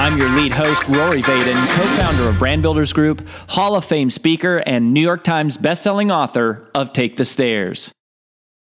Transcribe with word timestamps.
I'm 0.00 0.16
your 0.16 0.30
lead 0.30 0.50
host, 0.50 0.88
Rory 0.88 1.20
Vaden, 1.20 1.76
co 1.76 1.82
founder 2.02 2.30
of 2.30 2.38
Brand 2.38 2.62
Builders 2.62 2.90
Group, 2.90 3.28
Hall 3.50 3.76
of 3.76 3.84
Fame 3.84 4.08
speaker, 4.08 4.62
and 4.64 4.94
New 4.94 5.02
York 5.02 5.22
Times 5.22 5.58
bestselling 5.58 6.10
author 6.10 6.70
of 6.74 6.94
Take 6.94 7.18
the 7.18 7.24
Stairs. 7.26 7.92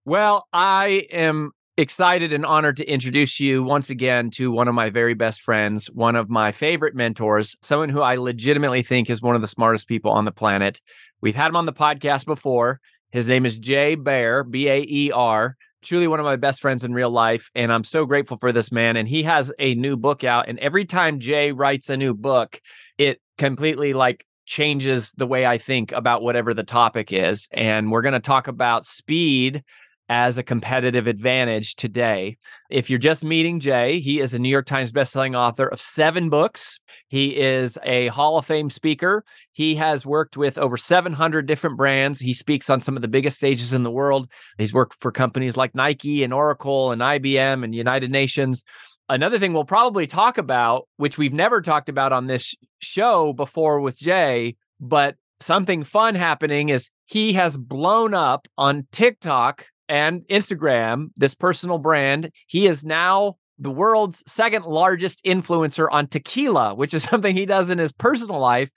Well, 0.05 0.47
I 0.53 1.07
am 1.11 1.53
excited 1.79 2.35
and 2.35 2.45
honored 2.45 2.77
to 2.77 2.85
introduce 2.85 3.41
you 3.41 3.63
once 3.63 3.89
again 3.89 4.29
to 4.33 4.53
one 4.53 4.69
of 4.69 4.75
my 4.75 4.91
very 4.91 5.15
best 5.15 5.41
friends, 5.41 5.87
one 5.87 6.15
of 6.15 6.29
my 6.29 6.53
favorite 6.53 6.95
mentors, 6.95 7.57
someone 7.63 7.89
who 7.89 8.03
I 8.03 8.17
legitimately 8.17 8.83
think 8.83 9.09
is 9.09 9.23
one 9.23 9.35
of 9.35 9.41
the 9.41 9.49
smartest 9.49 9.89
people 9.89 10.11
on 10.11 10.27
the 10.27 10.31
planet. 10.31 10.83
We've 11.23 11.35
had 11.35 11.49
him 11.49 11.57
on 11.57 11.65
the 11.65 11.73
podcast 11.73 12.27
before. 12.27 12.81
His 13.13 13.29
name 13.29 13.47
is 13.47 13.57
Jay 13.57 13.95
Baer, 13.95 14.45
B 14.45 14.69
A 14.69 14.83
E 14.87 15.11
R 15.11 15.57
truly 15.85 16.09
one 16.09 16.21
of 16.21 16.25
my 16.25 16.37
best 16.37 16.61
friends 16.61 16.85
in 16.85 16.93
real 16.93 17.11
life. 17.11 17.51
And 17.55 17.73
I'm 17.73 17.85
so 17.85 18.05
grateful 18.07 18.37
for 18.37 18.53
this 18.53 18.73
man. 18.73 18.97
And 18.97 19.07
he 19.07 19.23
has 19.23 19.53
a 19.59 19.75
new 19.75 19.97
book 19.97 20.25
out. 20.25 20.49
And 20.49 20.59
every 20.59 20.85
time 20.85 21.21
Jay 21.21 21.53
writes 21.53 21.91
a 21.91 21.97
new 21.97 22.15
book, 22.15 22.61
it 22.99 23.21
completely 23.39 23.93
like 23.93 24.27
changes 24.47 25.13
the 25.17 25.27
way 25.27 25.47
I 25.47 25.59
think 25.59 25.93
about 25.93 26.23
whatever 26.23 26.55
the 26.55 26.65
topic 26.65 27.13
is. 27.13 27.49
And 27.53 27.91
we're 27.91 28.03
going 28.03 28.15
to 28.15 28.21
talk 28.21 28.49
about 28.49 28.85
speed 28.85 29.63
as 30.09 30.37
a 30.37 30.43
competitive 30.43 31.07
advantage 31.07 31.77
today. 31.77 32.37
If 32.71 32.91
you're 32.91 32.99
just 32.99 33.25
meeting 33.25 33.61
Jay, 33.61 34.01
he 34.01 34.21
is 34.21 34.35
a 34.35 34.39
New 34.39 34.49
York 34.49 34.67
Times 34.67 34.93
bestselling 34.93 35.37
author 35.37 35.67
of 35.67 35.81
seven 35.81 36.29
books. 36.29 36.79
He 37.09 37.37
is 37.37 37.79
a 37.83 38.09
Hall 38.09 38.37
of 38.37 38.45
Fame 38.45 38.71
speaker. 38.71 39.25
He 39.53 39.77
has 39.77 40.05
worked 40.05 40.37
with 40.37 40.59
over 40.59 40.77
700 40.77 41.47
different 41.47 41.77
brands. 41.77 42.21
He 42.21 42.35
speaks 42.35 42.69
on 42.69 42.81
some 42.81 42.97
of 42.97 43.03
the 43.03 43.09
biggest 43.09 43.39
stages 43.39 43.73
in 43.73 43.83
the 43.83 43.91
world. 43.91 44.29
He's 44.59 44.75
worked 44.75 44.97
for 45.01 45.11
companies 45.11 45.57
like 45.57 45.75
Nike 45.75 46.23
and 46.23 46.33
Oracle 46.33 46.93
and 46.93 47.01
IBM 47.01 47.65
and 47.65 47.75
United 47.75 48.11
Nations. 48.11 48.65
Another 49.09 49.39
thing 49.39 49.53
we'll 49.53 49.65
probably 49.65 50.07
talk 50.07 50.39
about, 50.39 50.89
which 50.97 51.19
we've 51.19 51.33
never 51.33 51.61
talked 51.61 51.89
about 51.89 52.13
on 52.13 52.27
this 52.27 52.55
show 52.81 53.33
before 53.33 53.81
with 53.81 53.99
Jay, 53.99 54.57
but 54.81 55.17
something 55.41 55.85
fun 55.85 56.15
happening 56.15 56.71
is 56.71 56.91
he 57.07 57.35
has 57.35 57.57
blown 57.57 58.15
up 58.15 58.49
on 58.57 58.87
TikTok 58.93 59.67
and 59.89 60.23
Instagram, 60.29 61.11
this 61.17 61.35
personal 61.35 61.79
brand. 61.79 62.31
He 62.47 62.67
is 62.67 62.85
now 62.85 63.37
the 63.59 63.71
world's 63.71 64.23
second 64.27 64.65
largest 64.65 65.25
influencer 65.25 65.87
on 65.91 66.07
tequila, 66.09 66.75
which 66.75 66.93
is 66.93 67.03
something 67.11 67.35
he 67.35 67.47
does 67.47 67.71
in 67.71 67.79
his 67.79 67.93
personal 67.93 68.39
life. 68.39 68.71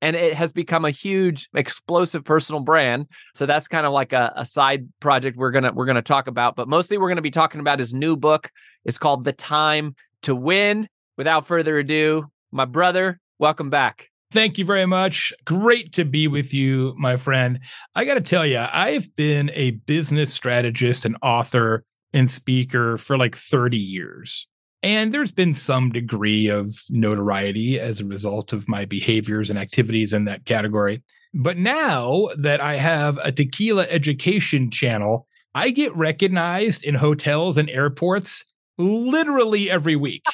And 0.00 0.16
it 0.16 0.34
has 0.34 0.52
become 0.52 0.84
a 0.84 0.90
huge 0.90 1.48
explosive 1.54 2.24
personal 2.24 2.60
brand. 2.60 3.06
So 3.34 3.46
that's 3.46 3.68
kind 3.68 3.86
of 3.86 3.92
like 3.92 4.12
a, 4.12 4.32
a 4.36 4.44
side 4.44 4.88
project 5.00 5.36
we're 5.36 5.52
gonna 5.52 5.72
we're 5.72 5.86
gonna 5.86 6.02
talk 6.02 6.26
about. 6.26 6.56
But 6.56 6.68
mostly 6.68 6.98
we're 6.98 7.08
gonna 7.08 7.22
be 7.22 7.30
talking 7.30 7.60
about 7.60 7.78
his 7.78 7.94
new 7.94 8.16
book. 8.16 8.50
It's 8.84 8.98
called 8.98 9.24
The 9.24 9.32
Time 9.32 9.94
to 10.22 10.34
Win. 10.34 10.88
Without 11.18 11.46
further 11.46 11.78
ado, 11.78 12.30
my 12.50 12.64
brother, 12.64 13.20
welcome 13.38 13.68
back. 13.68 14.11
Thank 14.32 14.56
you 14.56 14.64
very 14.64 14.86
much. 14.86 15.30
Great 15.44 15.92
to 15.92 16.06
be 16.06 16.26
with 16.26 16.54
you, 16.54 16.94
my 16.96 17.16
friend. 17.16 17.60
I 17.94 18.06
got 18.06 18.14
to 18.14 18.22
tell 18.22 18.46
you, 18.46 18.64
I've 18.72 19.14
been 19.14 19.50
a 19.52 19.72
business 19.72 20.32
strategist 20.32 21.04
and 21.04 21.18
author 21.20 21.84
and 22.14 22.30
speaker 22.30 22.96
for 22.96 23.18
like 23.18 23.36
30 23.36 23.76
years. 23.76 24.46
And 24.82 25.12
there's 25.12 25.32
been 25.32 25.52
some 25.52 25.90
degree 25.90 26.48
of 26.48 26.70
notoriety 26.88 27.78
as 27.78 28.00
a 28.00 28.06
result 28.06 28.54
of 28.54 28.66
my 28.68 28.86
behaviors 28.86 29.50
and 29.50 29.58
activities 29.58 30.14
in 30.14 30.24
that 30.24 30.46
category. 30.46 31.02
But 31.34 31.58
now 31.58 32.28
that 32.38 32.62
I 32.62 32.76
have 32.76 33.18
a 33.18 33.32
tequila 33.32 33.86
education 33.90 34.70
channel, 34.70 35.26
I 35.54 35.68
get 35.68 35.94
recognized 35.94 36.84
in 36.84 36.94
hotels 36.94 37.58
and 37.58 37.68
airports 37.68 38.46
literally 38.82 39.70
every 39.70 39.96
week. 39.96 40.24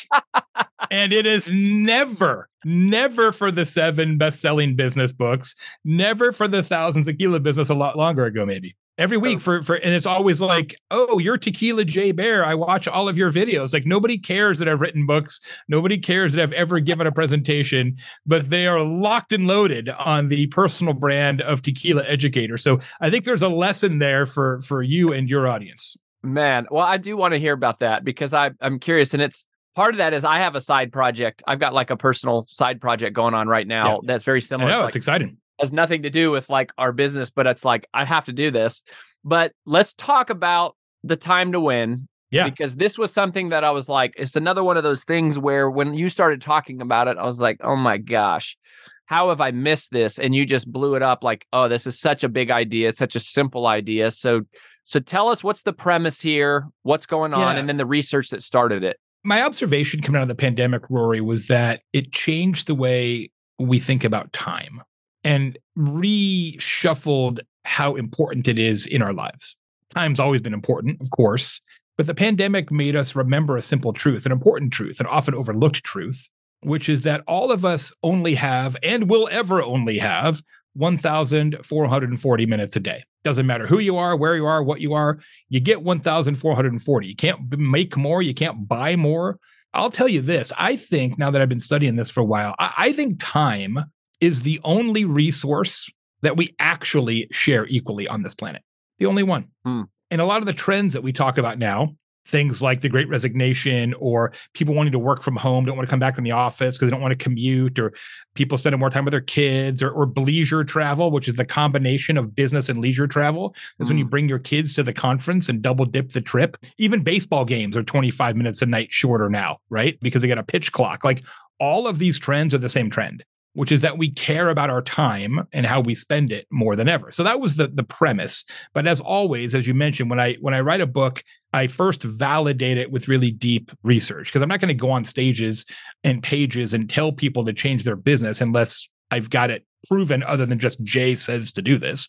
and 0.91 1.12
it 1.12 1.26
is 1.26 1.48
never, 1.48 2.48
never 2.64 3.32
for 3.32 3.50
the 3.50 3.66
seven 3.66 4.19
best 4.19 4.41
selling 4.41 4.76
business 4.76 5.12
books, 5.12 5.54
never 5.84 6.32
for 6.32 6.48
the 6.48 6.62
thousands 6.62 7.09
of 7.09 7.14
tequila 7.14 7.41
business 7.41 7.69
a 7.69 7.75
lot 7.75 7.97
longer 7.97 8.25
ago, 8.25 8.47
maybe. 8.47 8.76
Every 8.97 9.16
week 9.16 9.36
oh. 9.36 9.41
for 9.41 9.62
for 9.62 9.76
and 9.76 9.94
it's 9.94 10.06
always 10.06 10.41
like, 10.41 10.75
oh, 10.91 11.19
you're 11.19 11.38
tequila 11.38 11.84
Jay 11.84 12.10
Baer. 12.10 12.44
I 12.44 12.56
watch 12.56 12.88
all 12.88 13.09
of 13.09 13.16
your 13.16 13.31
videos. 13.31 13.72
Like 13.72 13.86
nobody 13.86 14.19
cares 14.19 14.59
that 14.59 14.69
I've 14.69 14.80
written 14.80 15.06
books. 15.06 15.41
Nobody 15.69 15.98
cares 15.98 16.32
that 16.32 16.42
I've 16.42 16.53
ever 16.53 16.80
given 16.80 17.06
a 17.06 17.12
presentation, 17.12 17.97
but 18.26 18.50
they 18.50 18.66
are 18.66 18.82
locked 18.82 19.32
and 19.32 19.47
loaded 19.47 19.88
on 19.88 20.26
the 20.26 20.48
personal 20.48 20.94
brand 20.94 21.41
of 21.42 21.62
tequila 21.62 22.03
educator. 22.06 22.56
So 22.56 22.80
I 23.00 23.09
think 23.09 23.25
there's 23.25 23.42
a 23.42 23.48
lesson 23.48 24.00
there 24.00 24.26
for 24.26 24.60
for 24.62 24.82
you 24.82 25.12
and 25.12 25.30
your 25.30 25.47
audience. 25.47 25.97
Man, 26.23 26.67
well, 26.71 26.84
I 26.84 26.97
do 26.97 27.17
want 27.17 27.33
to 27.33 27.39
hear 27.39 27.53
about 27.53 27.81
that 27.81 28.05
because 28.05 28.34
I, 28.34 28.51
I'm 28.61 28.79
curious, 28.79 29.15
and 29.15 29.23
it's 29.23 29.47
part 29.77 29.95
of 29.95 29.99
that 29.99 30.12
is 30.12 30.25
I 30.25 30.39
have 30.39 30.56
a 30.56 30.61
side 30.61 30.93
project. 30.93 31.43
I've 31.47 31.61
got 31.61 31.73
like 31.73 31.91
a 31.91 31.97
personal 31.97 32.45
side 32.49 32.81
project 32.81 33.15
going 33.15 33.34
on 33.34 33.47
right 33.47 33.67
now 33.67 33.95
yeah. 33.95 33.99
that's 34.03 34.25
very 34.25 34.41
similar. 34.41 34.71
Know, 34.71 34.78
it's, 34.81 34.87
like, 34.87 34.97
exciting. 34.97 35.37
Has 35.61 35.73
nothing 35.73 36.03
to 36.03 36.11
do 36.11 36.31
with 36.31 36.51
like 36.51 36.73
our 36.78 36.93
business, 36.93 37.31
but 37.31 37.47
it's 37.47 37.65
like 37.65 37.87
I 37.95 38.05
have 38.05 38.25
to 38.25 38.33
do 38.33 38.51
this. 38.51 38.83
But 39.25 39.53
let's 39.67 39.93
talk 39.95 40.31
about 40.31 40.77
the 41.05 41.17
time 41.17 41.53
to 41.53 41.61
win. 41.61 42.09
Yeah. 42.31 42.45
Because 42.45 42.77
this 42.77 42.99
was 42.99 43.11
something 43.11 43.49
that 43.51 43.65
I 43.65 43.71
was 43.71 43.89
like, 43.89 44.12
it's 44.19 44.37
another 44.37 44.62
one 44.62 44.77
of 44.77 44.83
those 44.83 45.03
things 45.03 45.39
where 45.39 45.71
when 45.71 45.95
you 45.95 46.11
started 46.11 46.43
talking 46.43 46.83
about 46.83 47.09
it, 47.09 47.17
I 47.17 47.25
was 47.25 47.41
like, 47.41 47.57
oh 47.62 47.75
my 47.75 47.97
gosh, 47.97 48.59
how 49.07 49.31
have 49.31 49.41
I 49.41 49.51
missed 49.51 49.93
this? 49.93 50.19
And 50.19 50.34
you 50.34 50.45
just 50.45 50.71
blew 50.71 50.95
it 50.95 51.03
up 51.03 51.25
like, 51.25 51.47
oh, 51.55 51.69
this 51.69 51.87
is 51.87 51.99
such 51.99 52.25
a 52.25 52.28
big 52.28 52.51
idea, 52.51 52.93
such 52.93 53.17
a 53.17 53.21
simple 53.21 53.67
idea. 53.67 54.11
So 54.11 54.43
so 54.88 55.00
tell 55.00 55.28
us 55.28 55.44
what's 55.44 55.65
the 55.65 55.75
premise 55.75 56.19
here, 56.19 56.66
what's 56.82 57.04
going 57.04 57.34
on, 57.34 57.56
yeah. 57.56 57.60
and 57.60 57.69
then 57.69 57.76
the 57.76 57.84
research 57.84 58.31
that 58.31 58.43
started 58.43 58.82
it. 58.82 58.99
My 59.22 59.43
observation 59.43 60.00
coming 60.00 60.19
out 60.19 60.22
of 60.22 60.28
the 60.28 60.34
pandemic, 60.34 60.81
Rory, 60.88 61.21
was 61.21 61.47
that 61.49 61.82
it 61.93 62.10
changed 62.12 62.69
the 62.69 62.75
way 62.75 63.31
we 63.59 63.81
think 63.81 64.03
about 64.03 64.32
time 64.32 64.81
and 65.25 65.59
reshuffled 65.77 67.41
how 67.66 67.97
important 67.97 68.48
it 68.48 68.59
is 68.59 68.87
in 68.87 69.03
our 69.03 69.12
lives. 69.12 69.56
Time's 69.94 70.19
always 70.19 70.41
been 70.41 70.54
important, 70.54 71.03
of 71.03 71.10
course, 71.10 71.60
but 71.98 72.06
the 72.06 72.15
pandemic 72.15 72.72
made 72.72 72.97
us 72.97 73.15
remember 73.15 73.59
a 73.59 73.62
simple 73.62 73.93
truth, 73.93 74.25
an 74.25 74.32
important 74.32 74.72
truth, 74.72 75.00
an 75.00 75.06
often 75.06 75.34
overlooked 75.34 75.84
truth, 75.84 76.31
which 76.62 76.88
is 76.88 77.03
that 77.03 77.22
all 77.28 77.53
of 77.53 77.62
us 77.62 77.93
only 78.03 78.34
have 78.37 78.75
and 78.82 79.10
will 79.10 79.28
ever 79.31 79.62
only 79.62 79.98
have 79.98 80.41
1,440 80.72 82.47
minutes 82.47 82.75
a 82.75 82.81
day. 82.81 83.04
Doesn't 83.25 83.47
matter 83.47 83.67
who 83.67 83.79
you 83.79 83.97
are, 83.97 84.17
where 84.17 84.37
you 84.37 84.47
are, 84.47 84.62
what 84.62 84.81
you 84.81 84.95
are, 84.95 85.19
you 85.49 85.61
get 85.61 85.83
1,440. 85.83 87.06
You 87.06 87.17
can't 87.17 87.59
make 87.59 87.97
more, 87.97 88.23
you 88.23 88.34
can't 88.34 88.69
buy 88.69 88.97
more. 88.97 89.39
I'll 89.75 89.91
tell 89.91 90.09
you 90.09 90.21
this 90.21 90.53
I 90.56 90.77
think 90.77 91.19
now 91.19 91.31
that 91.31 91.43
I've 91.43 91.49
been 91.49 91.61
studying 91.61 91.97
this 91.97 92.11
for 92.11 92.21
a 92.21 92.25
while, 92.25 92.55
I, 92.59 92.73
I 92.77 92.93
think 92.93 93.21
time 93.23 93.78
is 94.21 94.43
the 94.43 94.61
only 94.65 95.05
resource 95.05 95.91
that 96.23 96.37
we 96.37 96.55
actually 96.59 97.28
share 97.31 97.67
equally 97.67 98.09
on 98.09 98.23
this 98.23 98.34
planet. 98.34 98.62
The 98.99 99.07
only 99.07 99.23
one. 99.23 99.49
Hmm. 99.65 99.83
And 100.11 100.21
a 100.21 100.25
lot 100.25 100.41
of 100.41 100.47
the 100.47 100.53
trends 100.53 100.95
that 100.95 101.03
we 101.03 101.12
talk 101.12 101.39
about 101.39 101.59
now, 101.59 101.95
things 102.28 102.61
like 102.61 102.83
the 102.83 102.89
great 102.89 103.09
resignation 103.09 103.94
or 103.94 104.33
people 104.53 104.75
wanting 104.75 104.93
to 104.93 104.99
work 104.99 105.22
from 105.22 105.34
home 105.34 105.65
don't 105.65 105.77
want 105.77 105.89
to 105.89 105.91
come 105.91 105.99
back 105.99 106.19
in 106.19 106.25
the 106.25 106.31
office 106.31 106.77
because 106.77 106.89
they 106.89 106.91
don't 106.91 107.00
want 107.00 107.12
to 107.12 107.16
commute 107.16 107.78
or 107.78 107.93
people 108.34 108.59
spending 108.59 108.78
more 108.78 108.91
time 108.91 109.05
with 109.05 109.12
their 109.12 109.21
kids 109.21 109.83
or, 109.83 109.91
or 109.91 110.06
leisure 110.16 110.62
travel 110.62 111.10
which 111.10 111.27
is 111.27 111.34
the 111.34 111.45
combination 111.45 112.19
of 112.19 112.34
business 112.34 112.69
and 112.69 112.80
leisure 112.80 113.07
travel 113.07 113.54
is 113.80 113.86
mm. 113.86 113.91
when 113.91 113.98
you 113.98 114.04
mm. 114.04 114.10
bring 114.10 114.28
your 114.28 114.39
kids 114.39 114.75
to 114.75 114.83
the 114.83 114.92
conference 114.92 115.48
and 115.48 115.63
double 115.63 115.86
dip 115.86 116.10
the 116.10 116.21
trip 116.21 116.59
even 116.77 117.03
baseball 117.03 117.45
games 117.45 117.77
are 117.77 117.83
25 117.83 118.36
minutes 118.36 118.60
a 118.60 118.66
night 118.66 118.92
shorter 118.92 119.30
now 119.30 119.59
right 119.71 119.98
because 120.01 120.21
they 120.21 120.28
got 120.28 120.39
a 120.39 120.42
pitch 120.42 120.71
clock 120.71 121.04
like 121.04 121.25
all 121.59 121.86
of 121.86 121.98
these 121.98 122.19
trends 122.19 122.53
are 122.53 122.59
the 122.59 122.69
same 122.69 122.91
trend 122.91 123.25
which 123.54 123.72
is 123.72 123.80
that 123.80 123.98
we 123.98 124.10
care 124.10 124.50
about 124.50 124.71
our 124.71 124.83
time 124.83 125.47
and 125.53 125.66
how 125.66 125.80
we 125.80 125.95
spend 125.95 126.30
it 126.30 126.47
more 126.50 126.77
than 126.77 126.89
ever. 126.89 127.10
So 127.10 127.24
that 127.24 127.41
was 127.41 127.56
the 127.56 127.68
the 127.68 127.83
premise. 127.83 128.45
But 128.74 128.86
as 128.86 129.00
always, 129.00 129.54
as 129.54 129.66
you 129.66 129.74
mentioned, 129.74 130.10
when 130.10 130.21
I 130.21 130.34
when 130.34 130.54
I 130.54 130.60
write 130.60 130.80
a 130.80 130.86
book, 130.86 131.24
I 131.53 131.66
first 131.66 132.03
validate 132.03 132.78
it 132.78 132.91
with 132.91 133.09
really 133.09 133.30
deep 133.30 133.72
research 133.83 134.28
because 134.28 134.42
I'm 134.42 134.48
not 134.48 134.60
going 134.60 134.68
to 134.68 134.74
go 134.74 134.91
on 134.91 135.04
stages 135.04 135.65
and 136.04 136.22
pages 136.22 136.74
and 136.74 136.89
tell 136.89 137.12
people 137.12 137.45
to 137.45 137.53
change 137.53 137.84
their 137.84 137.97
business 137.97 138.41
unless 138.41 138.89
I've 139.10 139.30
got 139.30 139.51
it 139.51 139.65
proven 139.86 140.22
other 140.22 140.47
than 140.47 140.59
just 140.59 140.83
Jay 140.84 141.15
says 141.15 141.53
to 141.53 141.62
do 141.62 141.78
this. 141.78 142.09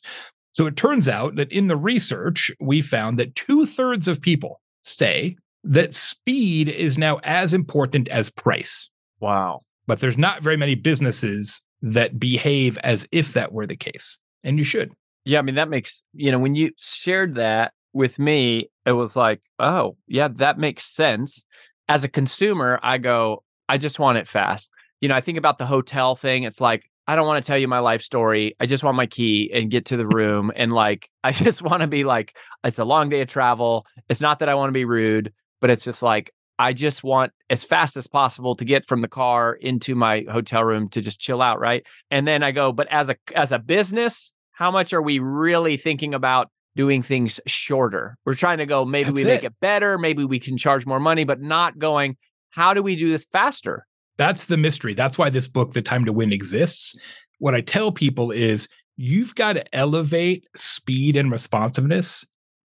So 0.52 0.66
it 0.66 0.76
turns 0.76 1.08
out 1.08 1.36
that 1.36 1.52
in 1.52 1.68
the 1.68 1.78
research, 1.78 2.52
we 2.60 2.82
found 2.82 3.18
that 3.20 3.36
two 3.36 3.66
thirds 3.66 4.08
of 4.08 4.22
people 4.22 4.62
say 4.84 5.38
that 5.64 5.94
speed 5.94 6.68
is 6.68 6.98
now 6.98 7.20
as 7.24 7.54
important 7.54 8.08
as 8.10 8.30
price. 8.30 8.90
Wow 9.20 9.62
but 9.90 10.02
there's 10.02 10.20
not 10.20 10.44
very 10.44 10.56
many 10.56 10.76
businesses 10.76 11.64
that 11.82 12.20
behave 12.20 12.78
as 12.84 13.08
if 13.12 13.34
that 13.34 13.52
were 13.52 13.66
the 13.66 13.76
case. 13.76 14.20
And 14.44 14.60
you 14.60 14.64
should. 14.64 14.94
Yeah, 15.26 15.40
I 15.40 15.42
mean 15.42 15.56
that 15.56 15.68
makes, 15.68 16.04
you 16.14 16.32
know, 16.32 16.38
when 16.38 16.54
you 16.54 16.72
shared 16.78 17.34
that 17.36 17.74
with 17.92 18.20
me, 18.20 18.70
it 18.86 18.92
was 18.92 19.16
like, 19.16 19.42
oh, 19.58 19.98
yeah, 20.08 20.28
that 20.36 20.60
makes 20.60 20.86
sense. 20.86 21.44
As 21.88 22.04
a 22.04 22.08
consumer, 22.08 22.80
I 22.84 23.00
go, 23.00 23.44
I 23.68 23.80
just 23.80 23.98
want 23.98 24.20
it 24.20 24.28
fast. 24.28 24.70
You 25.02 25.10
know, 25.10 25.16
I 25.16 25.22
think 25.22 25.40
about 25.40 25.58
the 25.58 25.66
hotel 25.66 26.16
thing. 26.16 26.44
It's 26.44 26.62
like, 26.62 26.84
I 27.08 27.16
don't 27.16 27.26
want 27.26 27.44
to 27.44 27.48
tell 27.48 27.58
you 27.58 27.68
my 27.68 27.80
life 27.80 28.04
story. 28.04 28.56
I 28.60 28.68
just 28.68 28.84
want 28.84 28.96
my 28.96 29.08
key 29.08 29.50
and 29.52 29.72
get 29.72 29.88
to 29.88 29.98
the 29.98 30.06
room. 30.06 30.52
and 30.56 30.72
like, 30.72 31.10
I 31.24 31.32
just 31.32 31.64
want 31.64 31.82
to 31.82 31.88
be 31.88 32.04
like, 32.04 32.38
it's 32.64 32.78
a 32.78 32.86
long 32.86 33.10
day 33.10 33.22
of 33.22 33.28
travel. 33.28 33.88
It's 34.08 34.22
not 34.22 34.38
that 34.38 34.50
I 34.50 34.54
want 34.54 34.70
to 34.70 34.74
be 34.74 34.86
rude, 34.86 35.34
but 35.62 35.72
it's 35.72 35.84
just 35.84 36.04
like, 36.04 36.32
I 36.60 36.74
just 36.74 37.06
want 37.06 37.32
as 37.50 37.64
fast 37.64 37.96
as 37.96 38.06
possible 38.06 38.54
to 38.58 38.66
get 38.66 38.86
from 38.86 39.02
the 39.02 39.08
car 39.08 39.54
into 39.54 39.96
my 39.96 40.26
hotel 40.30 40.64
room 40.64 40.90
to 40.90 41.00
just 41.00 41.20
chill 41.20 41.42
out, 41.42 41.60
right? 41.60 41.86
And 42.12 42.28
then 42.28 42.44
I 42.44 42.52
go, 42.52 42.74
but 42.74 42.88
as 42.92 43.10
a 43.10 43.16
as 43.34 43.54
a 43.54 43.60
business, 43.60 44.34
how 44.52 44.70
much 44.70 44.92
are 44.92 45.02
we 45.02 45.20
really 45.20 45.78
thinking 45.78 46.14
about 46.14 46.52
doing 46.76 47.02
things 47.02 47.40
shorter? 47.48 48.18
We're 48.26 48.36
trying 48.36 48.58
to 48.58 48.66
go, 48.66 48.84
maybe 48.84 49.12
That's 49.12 49.16
we 49.16 49.22
it. 49.22 49.34
make 49.34 49.44
it 49.46 49.54
better, 49.62 49.98
maybe 49.98 50.26
we 50.26 50.38
can 50.38 50.58
charge 50.58 50.86
more 50.86 51.00
money, 51.00 51.24
but 51.24 51.40
not 51.42 51.80
going, 51.80 52.18
how 52.50 52.74
do 52.74 52.84
we 52.84 52.98
do 52.98 53.10
this 53.10 53.26
faster? 53.32 53.86
That's 54.18 54.46
the 54.46 54.58
mystery. 54.58 54.94
That's 54.94 55.18
why 55.18 55.30
this 55.30 55.48
book, 55.48 55.72
The 55.72 55.82
Time 55.82 56.04
to 56.04 56.12
Win, 56.12 56.34
exists. 56.34 56.94
What 57.38 57.56
I 57.56 57.62
tell 57.62 57.94
people 57.94 58.32
is 58.32 58.68
you've 58.98 59.34
got 59.34 59.54
to 59.54 59.76
elevate 59.76 60.46
speed 60.58 61.16
and 61.16 61.32
responsiveness 61.32 62.26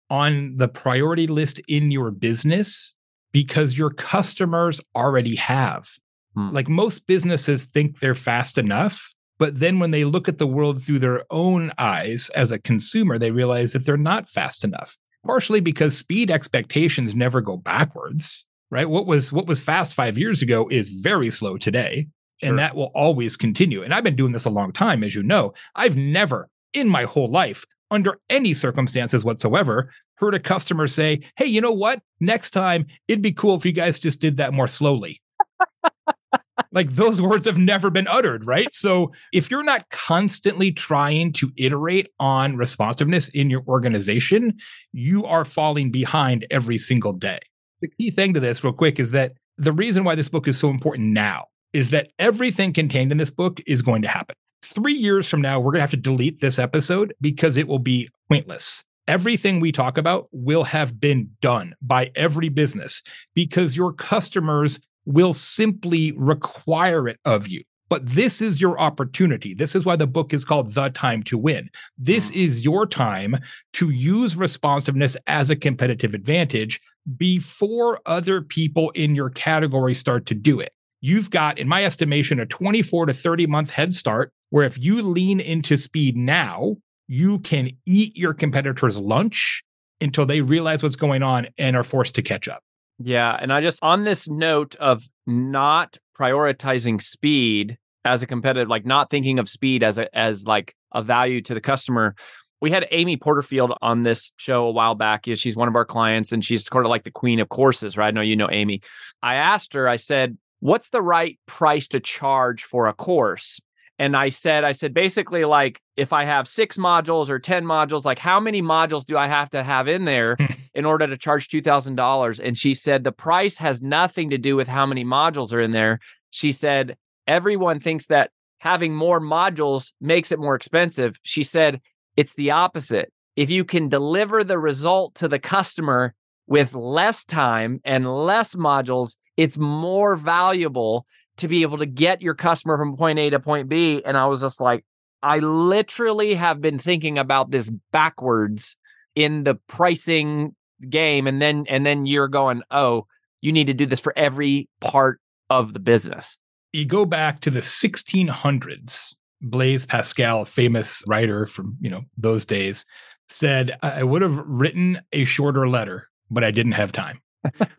on 0.10 0.58
the 0.58 0.68
priority 0.68 1.28
list 1.28 1.60
in 1.68 1.92
your 1.92 2.10
business 2.10 2.96
because 3.34 3.78
your 3.78 3.90
customers 3.90 4.80
already 4.96 5.36
have. 5.36 5.90
Hmm. 6.36 6.52
Like 6.52 6.70
most 6.70 7.06
businesses 7.08 7.66
think 7.66 8.00
they're 8.00 8.16
fast 8.16 8.58
enough, 8.58 9.12
but 9.38 9.60
then 9.60 9.80
when 9.80 9.92
they 9.92 10.06
look 10.06 10.30
at 10.30 10.38
the 10.38 10.48
world 10.48 10.82
through 10.82 11.00
their 11.00 11.24
own 11.30 11.72
eyes 11.78 12.30
as 12.36 12.52
a 12.52 12.60
consumer, 12.60 13.20
they 13.20 13.32
realize 13.32 13.74
that 13.74 13.86
they're 13.86 13.98
not 13.98 14.30
fast 14.30 14.64
enough. 14.64 14.96
Partially 15.26 15.60
because 15.60 15.98
speed 15.98 16.30
expectations 16.30 17.16
never 17.16 17.42
go 17.42 17.58
backwards, 17.58 18.46
right? 18.70 18.90
What 18.90 19.06
was 19.08 19.32
what 19.32 19.48
was 19.48 19.64
fast 19.64 19.94
5 19.94 20.18
years 20.18 20.42
ago 20.42 20.68
is 20.70 20.90
very 20.90 21.30
slow 21.30 21.58
today, 21.58 22.08
Sure. 22.42 22.50
and 22.50 22.60
that 22.60 22.76
will 22.76 22.92
always 22.94 23.38
continue. 23.38 23.84
And 23.84 23.94
I've 23.94 24.04
been 24.04 24.18
doing 24.18 24.34
this 24.34 24.46
a 24.46 24.50
long 24.50 24.74
time 24.74 25.04
as 25.04 25.16
you 25.16 25.24
know. 25.24 25.54
I've 25.76 25.96
never 25.96 26.50
in 26.74 26.90
my 26.90 27.04
whole 27.04 27.30
life 27.32 27.64
under 27.94 28.20
any 28.30 28.54
circumstances 28.54 29.24
whatsoever 29.24 29.90
heard 30.16 30.34
a 30.34 30.40
customer 30.40 30.88
say, 30.88 31.22
"Hey, 31.38 31.46
you 31.46 31.62
know 31.62 31.72
what? 31.72 32.02
Next 32.20 32.50
time 32.52 32.88
it'd 33.08 33.22
be 33.22 33.32
cool 33.32 33.56
if 33.56 33.66
you 33.66 33.72
guys 33.72 34.00
just 34.00 34.20
did 34.20 34.38
that 34.38 34.54
more 34.54 34.68
slowly." 34.68 35.22
like 36.72 36.90
those 36.96 37.22
words 37.22 37.46
have 37.46 37.58
never 37.58 37.90
been 37.90 38.08
uttered, 38.08 38.46
right? 38.46 38.74
So 38.74 39.12
if 39.32 39.50
you're 39.50 39.64
not 39.64 39.90
constantly 39.90 40.72
trying 40.72 41.34
to 41.34 41.52
iterate 41.58 42.08
on 42.20 42.58
responsiveness 42.58 43.30
in 43.30 43.50
your 43.50 43.64
organization, 43.68 44.58
you 44.92 45.24
are 45.26 45.46
falling 45.46 45.92
behind 45.92 46.46
every 46.50 46.78
single 46.78 47.14
day. 47.14 47.40
The 47.82 47.90
key 47.90 48.12
thing 48.12 48.34
to 48.34 48.40
this, 48.40 48.64
real 48.64 48.74
quick, 48.74 49.00
is 49.00 49.12
that 49.12 49.34
the 49.58 49.72
reason 49.72 50.04
why 50.04 50.16
this 50.16 50.30
book 50.30 50.48
is 50.48 50.58
so 50.58 50.70
important 50.70 51.10
now 51.10 51.46
is 51.74 51.90
that 51.90 52.12
everything 52.20 52.74
contained 52.74 53.12
in 53.12 53.18
this 53.18 53.32
book 53.32 53.60
is 53.68 53.82
going 53.82 54.02
to 54.04 54.08
happen. 54.08 54.36
Three 54.64 54.94
years 54.94 55.28
from 55.28 55.42
now, 55.42 55.60
we're 55.60 55.72
going 55.72 55.80
to 55.80 55.82
have 55.82 55.92
to 55.92 55.98
delete 55.98 56.40
this 56.40 56.58
episode 56.58 57.14
because 57.20 57.58
it 57.58 57.68
will 57.68 57.80
be 57.80 58.10
pointless. 58.30 58.84
Everything 59.08 59.60
we 59.60 59.74
talk 59.74 59.98
about 59.98 60.30
will 60.32 60.64
have 60.64 61.00
been 61.00 61.30
done 61.42 61.76
by 61.82 62.12
every 62.16 62.48
business 62.48 63.04
because 63.36 63.76
your 63.76 63.92
customers 63.92 64.80
will 65.06 65.34
simply 65.34 66.14
require 66.14 67.10
it 67.10 67.20
of 67.26 67.48
you. 67.48 67.64
But 67.90 68.08
this 68.08 68.42
is 68.42 68.62
your 68.62 68.80
opportunity. 68.80 69.54
This 69.54 69.76
is 69.76 69.86
why 69.86 69.98
the 69.98 70.08
book 70.08 70.34
is 70.34 70.46
called 70.46 70.74
The 70.74 70.90
Time 70.90 71.22
to 71.24 71.38
Win. 71.38 71.70
This 71.98 72.32
mm. 72.32 72.46
is 72.46 72.64
your 72.64 72.88
time 72.88 73.38
to 73.74 73.90
use 73.90 74.38
responsiveness 74.38 75.18
as 75.28 75.50
a 75.50 75.56
competitive 75.58 76.14
advantage 76.14 76.80
before 77.18 78.00
other 78.06 78.42
people 78.42 78.92
in 78.92 79.14
your 79.14 79.30
category 79.30 79.94
start 79.94 80.26
to 80.28 80.34
do 80.34 80.62
it. 80.62 80.72
You've 81.02 81.30
got, 81.30 81.60
in 81.60 81.68
my 81.68 81.84
estimation, 81.84 82.40
a 82.40 82.46
24 82.46 83.08
to 83.08 83.14
30 83.14 83.46
month 83.48 83.70
head 83.70 83.94
start 83.94 84.32
where 84.54 84.66
if 84.66 84.78
you 84.78 85.02
lean 85.02 85.40
into 85.40 85.76
speed 85.76 86.16
now, 86.16 86.76
you 87.08 87.40
can 87.40 87.72
eat 87.88 88.16
your 88.16 88.36
competitors' 88.36 89.00
lunch 89.00 89.64
until 90.00 90.28
they 90.28 90.42
realize 90.42 90.84
what's 90.84 90.96
going 90.96 91.24
on 91.24 91.48
and 91.58 91.76
are 91.76 91.84
forced 91.84 92.14
to 92.14 92.22
catch 92.22 92.48
up. 92.48 92.62
Yeah. 93.00 93.36
And 93.42 93.52
I 93.52 93.62
just, 93.62 93.80
on 93.82 94.04
this 94.04 94.30
note 94.30 94.76
of 94.76 95.02
not 95.26 95.98
prioritizing 96.16 97.02
speed 97.02 97.80
as 98.06 98.22
a 98.22 98.28
competitive, 98.28 98.70
like 98.70 98.86
not 98.86 99.10
thinking 99.10 99.40
of 99.40 99.50
speed 99.50 99.82
as 99.82 99.98
a, 99.98 100.16
as 100.16 100.46
like 100.46 100.76
a 100.94 101.02
value 101.02 101.42
to 101.42 101.56
the 101.56 101.62
customer. 101.62 102.14
We 102.62 102.70
had 102.70 102.86
Amy 102.92 103.18
Porterfield 103.18 103.74
on 103.82 104.04
this 104.04 104.32
show 104.38 104.68
a 104.68 104.72
while 104.72 104.94
back. 104.94 105.24
She's 105.34 105.56
one 105.56 105.68
of 105.68 105.76
our 105.76 105.84
clients 105.84 106.32
and 106.32 106.46
she's 106.46 106.64
sort 106.64 106.86
of 106.86 106.92
like 106.92 107.06
the 107.06 107.12
queen 107.12 107.40
of 107.40 107.50
courses, 107.50 107.98
right? 107.98 108.10
I 108.10 108.12
know 108.12 108.22
you 108.22 108.36
know 108.36 108.52
Amy. 108.52 108.82
I 109.24 109.34
asked 109.34 109.74
her, 109.74 109.90
I 109.90 109.96
said, 109.96 110.38
what's 110.60 110.90
the 110.90 111.02
right 111.02 111.40
price 111.48 111.88
to 111.88 112.00
charge 112.00 112.62
for 112.62 112.86
a 112.86 112.94
course? 112.94 113.60
And 114.00 114.18
I 114.18 114.30
said, 114.30 114.64
I 114.64 114.72
said, 114.72 114.94
basically, 114.94 115.46
like 115.46 115.80
if 115.96 116.14
I 116.14 116.26
have 116.26 116.48
six 116.48 116.78
modules 116.78 117.30
or 117.30 117.40
10 117.40 117.64
modules, 117.64 118.06
like 118.06 118.20
how 118.20 118.40
many 118.40 118.62
modules 118.62 119.06
do 119.06 119.18
I 119.18 119.28
have 119.28 119.50
to 119.52 119.64
have 119.64 119.88
in 119.88 120.06
there 120.06 120.36
in 120.74 120.86
order 120.86 121.08
to 121.08 121.18
charge 121.18 121.48
$2,000? 121.48 122.40
And 122.40 122.58
she 122.58 122.74
said, 122.74 123.04
the 123.04 123.12
price 123.12 123.58
has 123.58 123.82
nothing 123.82 124.32
to 124.32 124.38
do 124.38 124.56
with 124.56 124.68
how 124.68 124.86
many 124.86 125.06
modules 125.06 125.54
are 125.54 125.62
in 125.62 125.72
there. 125.72 126.00
She 126.32 126.52
said, 126.52 126.98
everyone 127.28 127.80
thinks 127.80 128.08
that 128.08 128.32
having 128.60 128.96
more 128.96 129.20
modules 129.20 129.94
makes 130.02 130.32
it 130.32 130.40
more 130.40 130.56
expensive. 130.56 131.20
She 131.24 131.44
said, 131.44 131.80
it's 132.18 132.34
the 132.34 132.52
opposite. 132.52 133.12
If 133.36 133.50
you 133.50 133.64
can 133.66 133.90
deliver 133.90 134.44
the 134.44 134.60
result 134.60 135.16
to 135.16 135.28
the 135.28 135.40
customer 135.40 136.14
with 136.48 136.74
less 136.74 137.26
time 137.26 137.80
and 137.84 138.08
less 138.08 138.56
modules, 138.56 139.18
it's 139.38 139.58
more 139.58 140.16
valuable 140.16 141.06
to 141.38 141.48
be 141.48 141.62
able 141.62 141.78
to 141.80 141.86
get 141.86 142.22
your 142.22 142.36
customer 142.36 142.78
from 142.78 142.96
point 142.96 143.20
A 143.20 143.30
to 143.32 143.40
point 143.40 143.70
B. 143.70 144.02
And 144.06 144.18
I 144.18 144.26
was 144.28 144.42
just 144.42 144.62
like, 144.62 144.86
I 145.22 145.40
literally 145.40 146.36
have 146.36 146.62
been 146.62 146.78
thinking 146.78 147.18
about 147.18 147.52
this 147.52 147.72
backwards 147.92 148.76
in 149.16 149.44
the 149.44 149.56
pricing 149.68 150.56
game. 150.90 151.28
And 151.28 151.42
then, 151.42 151.66
and 151.70 151.86
then 151.86 152.06
you're 152.06 152.28
going, 152.28 152.62
oh, 152.72 153.08
you 153.42 153.52
need 153.52 153.68
to 153.68 153.74
do 153.74 153.86
this 153.86 154.00
for 154.00 154.14
every 154.18 154.70
part 154.82 155.20
of 155.50 155.74
the 155.74 155.80
business. 155.80 156.38
You 156.72 156.86
go 156.86 157.06
back 157.06 157.40
to 157.42 157.50
the 157.50 157.60
1600s. 157.62 159.16
Blaise 159.44 159.86
Pascal, 159.86 160.46
famous 160.46 161.04
writer 161.06 161.46
from 161.46 161.78
you 161.82 161.90
know 161.90 162.04
those 162.18 162.46
days, 162.46 162.86
said, 163.28 163.78
"I 163.84 164.00
I 164.00 164.04
would 164.04 164.22
have 164.22 164.42
written 164.46 165.02
a 165.12 165.26
shorter 165.26 165.68
letter, 165.68 166.10
but 166.32 166.44
I 166.44 166.52
didn't 166.52 166.72
have 166.72 166.94
time." 166.94 167.20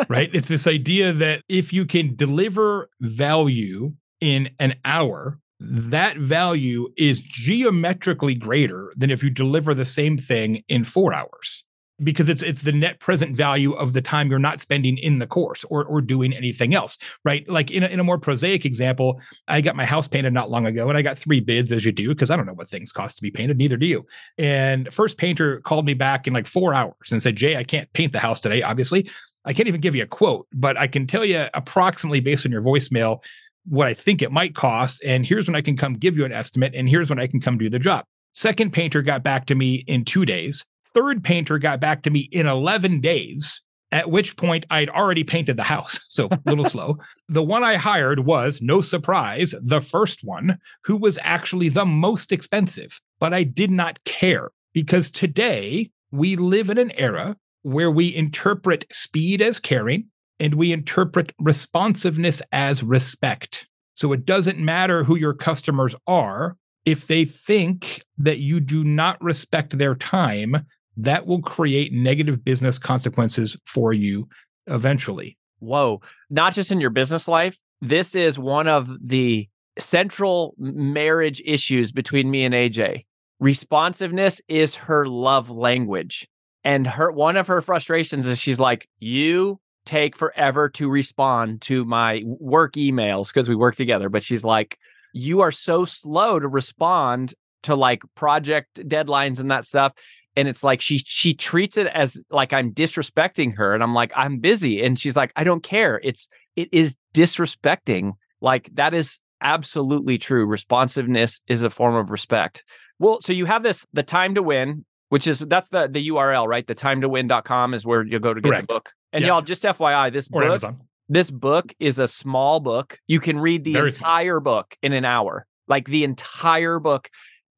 Right? 0.08 0.30
It's 0.32 0.48
this 0.48 0.66
idea 0.66 1.12
that 1.12 1.42
if 1.48 1.72
you 1.72 1.84
can 1.84 2.14
deliver 2.16 2.88
value 3.00 3.94
in 4.20 4.50
an 4.58 4.74
hour, 4.84 5.38
that 5.60 6.18
value 6.18 6.88
is 6.96 7.20
geometrically 7.20 8.34
greater 8.34 8.92
than 8.96 9.10
if 9.10 9.22
you 9.22 9.30
deliver 9.30 9.74
the 9.74 9.84
same 9.84 10.18
thing 10.18 10.62
in 10.68 10.84
four 10.84 11.14
hours 11.14 11.64
because 12.02 12.28
it's 12.28 12.42
it's 12.42 12.62
the 12.62 12.72
net 12.72 12.98
present 12.98 13.36
value 13.36 13.72
of 13.72 13.92
the 13.92 14.02
time 14.02 14.28
you're 14.28 14.38
not 14.38 14.60
spending 14.60 14.98
in 14.98 15.20
the 15.20 15.26
course 15.26 15.64
or 15.64 15.84
or 15.84 16.00
doing 16.00 16.32
anything 16.32 16.74
else 16.74 16.98
right? 17.24 17.48
Like 17.48 17.70
in 17.70 17.84
a, 17.84 17.86
in 17.86 18.00
a 18.00 18.04
more 18.04 18.18
prosaic 18.18 18.64
example 18.64 19.20
i 19.46 19.60
got 19.60 19.76
my 19.76 19.84
house 19.84 20.08
painted 20.08 20.32
not 20.32 20.50
long 20.50 20.66
ago 20.66 20.88
and 20.88 20.98
i 20.98 21.02
got 21.02 21.18
three 21.18 21.40
bids 21.40 21.70
as 21.70 21.84
you 21.84 21.92
do 21.92 22.08
because 22.08 22.30
i 22.30 22.36
don't 22.36 22.46
know 22.46 22.52
what 22.52 22.68
things 22.68 22.90
cost 22.90 23.16
to 23.16 23.22
be 23.22 23.30
painted 23.30 23.58
neither 23.58 23.76
do 23.76 23.86
you. 23.86 24.04
And 24.38 24.92
first 24.92 25.18
painter 25.18 25.60
called 25.60 25.86
me 25.86 25.94
back 25.94 26.26
in 26.26 26.32
like 26.32 26.46
four 26.46 26.74
hours 26.74 27.12
and 27.12 27.22
said 27.22 27.36
jay 27.36 27.56
i 27.56 27.64
can't 27.64 27.92
paint 27.92 28.12
the 28.12 28.18
house 28.18 28.40
today 28.40 28.62
obviously 28.62 29.08
i 29.44 29.52
can't 29.52 29.68
even 29.68 29.80
give 29.80 29.94
you 29.94 30.02
a 30.02 30.06
quote 30.06 30.46
but 30.52 30.76
i 30.76 30.86
can 30.86 31.06
tell 31.06 31.24
you 31.24 31.46
approximately 31.54 32.20
based 32.20 32.46
on 32.46 32.52
your 32.52 32.62
voicemail 32.62 33.22
what 33.66 33.88
i 33.88 33.94
think 33.94 34.22
it 34.22 34.32
might 34.32 34.54
cost 34.54 35.00
and 35.04 35.26
here's 35.26 35.46
when 35.46 35.56
i 35.56 35.60
can 35.60 35.76
come 35.76 35.94
give 35.94 36.16
you 36.16 36.24
an 36.24 36.32
estimate 36.32 36.74
and 36.74 36.88
here's 36.88 37.08
when 37.08 37.18
i 37.18 37.26
can 37.26 37.40
come 37.40 37.58
do 37.58 37.68
the 37.68 37.78
job 37.78 38.04
second 38.32 38.72
painter 38.72 39.02
got 39.02 39.22
back 39.22 39.46
to 39.46 39.54
me 39.54 39.84
in 39.86 40.04
two 40.04 40.24
days 40.24 40.64
third 40.94 41.22
painter 41.22 41.58
got 41.58 41.80
back 41.80 42.02
to 42.02 42.10
me 42.10 42.20
in 42.32 42.46
11 42.46 43.00
days, 43.00 43.60
at 43.92 44.10
which 44.10 44.36
point 44.36 44.64
I'd 44.70 44.88
already 44.88 45.24
painted 45.24 45.56
the 45.56 45.64
house. 45.64 46.00
So 46.08 46.28
a 46.30 46.40
little 46.46 46.64
slow. 46.64 46.98
The 47.28 47.42
one 47.42 47.64
I 47.64 47.74
hired 47.74 48.20
was, 48.20 48.62
no 48.62 48.80
surprise, 48.80 49.52
the 49.60 49.80
first 49.80 50.22
one, 50.22 50.58
who 50.84 50.96
was 50.96 51.18
actually 51.22 51.68
the 51.68 51.84
most 51.84 52.30
expensive. 52.30 53.00
But 53.18 53.34
I 53.34 53.42
did 53.42 53.70
not 53.70 54.02
care 54.04 54.52
because 54.72 55.10
today 55.10 55.90
we 56.12 56.36
live 56.36 56.70
in 56.70 56.78
an 56.78 56.92
era 56.92 57.36
where 57.64 57.90
we 57.90 58.14
interpret 58.14 58.86
speed 58.92 59.42
as 59.42 59.58
caring 59.58 60.06
and 60.38 60.54
we 60.54 60.70
interpret 60.70 61.32
responsiveness 61.40 62.42
as 62.52 62.82
respect. 62.82 63.66
So 63.94 64.12
it 64.12 64.26
doesn't 64.26 64.58
matter 64.58 65.02
who 65.02 65.16
your 65.16 65.32
customers 65.32 65.94
are. 66.06 66.56
If 66.84 67.06
they 67.06 67.24
think 67.24 68.02
that 68.18 68.38
you 68.38 68.60
do 68.60 68.84
not 68.84 69.22
respect 69.22 69.78
their 69.78 69.94
time, 69.94 70.66
that 70.98 71.26
will 71.26 71.40
create 71.40 71.92
negative 71.92 72.44
business 72.44 72.78
consequences 72.78 73.56
for 73.66 73.94
you 73.94 74.28
eventually. 74.66 75.38
Whoa. 75.60 76.02
Not 76.28 76.52
just 76.52 76.70
in 76.70 76.80
your 76.80 76.90
business 76.90 77.26
life. 77.26 77.56
This 77.80 78.14
is 78.14 78.38
one 78.38 78.68
of 78.68 78.90
the 79.02 79.48
central 79.78 80.54
marriage 80.58 81.42
issues 81.46 81.92
between 81.92 82.30
me 82.30 82.44
and 82.44 82.54
AJ. 82.54 83.06
Responsiveness 83.40 84.42
is 84.48 84.74
her 84.74 85.06
love 85.06 85.48
language. 85.48 86.28
And 86.64 86.86
her 86.86 87.10
one 87.10 87.36
of 87.36 87.46
her 87.48 87.60
frustrations 87.60 88.26
is 88.26 88.40
she's 88.40 88.58
like, 88.58 88.88
"You 88.98 89.60
take 89.84 90.16
forever 90.16 90.68
to 90.70 90.88
respond 90.88 91.60
to 91.62 91.84
my 91.84 92.22
work 92.24 92.74
emails 92.74 93.28
because 93.28 93.48
we 93.48 93.54
work 93.56 93.76
together." 93.76 94.08
But 94.08 94.22
she's 94.22 94.44
like, 94.44 94.78
"You 95.12 95.40
are 95.40 95.52
so 95.52 95.84
slow 95.84 96.38
to 96.38 96.48
respond 96.48 97.34
to 97.64 97.74
like 97.74 98.02
project 98.14 98.76
deadlines 98.88 99.40
and 99.40 99.50
that 99.50 99.64
stuff." 99.64 99.92
And 100.36 100.48
it's 100.48 100.64
like 100.64 100.80
she 100.80 100.98
she 100.98 101.34
treats 101.34 101.76
it 101.76 101.86
as 101.88 102.22
like 102.30 102.52
I'm 102.52 102.72
disrespecting 102.72 103.56
her, 103.56 103.74
and 103.74 103.82
I'm 103.82 103.94
like 103.94 104.12
I'm 104.16 104.38
busy, 104.38 104.82
and 104.82 104.98
she's 104.98 105.16
like 105.16 105.32
I 105.36 105.44
don't 105.44 105.62
care. 105.62 106.00
It's 106.02 106.28
it 106.56 106.68
is 106.72 106.96
disrespecting. 107.14 108.12
Like 108.40 108.70
that 108.74 108.94
is 108.94 109.20
absolutely 109.42 110.18
true. 110.18 110.46
Responsiveness 110.46 111.40
is 111.46 111.62
a 111.62 111.70
form 111.70 111.94
of 111.94 112.10
respect. 112.10 112.64
Well, 112.98 113.20
so 113.22 113.32
you 113.32 113.44
have 113.44 113.62
this 113.62 113.86
the 113.92 114.02
time 114.02 114.34
to 114.34 114.42
win, 114.42 114.84
which 115.14 115.28
is 115.28 115.38
that's 115.38 115.68
the 115.68 115.86
the 115.86 116.08
URL, 116.08 116.48
right? 116.48 116.66
The 116.66 116.74
time 116.74 117.00
to 117.02 117.08
win.com 117.08 117.72
is 117.72 117.86
where 117.86 118.02
you'll 118.02 118.18
go 118.18 118.34
to 118.34 118.40
get 118.40 118.48
Correct. 118.48 118.66
the 118.66 118.74
book. 118.74 118.90
And 119.12 119.22
Yeah. 119.22 119.28
y'all 119.28 119.42
just 119.42 119.62
FYI, 119.62 120.10
this 120.12 120.26
Or 120.32 120.40
book 120.40 120.48
Amazon. 120.50 120.80
this 121.08 121.30
book 121.30 121.72
is 121.78 122.00
a 122.00 122.08
small 122.08 122.58
book. 122.58 122.98
You 123.06 123.20
can 123.20 123.38
read 123.38 123.62
the 123.62 123.74
Very 123.74 123.92
small. 123.92 124.10
entire 124.10 124.40
book 124.40 124.76
in 124.82 124.92
an 124.92 125.04
hour. 125.04 125.46
Like 125.68 125.86
the 125.86 126.02
entire 126.02 126.80
book 126.80 127.08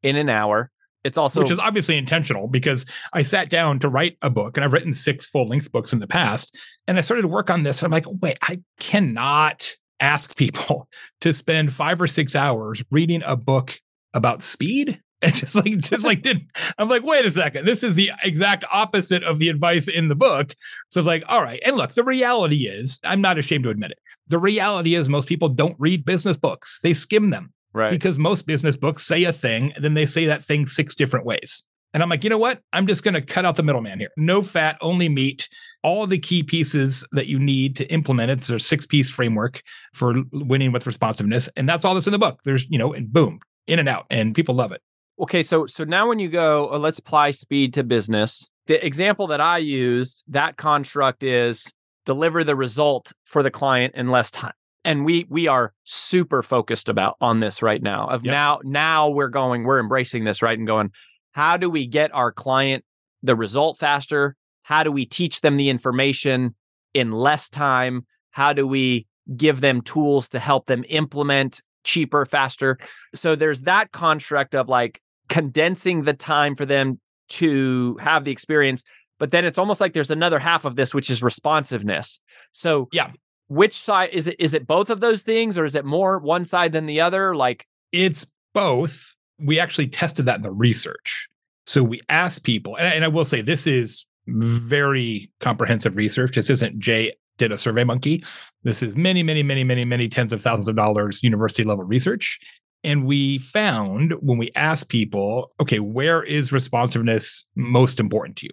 in 0.02 0.16
an 0.16 0.28
hour. 0.28 0.70
It's 1.02 1.16
also 1.16 1.40
which 1.40 1.50
is 1.50 1.58
obviously 1.58 1.96
intentional 1.96 2.46
because 2.46 2.84
I 3.14 3.22
sat 3.22 3.48
down 3.48 3.78
to 3.78 3.88
write 3.88 4.18
a 4.20 4.28
book 4.28 4.58
and 4.58 4.62
I've 4.62 4.74
written 4.74 4.92
six 4.92 5.26
full 5.26 5.46
length 5.46 5.72
books 5.72 5.94
in 5.94 6.00
the 6.00 6.06
past. 6.06 6.54
And 6.86 6.98
I 6.98 7.00
started 7.00 7.22
to 7.22 7.28
work 7.28 7.48
on 7.48 7.62
this. 7.62 7.78
And 7.78 7.86
I'm 7.86 7.90
like, 7.90 8.04
wait, 8.20 8.36
I 8.42 8.60
cannot 8.80 9.74
ask 9.98 10.36
people 10.36 10.88
to 11.22 11.32
spend 11.32 11.72
five 11.72 12.02
or 12.02 12.06
six 12.06 12.36
hours 12.36 12.84
reading 12.90 13.22
a 13.24 13.34
book 13.34 13.80
about 14.12 14.42
speed. 14.42 15.00
And 15.22 15.34
just 15.34 15.54
like, 15.54 15.78
just 15.78 16.04
like, 16.04 16.22
did 16.22 16.42
I'm 16.78 16.88
like, 16.88 17.02
wait 17.02 17.24
a 17.24 17.30
second, 17.30 17.66
this 17.66 17.82
is 17.82 17.94
the 17.94 18.10
exact 18.22 18.64
opposite 18.70 19.22
of 19.22 19.38
the 19.38 19.48
advice 19.48 19.88
in 19.88 20.08
the 20.08 20.14
book. 20.14 20.54
So 20.90 21.00
it's 21.00 21.06
like, 21.06 21.24
all 21.28 21.42
right. 21.42 21.60
And 21.64 21.76
look, 21.76 21.92
the 21.92 22.04
reality 22.04 22.66
is, 22.66 23.00
I'm 23.02 23.20
not 23.20 23.38
ashamed 23.38 23.64
to 23.64 23.70
admit 23.70 23.92
it. 23.92 23.98
The 24.28 24.38
reality 24.38 24.94
is, 24.94 25.08
most 25.08 25.28
people 25.28 25.48
don't 25.48 25.76
read 25.78 26.04
business 26.04 26.36
books, 26.36 26.80
they 26.82 26.92
skim 26.92 27.30
them 27.30 27.52
right. 27.72 27.90
because 27.90 28.18
most 28.18 28.46
business 28.46 28.76
books 28.76 29.06
say 29.06 29.24
a 29.24 29.32
thing 29.32 29.72
and 29.74 29.84
then 29.84 29.94
they 29.94 30.06
say 30.06 30.26
that 30.26 30.44
thing 30.44 30.66
six 30.66 30.94
different 30.94 31.24
ways. 31.24 31.62
And 31.94 32.02
I'm 32.02 32.10
like, 32.10 32.24
you 32.24 32.28
know 32.28 32.36
what? 32.36 32.60
I'm 32.74 32.86
just 32.86 33.02
going 33.02 33.14
to 33.14 33.22
cut 33.22 33.46
out 33.46 33.56
the 33.56 33.62
middleman 33.62 33.98
here. 33.98 34.10
No 34.18 34.42
fat, 34.42 34.76
only 34.82 35.08
meat. 35.08 35.48
All 35.82 36.06
the 36.06 36.18
key 36.18 36.42
pieces 36.42 37.06
that 37.12 37.26
you 37.26 37.38
need 37.38 37.74
to 37.76 37.86
implement 37.86 38.30
it. 38.30 38.38
It's 38.38 38.50
a 38.50 38.58
six 38.58 38.84
piece 38.84 39.08
framework 39.10 39.62
for 39.94 40.16
winning 40.32 40.72
with 40.72 40.86
responsiveness. 40.86 41.48
And 41.56 41.66
that's 41.66 41.86
all 41.86 41.94
that's 41.94 42.06
in 42.06 42.12
the 42.12 42.18
book. 42.18 42.40
There's, 42.44 42.68
you 42.68 42.76
know, 42.76 42.92
and 42.92 43.10
boom, 43.10 43.40
in 43.66 43.78
and 43.78 43.88
out. 43.88 44.04
And 44.10 44.34
people 44.34 44.54
love 44.54 44.72
it. 44.72 44.82
Okay 45.18 45.42
so 45.42 45.66
so 45.66 45.84
now 45.84 46.08
when 46.08 46.18
you 46.18 46.28
go 46.28 46.68
oh, 46.70 46.78
let's 46.78 46.98
apply 46.98 47.30
speed 47.30 47.74
to 47.74 47.84
business. 47.84 48.48
The 48.66 48.84
example 48.84 49.28
that 49.28 49.40
i 49.40 49.58
used 49.58 50.24
that 50.28 50.56
construct 50.56 51.22
is 51.22 51.70
deliver 52.04 52.42
the 52.42 52.56
result 52.56 53.12
for 53.24 53.42
the 53.42 53.50
client 53.50 53.94
in 53.94 54.10
less 54.10 54.30
time 54.30 54.52
and 54.84 55.04
we 55.04 55.26
we 55.28 55.46
are 55.46 55.72
super 55.84 56.42
focused 56.42 56.88
about 56.88 57.16
on 57.20 57.38
this 57.38 57.62
right 57.62 57.82
now 57.82 58.08
of 58.08 58.24
now 58.24 58.58
now 58.64 59.08
we're 59.08 59.28
going 59.28 59.62
we're 59.62 59.78
embracing 59.78 60.24
this 60.24 60.42
right 60.42 60.58
and 60.58 60.66
going 60.66 60.90
how 61.30 61.56
do 61.56 61.70
we 61.70 61.86
get 61.86 62.12
our 62.14 62.32
client 62.32 62.82
the 63.22 63.36
result 63.36 63.78
faster? 63.78 64.36
How 64.62 64.82
do 64.82 64.90
we 64.90 65.04
teach 65.04 65.42
them 65.42 65.56
the 65.56 65.68
information 65.68 66.54
in 66.94 67.12
less 67.12 67.48
time? 67.48 68.06
How 68.30 68.52
do 68.52 68.66
we 68.66 69.06
give 69.36 69.60
them 69.60 69.82
tools 69.82 70.28
to 70.30 70.38
help 70.38 70.66
them 70.66 70.84
implement 70.88 71.60
cheaper 71.84 72.24
faster? 72.24 72.78
So 73.14 73.36
there's 73.36 73.62
that 73.62 73.92
construct 73.92 74.54
of 74.54 74.68
like 74.68 75.00
condensing 75.28 76.02
the 76.04 76.14
time 76.14 76.54
for 76.54 76.66
them 76.66 77.00
to 77.28 77.96
have 78.00 78.24
the 78.24 78.30
experience 78.30 78.84
but 79.18 79.30
then 79.30 79.44
it's 79.44 79.58
almost 79.58 79.80
like 79.80 79.92
there's 79.94 80.10
another 80.10 80.38
half 80.38 80.64
of 80.64 80.76
this 80.76 80.94
which 80.94 81.10
is 81.10 81.22
responsiveness 81.22 82.20
so 82.52 82.88
Yeah. 82.92 83.10
which 83.48 83.74
side 83.74 84.10
is 84.12 84.28
it 84.28 84.36
is 84.38 84.54
it 84.54 84.66
both 84.66 84.90
of 84.90 85.00
those 85.00 85.22
things 85.22 85.58
or 85.58 85.64
is 85.64 85.74
it 85.74 85.84
more 85.84 86.18
one 86.18 86.44
side 86.44 86.72
than 86.72 86.86
the 86.86 87.00
other 87.00 87.34
like 87.34 87.66
It's 87.92 88.26
both. 88.54 89.14
We 89.38 89.60
actually 89.60 89.88
tested 89.88 90.24
that 90.26 90.36
in 90.36 90.42
the 90.42 90.50
research. 90.50 91.28
So 91.66 91.82
we 91.82 92.00
asked 92.08 92.42
people, 92.42 92.76
and 92.76 92.88
I, 92.88 92.92
and 92.92 93.04
I 93.04 93.08
will 93.08 93.26
say 93.26 93.42
this 93.42 93.66
is 93.66 94.06
very 94.28 95.30
comprehensive 95.40 95.94
research. 95.94 96.36
This 96.36 96.48
isn't 96.48 96.78
Jay 96.78 97.12
did 97.36 97.52
a 97.52 97.58
survey 97.58 97.84
monkey. 97.84 98.24
This 98.62 98.82
is 98.82 98.96
many, 98.96 99.22
many, 99.22 99.42
many, 99.42 99.62
many, 99.62 99.84
many 99.84 100.08
tens 100.08 100.32
of 100.32 100.40
thousands 100.40 100.68
of 100.68 100.76
dollars 100.76 101.22
university 101.22 101.64
level 101.64 101.84
research. 101.84 102.38
And 102.86 103.04
we 103.04 103.38
found 103.38 104.12
when 104.20 104.38
we 104.38 104.52
asked 104.54 104.90
people, 104.90 105.50
okay, 105.58 105.80
where 105.80 106.22
is 106.22 106.52
responsiveness 106.52 107.44
most 107.56 107.98
important 107.98 108.36
to 108.36 108.46
you? 108.46 108.52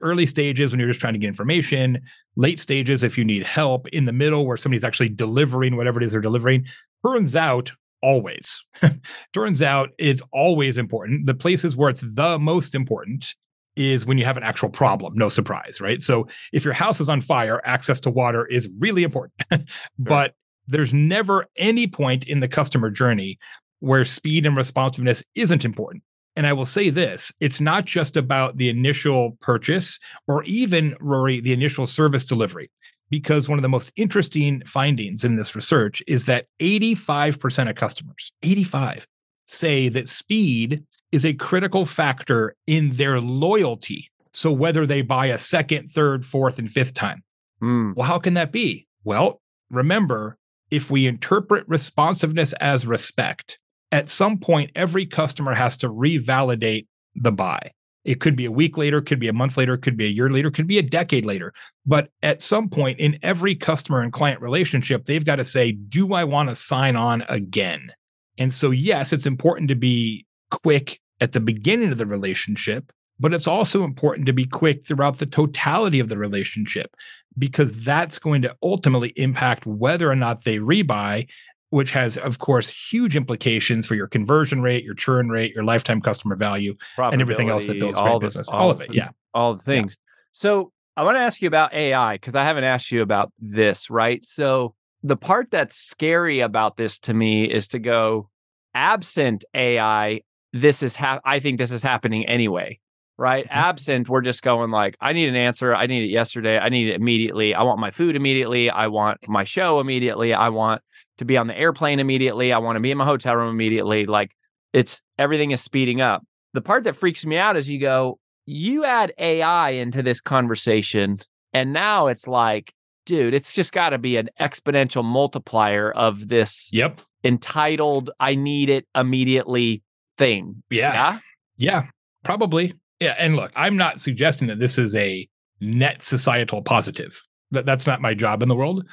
Early 0.00 0.24
stages 0.24 0.70
when 0.70 0.78
you're 0.78 0.88
just 0.88 1.00
trying 1.00 1.14
to 1.14 1.18
get 1.18 1.26
information, 1.26 2.00
late 2.36 2.60
stages 2.60 3.02
if 3.02 3.18
you 3.18 3.24
need 3.24 3.42
help, 3.42 3.88
in 3.88 4.04
the 4.04 4.12
middle 4.12 4.46
where 4.46 4.56
somebody's 4.56 4.84
actually 4.84 5.08
delivering 5.08 5.74
whatever 5.76 6.00
it 6.00 6.06
is 6.06 6.12
they're 6.12 6.20
delivering. 6.20 6.64
Turns 7.04 7.34
out 7.34 7.72
always. 8.04 8.64
Turns 9.34 9.60
out 9.60 9.90
it's 9.98 10.22
always 10.32 10.78
important. 10.78 11.26
The 11.26 11.34
places 11.34 11.76
where 11.76 11.90
it's 11.90 12.02
the 12.02 12.38
most 12.38 12.76
important 12.76 13.34
is 13.74 14.06
when 14.06 14.16
you 14.16 14.24
have 14.24 14.36
an 14.36 14.44
actual 14.44 14.68
problem. 14.68 15.14
No 15.16 15.28
surprise, 15.28 15.80
right? 15.80 16.00
So 16.00 16.28
if 16.52 16.64
your 16.64 16.74
house 16.74 17.00
is 17.00 17.08
on 17.08 17.20
fire, 17.20 17.60
access 17.64 17.98
to 18.00 18.10
water 18.10 18.46
is 18.46 18.68
really 18.78 19.02
important. 19.02 19.32
but 19.98 20.34
there's 20.68 20.94
never 20.94 21.46
any 21.56 21.86
point 21.86 22.24
in 22.24 22.40
the 22.40 22.48
customer 22.48 22.90
journey 22.90 23.38
where 23.82 24.04
speed 24.04 24.46
and 24.46 24.56
responsiveness 24.56 25.24
isn't 25.34 25.64
important. 25.64 26.04
And 26.36 26.46
I 26.46 26.52
will 26.52 26.64
say 26.64 26.88
this 26.88 27.32
it's 27.40 27.60
not 27.60 27.84
just 27.84 28.16
about 28.16 28.56
the 28.56 28.68
initial 28.68 29.36
purchase 29.40 29.98
or 30.28 30.44
even, 30.44 30.94
Rory, 31.00 31.40
the 31.40 31.52
initial 31.52 31.86
service 31.86 32.24
delivery 32.24 32.70
because 33.10 33.48
one 33.48 33.58
of 33.58 33.62
the 33.62 33.68
most 33.68 33.92
interesting 33.96 34.62
findings 34.64 35.24
in 35.24 35.36
this 35.36 35.54
research 35.54 36.02
is 36.06 36.24
that 36.24 36.46
85% 36.60 37.68
of 37.68 37.76
customers, 37.76 38.32
85, 38.42 39.06
say 39.46 39.90
that 39.90 40.08
speed 40.08 40.84
is 41.10 41.26
a 41.26 41.34
critical 41.34 41.84
factor 41.84 42.54
in 42.66 42.92
their 42.92 43.20
loyalty. 43.20 44.08
So 44.32 44.50
whether 44.50 44.86
they 44.86 45.02
buy 45.02 45.26
a 45.26 45.38
second, 45.38 45.90
third, 45.90 46.24
fourth, 46.24 46.58
and 46.58 46.70
fifth 46.70 46.94
time. 46.94 47.22
hmm, 47.60 47.92
Well, 47.94 48.06
how 48.06 48.18
can 48.18 48.34
that 48.34 48.52
be? 48.52 48.86
Well, 49.04 49.42
remember, 49.70 50.38
if 50.70 50.90
we 50.90 51.06
interpret 51.06 51.68
responsiveness 51.68 52.54
as 52.54 52.86
respect, 52.86 53.58
at 53.92 54.08
some 54.08 54.38
point, 54.38 54.72
every 54.74 55.06
customer 55.06 55.54
has 55.54 55.76
to 55.78 55.88
revalidate 55.88 56.86
the 57.14 57.30
buy. 57.30 57.70
It 58.04 58.20
could 58.20 58.34
be 58.34 58.46
a 58.46 58.50
week 58.50 58.76
later, 58.76 59.00
could 59.00 59.20
be 59.20 59.28
a 59.28 59.32
month 59.32 59.56
later, 59.56 59.76
could 59.76 59.96
be 59.96 60.06
a 60.06 60.10
year 60.10 60.28
later, 60.28 60.50
could 60.50 60.66
be 60.66 60.78
a 60.78 60.82
decade 60.82 61.24
later. 61.24 61.52
But 61.86 62.08
at 62.22 62.40
some 62.40 62.68
point 62.68 62.98
in 62.98 63.18
every 63.22 63.54
customer 63.54 64.00
and 64.00 64.12
client 64.12 64.40
relationship, 64.40 65.04
they've 65.04 65.24
got 65.24 65.36
to 65.36 65.44
say, 65.44 65.72
Do 65.72 66.14
I 66.14 66.24
want 66.24 66.48
to 66.48 66.54
sign 66.56 66.96
on 66.96 67.22
again? 67.28 67.92
And 68.38 68.52
so, 68.52 68.70
yes, 68.70 69.12
it's 69.12 69.26
important 69.26 69.68
to 69.68 69.76
be 69.76 70.26
quick 70.50 71.00
at 71.20 71.32
the 71.32 71.40
beginning 71.40 71.92
of 71.92 71.98
the 71.98 72.06
relationship, 72.06 72.90
but 73.20 73.32
it's 73.32 73.46
also 73.46 73.84
important 73.84 74.26
to 74.26 74.32
be 74.32 74.46
quick 74.46 74.84
throughout 74.84 75.18
the 75.18 75.26
totality 75.26 76.00
of 76.00 76.08
the 76.08 76.18
relationship 76.18 76.96
because 77.38 77.76
that's 77.84 78.18
going 78.18 78.42
to 78.42 78.56
ultimately 78.62 79.12
impact 79.16 79.64
whether 79.64 80.10
or 80.10 80.16
not 80.16 80.44
they 80.44 80.58
rebuy 80.58 81.28
which 81.72 81.90
has 81.90 82.18
of 82.18 82.38
course 82.38 82.68
huge 82.68 83.16
implications 83.16 83.86
for 83.86 83.94
your 83.94 84.06
conversion 84.06 84.60
rate 84.60 84.84
your 84.84 84.94
churn 84.94 85.30
rate 85.30 85.54
your 85.54 85.64
lifetime 85.64 86.02
customer 86.02 86.36
value 86.36 86.74
and 86.98 87.22
everything 87.22 87.48
else 87.48 87.64
that 87.66 87.80
builds 87.80 87.96
all 87.96 88.18
great 88.18 88.20
the- 88.20 88.26
business. 88.26 88.48
all 88.50 88.70
of 88.70 88.82
it 88.82 88.92
yeah. 88.92 89.08
all 89.32 89.54
the 89.56 89.62
things. 89.62 89.96
So 90.32 90.70
i 90.98 91.02
want 91.02 91.16
to 91.16 91.20
ask 91.20 91.40
you 91.40 91.48
about 91.48 91.72
ai 91.72 92.16
because 92.16 92.34
i 92.34 92.44
haven't 92.44 92.64
asked 92.64 92.92
you 92.92 93.00
about 93.00 93.32
this 93.38 93.88
right? 93.88 94.24
So 94.24 94.74
the 95.02 95.16
part 95.16 95.50
that's 95.50 95.74
scary 95.76 96.40
about 96.40 96.76
this 96.76 96.98
to 97.00 97.14
me 97.14 97.50
is 97.50 97.68
to 97.68 97.78
go 97.78 98.28
absent 98.74 99.44
ai 99.54 100.20
this 100.52 100.82
is 100.82 100.94
ha- 100.94 101.20
i 101.24 101.40
think 101.40 101.58
this 101.58 101.72
is 101.72 101.82
happening 101.82 102.26
anyway 102.28 102.78
right? 103.18 103.44
Mhm. 103.44 103.50
absent 103.50 104.08
we're 104.08 104.20
just 104.20 104.42
going 104.42 104.70
like 104.70 104.96
i 105.00 105.12
need 105.12 105.28
an 105.28 105.36
answer. 105.36 105.74
I 105.74 105.86
need 105.86 106.04
it 106.04 106.10
yesterday. 106.10 106.58
I 106.58 106.68
need 106.68 106.88
it 106.88 106.96
immediately. 106.96 107.54
I 107.54 107.62
want 107.62 107.78
my 107.78 107.90
food 107.90 108.16
immediately. 108.16 108.70
I 108.70 108.86
want 108.86 109.18
my 109.28 109.44
show 109.44 109.80
immediately. 109.80 110.34
I 110.34 110.48
want 110.48 110.82
to 111.18 111.24
be 111.24 111.36
on 111.36 111.46
the 111.46 111.56
airplane 111.56 112.00
immediately. 112.00 112.52
I 112.52 112.58
want 112.58 112.76
to 112.76 112.80
be 112.80 112.90
in 112.90 112.98
my 112.98 113.04
hotel 113.04 113.36
room 113.36 113.50
immediately. 113.50 114.06
Like 114.06 114.32
it's 114.72 115.00
everything 115.18 115.50
is 115.50 115.60
speeding 115.60 116.00
up. 116.00 116.22
The 116.54 116.62
part 116.62 116.84
that 116.84 116.96
freaks 116.96 117.24
me 117.24 117.36
out 117.36 117.56
is 117.56 117.68
you 117.68 117.78
go 117.78 118.18
you 118.44 118.84
add 118.84 119.12
ai 119.18 119.70
into 119.70 120.02
this 120.02 120.20
conversation 120.20 121.16
and 121.52 121.72
now 121.72 122.08
it's 122.08 122.26
like 122.26 122.74
dude 123.06 123.34
it's 123.34 123.52
just 123.52 123.72
got 123.72 123.90
to 123.90 123.98
be 123.98 124.16
an 124.16 124.28
exponential 124.40 125.04
multiplier 125.04 125.92
of 125.92 126.26
this 126.28 126.68
yep. 126.72 127.00
entitled 127.22 128.10
i 128.18 128.34
need 128.34 128.68
it 128.68 128.86
immediately 128.96 129.82
thing. 130.18 130.62
Yeah. 130.70 130.92
Yeah? 130.92 131.18
Yeah 131.56 131.82
probably 132.24 132.74
yeah 133.02 133.14
and 133.18 133.36
look 133.36 133.52
i'm 133.56 133.76
not 133.76 134.00
suggesting 134.00 134.48
that 134.48 134.58
this 134.58 134.78
is 134.78 134.94
a 134.94 135.28
net 135.60 136.02
societal 136.02 136.62
positive 136.62 137.20
that, 137.50 137.66
that's 137.66 137.86
not 137.86 138.00
my 138.00 138.14
job 138.14 138.42
in 138.42 138.48
the 138.48 138.54
world 138.54 138.84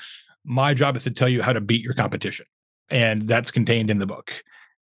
my 0.45 0.73
job 0.73 0.95
is 0.95 1.03
to 1.03 1.11
tell 1.11 1.29
you 1.29 1.41
how 1.41 1.53
to 1.53 1.61
beat 1.61 1.83
your 1.83 1.93
competition 1.93 2.45
And 2.89 3.23
that's 3.23 3.51
contained 3.51 3.91
in 3.91 3.99
the 3.99 4.07
book. 4.07 4.33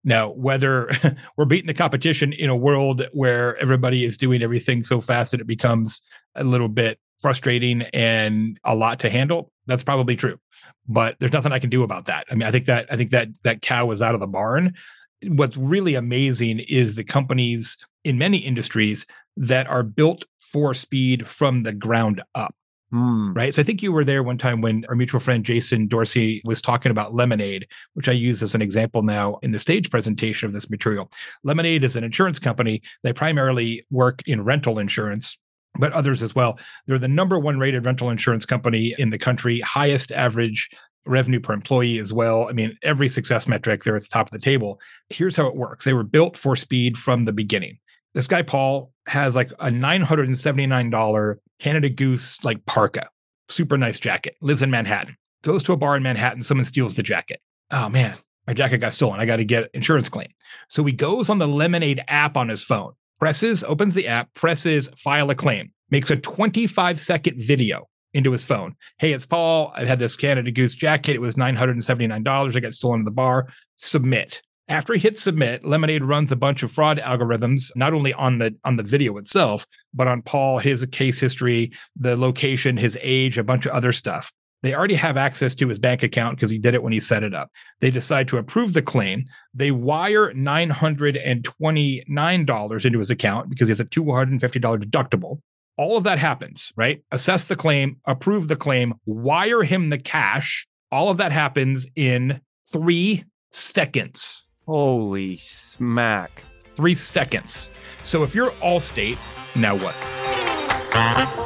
Now, 0.04 0.30
whether 0.30 0.90
we're 1.36 1.44
beating 1.44 1.66
the 1.66 1.74
competition 1.74 2.32
in 2.32 2.50
a 2.50 2.56
world 2.56 3.06
where 3.12 3.56
everybody 3.58 4.04
is 4.04 4.16
doing 4.16 4.42
everything 4.42 4.84
so 4.84 5.00
fast 5.00 5.32
that 5.32 5.40
it 5.40 5.46
becomes 5.46 6.00
a 6.36 6.44
little 6.44 6.68
bit 6.68 6.98
frustrating 7.18 7.82
and 7.92 8.60
a 8.64 8.74
lot 8.74 9.00
to 9.00 9.10
handle, 9.10 9.50
that's 9.66 9.82
probably 9.82 10.14
true. 10.14 10.38
But 10.86 11.16
there's 11.18 11.32
nothing 11.32 11.52
I 11.52 11.58
can 11.58 11.70
do 11.70 11.82
about 11.82 12.06
that. 12.06 12.26
I 12.30 12.34
mean, 12.34 12.46
I 12.46 12.52
think 12.52 12.66
that 12.66 12.86
I 12.90 12.96
think 12.96 13.10
that 13.10 13.28
that 13.42 13.62
cow 13.62 13.90
is 13.90 14.00
out 14.00 14.14
of 14.14 14.20
the 14.20 14.28
barn. 14.28 14.74
What's 15.22 15.56
really 15.56 15.94
amazing 15.94 16.60
is 16.60 16.94
the 16.94 17.04
companies 17.04 17.76
in 18.04 18.18
many 18.18 18.38
industries 18.38 19.06
that 19.36 19.66
are 19.66 19.82
built 19.82 20.24
for 20.40 20.74
speed 20.74 21.26
from 21.26 21.62
the 21.62 21.72
ground 21.72 22.22
up. 22.34 22.54
Hmm. 22.92 23.32
Right. 23.32 23.52
So 23.52 23.62
I 23.62 23.64
think 23.64 23.82
you 23.82 23.90
were 23.90 24.04
there 24.04 24.22
one 24.22 24.38
time 24.38 24.60
when 24.60 24.84
our 24.88 24.94
mutual 24.94 25.18
friend 25.20 25.44
Jason 25.44 25.88
Dorsey 25.88 26.40
was 26.44 26.60
talking 26.60 26.90
about 26.90 27.14
Lemonade, 27.14 27.66
which 27.94 28.08
I 28.08 28.12
use 28.12 28.42
as 28.44 28.54
an 28.54 28.62
example 28.62 29.02
now 29.02 29.38
in 29.42 29.50
the 29.50 29.58
stage 29.58 29.90
presentation 29.90 30.46
of 30.46 30.52
this 30.52 30.70
material. 30.70 31.10
Lemonade 31.42 31.82
is 31.82 31.96
an 31.96 32.04
insurance 32.04 32.38
company. 32.38 32.80
They 33.02 33.12
primarily 33.12 33.84
work 33.90 34.22
in 34.26 34.44
rental 34.44 34.78
insurance, 34.78 35.36
but 35.78 35.92
others 35.92 36.22
as 36.22 36.36
well. 36.36 36.60
They're 36.86 36.98
the 36.98 37.08
number 37.08 37.40
one 37.40 37.58
rated 37.58 37.84
rental 37.84 38.08
insurance 38.08 38.46
company 38.46 38.94
in 38.98 39.10
the 39.10 39.18
country, 39.18 39.58
highest 39.60 40.12
average 40.12 40.70
revenue 41.06 41.40
per 41.40 41.52
employee 41.52 41.98
as 41.98 42.12
well. 42.12 42.48
I 42.48 42.52
mean, 42.52 42.76
every 42.82 43.08
success 43.08 43.46
metric, 43.46 43.84
they're 43.84 43.96
at 43.96 44.02
the 44.02 44.08
top 44.08 44.26
of 44.26 44.32
the 44.32 44.44
table. 44.44 44.80
Here's 45.10 45.36
how 45.36 45.46
it 45.46 45.56
works 45.56 45.84
they 45.84 45.92
were 45.92 46.02
built 46.02 46.36
for 46.36 46.56
speed 46.56 46.98
from 46.98 47.24
the 47.24 47.32
beginning. 47.32 47.78
This 48.14 48.26
guy, 48.26 48.42
Paul, 48.42 48.92
has 49.06 49.36
like 49.36 49.50
a 49.58 49.68
$979 49.68 51.36
Canada 51.58 51.88
Goose 51.88 52.42
like 52.44 52.64
parka, 52.66 53.08
super 53.48 53.76
nice 53.76 54.00
jacket, 54.00 54.36
lives 54.40 54.62
in 54.62 54.70
Manhattan, 54.70 55.16
goes 55.42 55.62
to 55.64 55.72
a 55.72 55.76
bar 55.76 55.96
in 55.96 56.02
Manhattan, 56.02 56.42
someone 56.42 56.64
steals 56.64 56.94
the 56.94 57.02
jacket. 57.02 57.40
Oh 57.70 57.88
man, 57.88 58.14
my 58.46 58.52
jacket 58.52 58.78
got 58.78 58.94
stolen. 58.94 59.20
I 59.20 59.26
got 59.26 59.36
to 59.36 59.44
get 59.44 59.70
insurance 59.74 60.08
claim. 60.08 60.28
So 60.68 60.84
he 60.84 60.92
goes 60.92 61.28
on 61.28 61.38
the 61.38 61.48
Lemonade 61.48 62.02
app 62.08 62.36
on 62.36 62.48
his 62.48 62.64
phone, 62.64 62.92
presses, 63.18 63.62
opens 63.64 63.94
the 63.94 64.08
app, 64.08 64.32
presses 64.34 64.88
file 64.96 65.30
a 65.30 65.34
claim, 65.34 65.72
makes 65.90 66.10
a 66.10 66.16
25 66.16 66.98
second 66.98 67.42
video 67.42 67.86
into 68.16 68.32
his 68.32 68.44
phone. 68.44 68.74
Hey, 68.98 69.12
it's 69.12 69.26
Paul. 69.26 69.72
I 69.76 69.84
had 69.84 69.98
this 69.98 70.16
Canada 70.16 70.50
Goose 70.50 70.74
jacket. 70.74 71.14
It 71.14 71.20
was 71.20 71.36
$979. 71.36 72.56
I 72.56 72.60
got 72.60 72.74
stolen 72.74 73.00
at 73.00 73.04
the 73.04 73.10
bar. 73.10 73.48
Submit. 73.76 74.40
After 74.68 74.94
he 74.94 74.98
hits 74.98 75.20
submit, 75.20 75.64
Lemonade 75.64 76.02
runs 76.02 76.32
a 76.32 76.36
bunch 76.36 76.64
of 76.64 76.72
fraud 76.72 76.98
algorithms, 76.98 77.70
not 77.76 77.94
only 77.94 78.12
on 78.14 78.38
the 78.38 78.56
on 78.64 78.76
the 78.76 78.82
video 78.82 79.16
itself, 79.16 79.64
but 79.94 80.08
on 80.08 80.22
Paul, 80.22 80.58
his 80.58 80.84
case 80.90 81.20
history, 81.20 81.70
the 81.94 82.16
location, 82.16 82.76
his 82.76 82.98
age, 83.00 83.38
a 83.38 83.44
bunch 83.44 83.66
of 83.66 83.72
other 83.72 83.92
stuff. 83.92 84.32
They 84.62 84.74
already 84.74 84.94
have 84.94 85.16
access 85.16 85.54
to 85.56 85.68
his 85.68 85.78
bank 85.78 86.02
account 86.02 86.36
because 86.36 86.50
he 86.50 86.58
did 86.58 86.74
it 86.74 86.82
when 86.82 86.92
he 86.92 86.98
set 86.98 87.22
it 87.22 87.32
up. 87.32 87.48
They 87.80 87.90
decide 87.90 88.26
to 88.28 88.38
approve 88.38 88.72
the 88.72 88.82
claim. 88.82 89.26
They 89.54 89.70
wire 89.70 90.32
$929 90.32 92.84
into 92.84 92.98
his 92.98 93.10
account 93.10 93.48
because 93.48 93.68
he 93.68 93.70
has 93.70 93.78
a 93.78 93.84
$250 93.84 94.82
deductible. 94.82 95.38
All 95.78 95.96
of 95.96 96.04
that 96.04 96.18
happens, 96.18 96.72
right? 96.76 97.02
Assess 97.10 97.44
the 97.44 97.56
claim, 97.56 97.98
approve 98.06 98.48
the 98.48 98.56
claim, 98.56 98.94
wire 99.04 99.62
him 99.62 99.90
the 99.90 99.98
cash. 99.98 100.66
All 100.90 101.10
of 101.10 101.18
that 101.18 101.32
happens 101.32 101.86
in 101.94 102.40
three 102.70 103.24
seconds. 103.52 104.46
Holy 104.66 105.36
smack. 105.36 106.42
Three 106.76 106.94
seconds. 106.94 107.70
So 108.04 108.22
if 108.22 108.34
you're 108.34 108.50
Allstate, 108.52 109.18
now 109.54 109.76
what? 109.76 111.45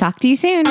Talk 0.00 0.18
to 0.20 0.28
you 0.28 0.34
soon. 0.34 0.64
I 0.66 0.70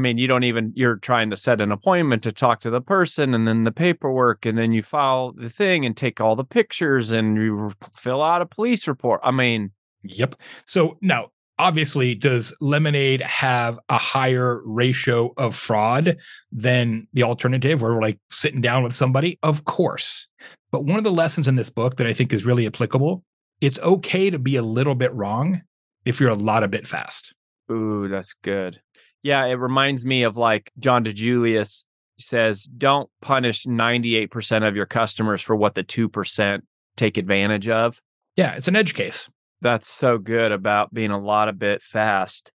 mean, 0.00 0.18
you 0.18 0.26
don't 0.26 0.42
even, 0.42 0.72
you're 0.74 0.96
trying 0.96 1.30
to 1.30 1.36
set 1.36 1.60
an 1.60 1.70
appointment 1.70 2.24
to 2.24 2.32
talk 2.32 2.58
to 2.62 2.70
the 2.70 2.80
person 2.80 3.34
and 3.34 3.46
then 3.46 3.62
the 3.62 3.70
paperwork, 3.70 4.44
and 4.44 4.58
then 4.58 4.72
you 4.72 4.82
file 4.82 5.30
the 5.30 5.48
thing 5.48 5.86
and 5.86 5.96
take 5.96 6.20
all 6.20 6.34
the 6.34 6.42
pictures 6.42 7.12
and 7.12 7.36
you 7.36 7.70
fill 7.88 8.20
out 8.20 8.42
a 8.42 8.46
police 8.46 8.88
report. 8.88 9.20
I 9.22 9.30
mean, 9.30 9.70
Yep. 10.04 10.34
So 10.66 10.98
now, 11.00 11.30
obviously, 11.62 12.14
does 12.14 12.52
Lemonade 12.60 13.22
have 13.22 13.78
a 13.88 13.98
higher 13.98 14.60
ratio 14.64 15.32
of 15.36 15.54
fraud 15.54 16.16
than 16.50 17.06
the 17.12 17.22
alternative 17.22 17.80
where 17.80 17.94
we're 17.94 18.02
like 18.02 18.18
sitting 18.30 18.60
down 18.60 18.82
with 18.82 18.94
somebody? 18.94 19.38
Of 19.42 19.64
course. 19.64 20.26
But 20.70 20.84
one 20.84 20.98
of 20.98 21.04
the 21.04 21.12
lessons 21.12 21.48
in 21.48 21.56
this 21.56 21.70
book 21.70 21.96
that 21.96 22.06
I 22.06 22.12
think 22.12 22.32
is 22.32 22.44
really 22.44 22.66
applicable 22.66 23.22
it's 23.62 23.78
okay 23.78 24.28
to 24.28 24.40
be 24.40 24.56
a 24.56 24.62
little 24.62 24.96
bit 24.96 25.14
wrong 25.14 25.62
if 26.04 26.20
you're 26.20 26.30
a 26.30 26.34
lot 26.34 26.64
a 26.64 26.68
bit 26.68 26.86
fast. 26.86 27.32
ooh, 27.70 28.08
that's 28.08 28.34
good. 28.42 28.80
Yeah, 29.22 29.44
it 29.46 29.52
reminds 29.52 30.04
me 30.04 30.24
of 30.24 30.36
like 30.36 30.72
John 30.80 31.04
DiJulius 31.04 31.84
says, 32.18 32.64
don't 32.64 33.08
punish 33.20 33.64
98% 33.64 34.66
of 34.66 34.74
your 34.74 34.86
customers 34.86 35.40
for 35.40 35.54
what 35.54 35.76
the 35.76 35.84
2% 35.84 36.62
take 36.96 37.16
advantage 37.16 37.68
of. 37.68 38.00
Yeah, 38.34 38.54
it's 38.54 38.66
an 38.66 38.74
edge 38.74 38.94
case. 38.94 39.30
That's 39.62 39.88
so 39.88 40.18
good 40.18 40.50
about 40.52 40.92
being 40.92 41.12
a 41.12 41.18
lot 41.18 41.48
a 41.48 41.52
bit 41.52 41.82
fast. 41.82 42.50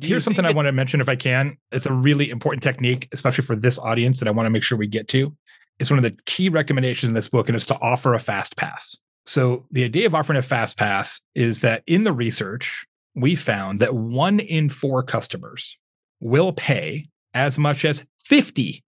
Do 0.00 0.08
Here's 0.08 0.24
something 0.24 0.44
think 0.44 0.54
I 0.54 0.56
want 0.56 0.66
to 0.66 0.72
mention 0.72 1.00
if 1.00 1.08
I 1.08 1.16
can. 1.16 1.56
It's 1.70 1.86
a 1.86 1.92
really 1.92 2.30
important 2.30 2.62
technique, 2.62 3.08
especially 3.12 3.44
for 3.44 3.56
this 3.56 3.78
audience 3.78 4.18
that 4.18 4.28
I 4.28 4.30
want 4.30 4.46
to 4.46 4.50
make 4.50 4.62
sure 4.62 4.76
we 4.76 4.86
get 4.86 5.08
to. 5.08 5.34
It's 5.78 5.90
one 5.90 5.98
of 5.98 6.02
the 6.02 6.16
key 6.24 6.48
recommendations 6.48 7.08
in 7.08 7.14
this 7.14 7.28
book, 7.28 7.48
and 7.48 7.56
it's 7.56 7.66
to 7.66 7.78
offer 7.80 8.14
a 8.14 8.18
fast 8.18 8.56
pass. 8.56 8.96
So, 9.26 9.66
the 9.70 9.84
idea 9.84 10.06
of 10.06 10.14
offering 10.14 10.38
a 10.38 10.42
fast 10.42 10.78
pass 10.78 11.20
is 11.34 11.60
that 11.60 11.82
in 11.86 12.04
the 12.04 12.12
research, 12.12 12.86
we 13.14 13.34
found 13.34 13.80
that 13.80 13.94
one 13.94 14.40
in 14.40 14.70
four 14.70 15.02
customers 15.02 15.76
will 16.20 16.52
pay 16.52 17.08
as 17.34 17.58
much 17.58 17.84
as 17.84 18.04
50% 18.30 18.82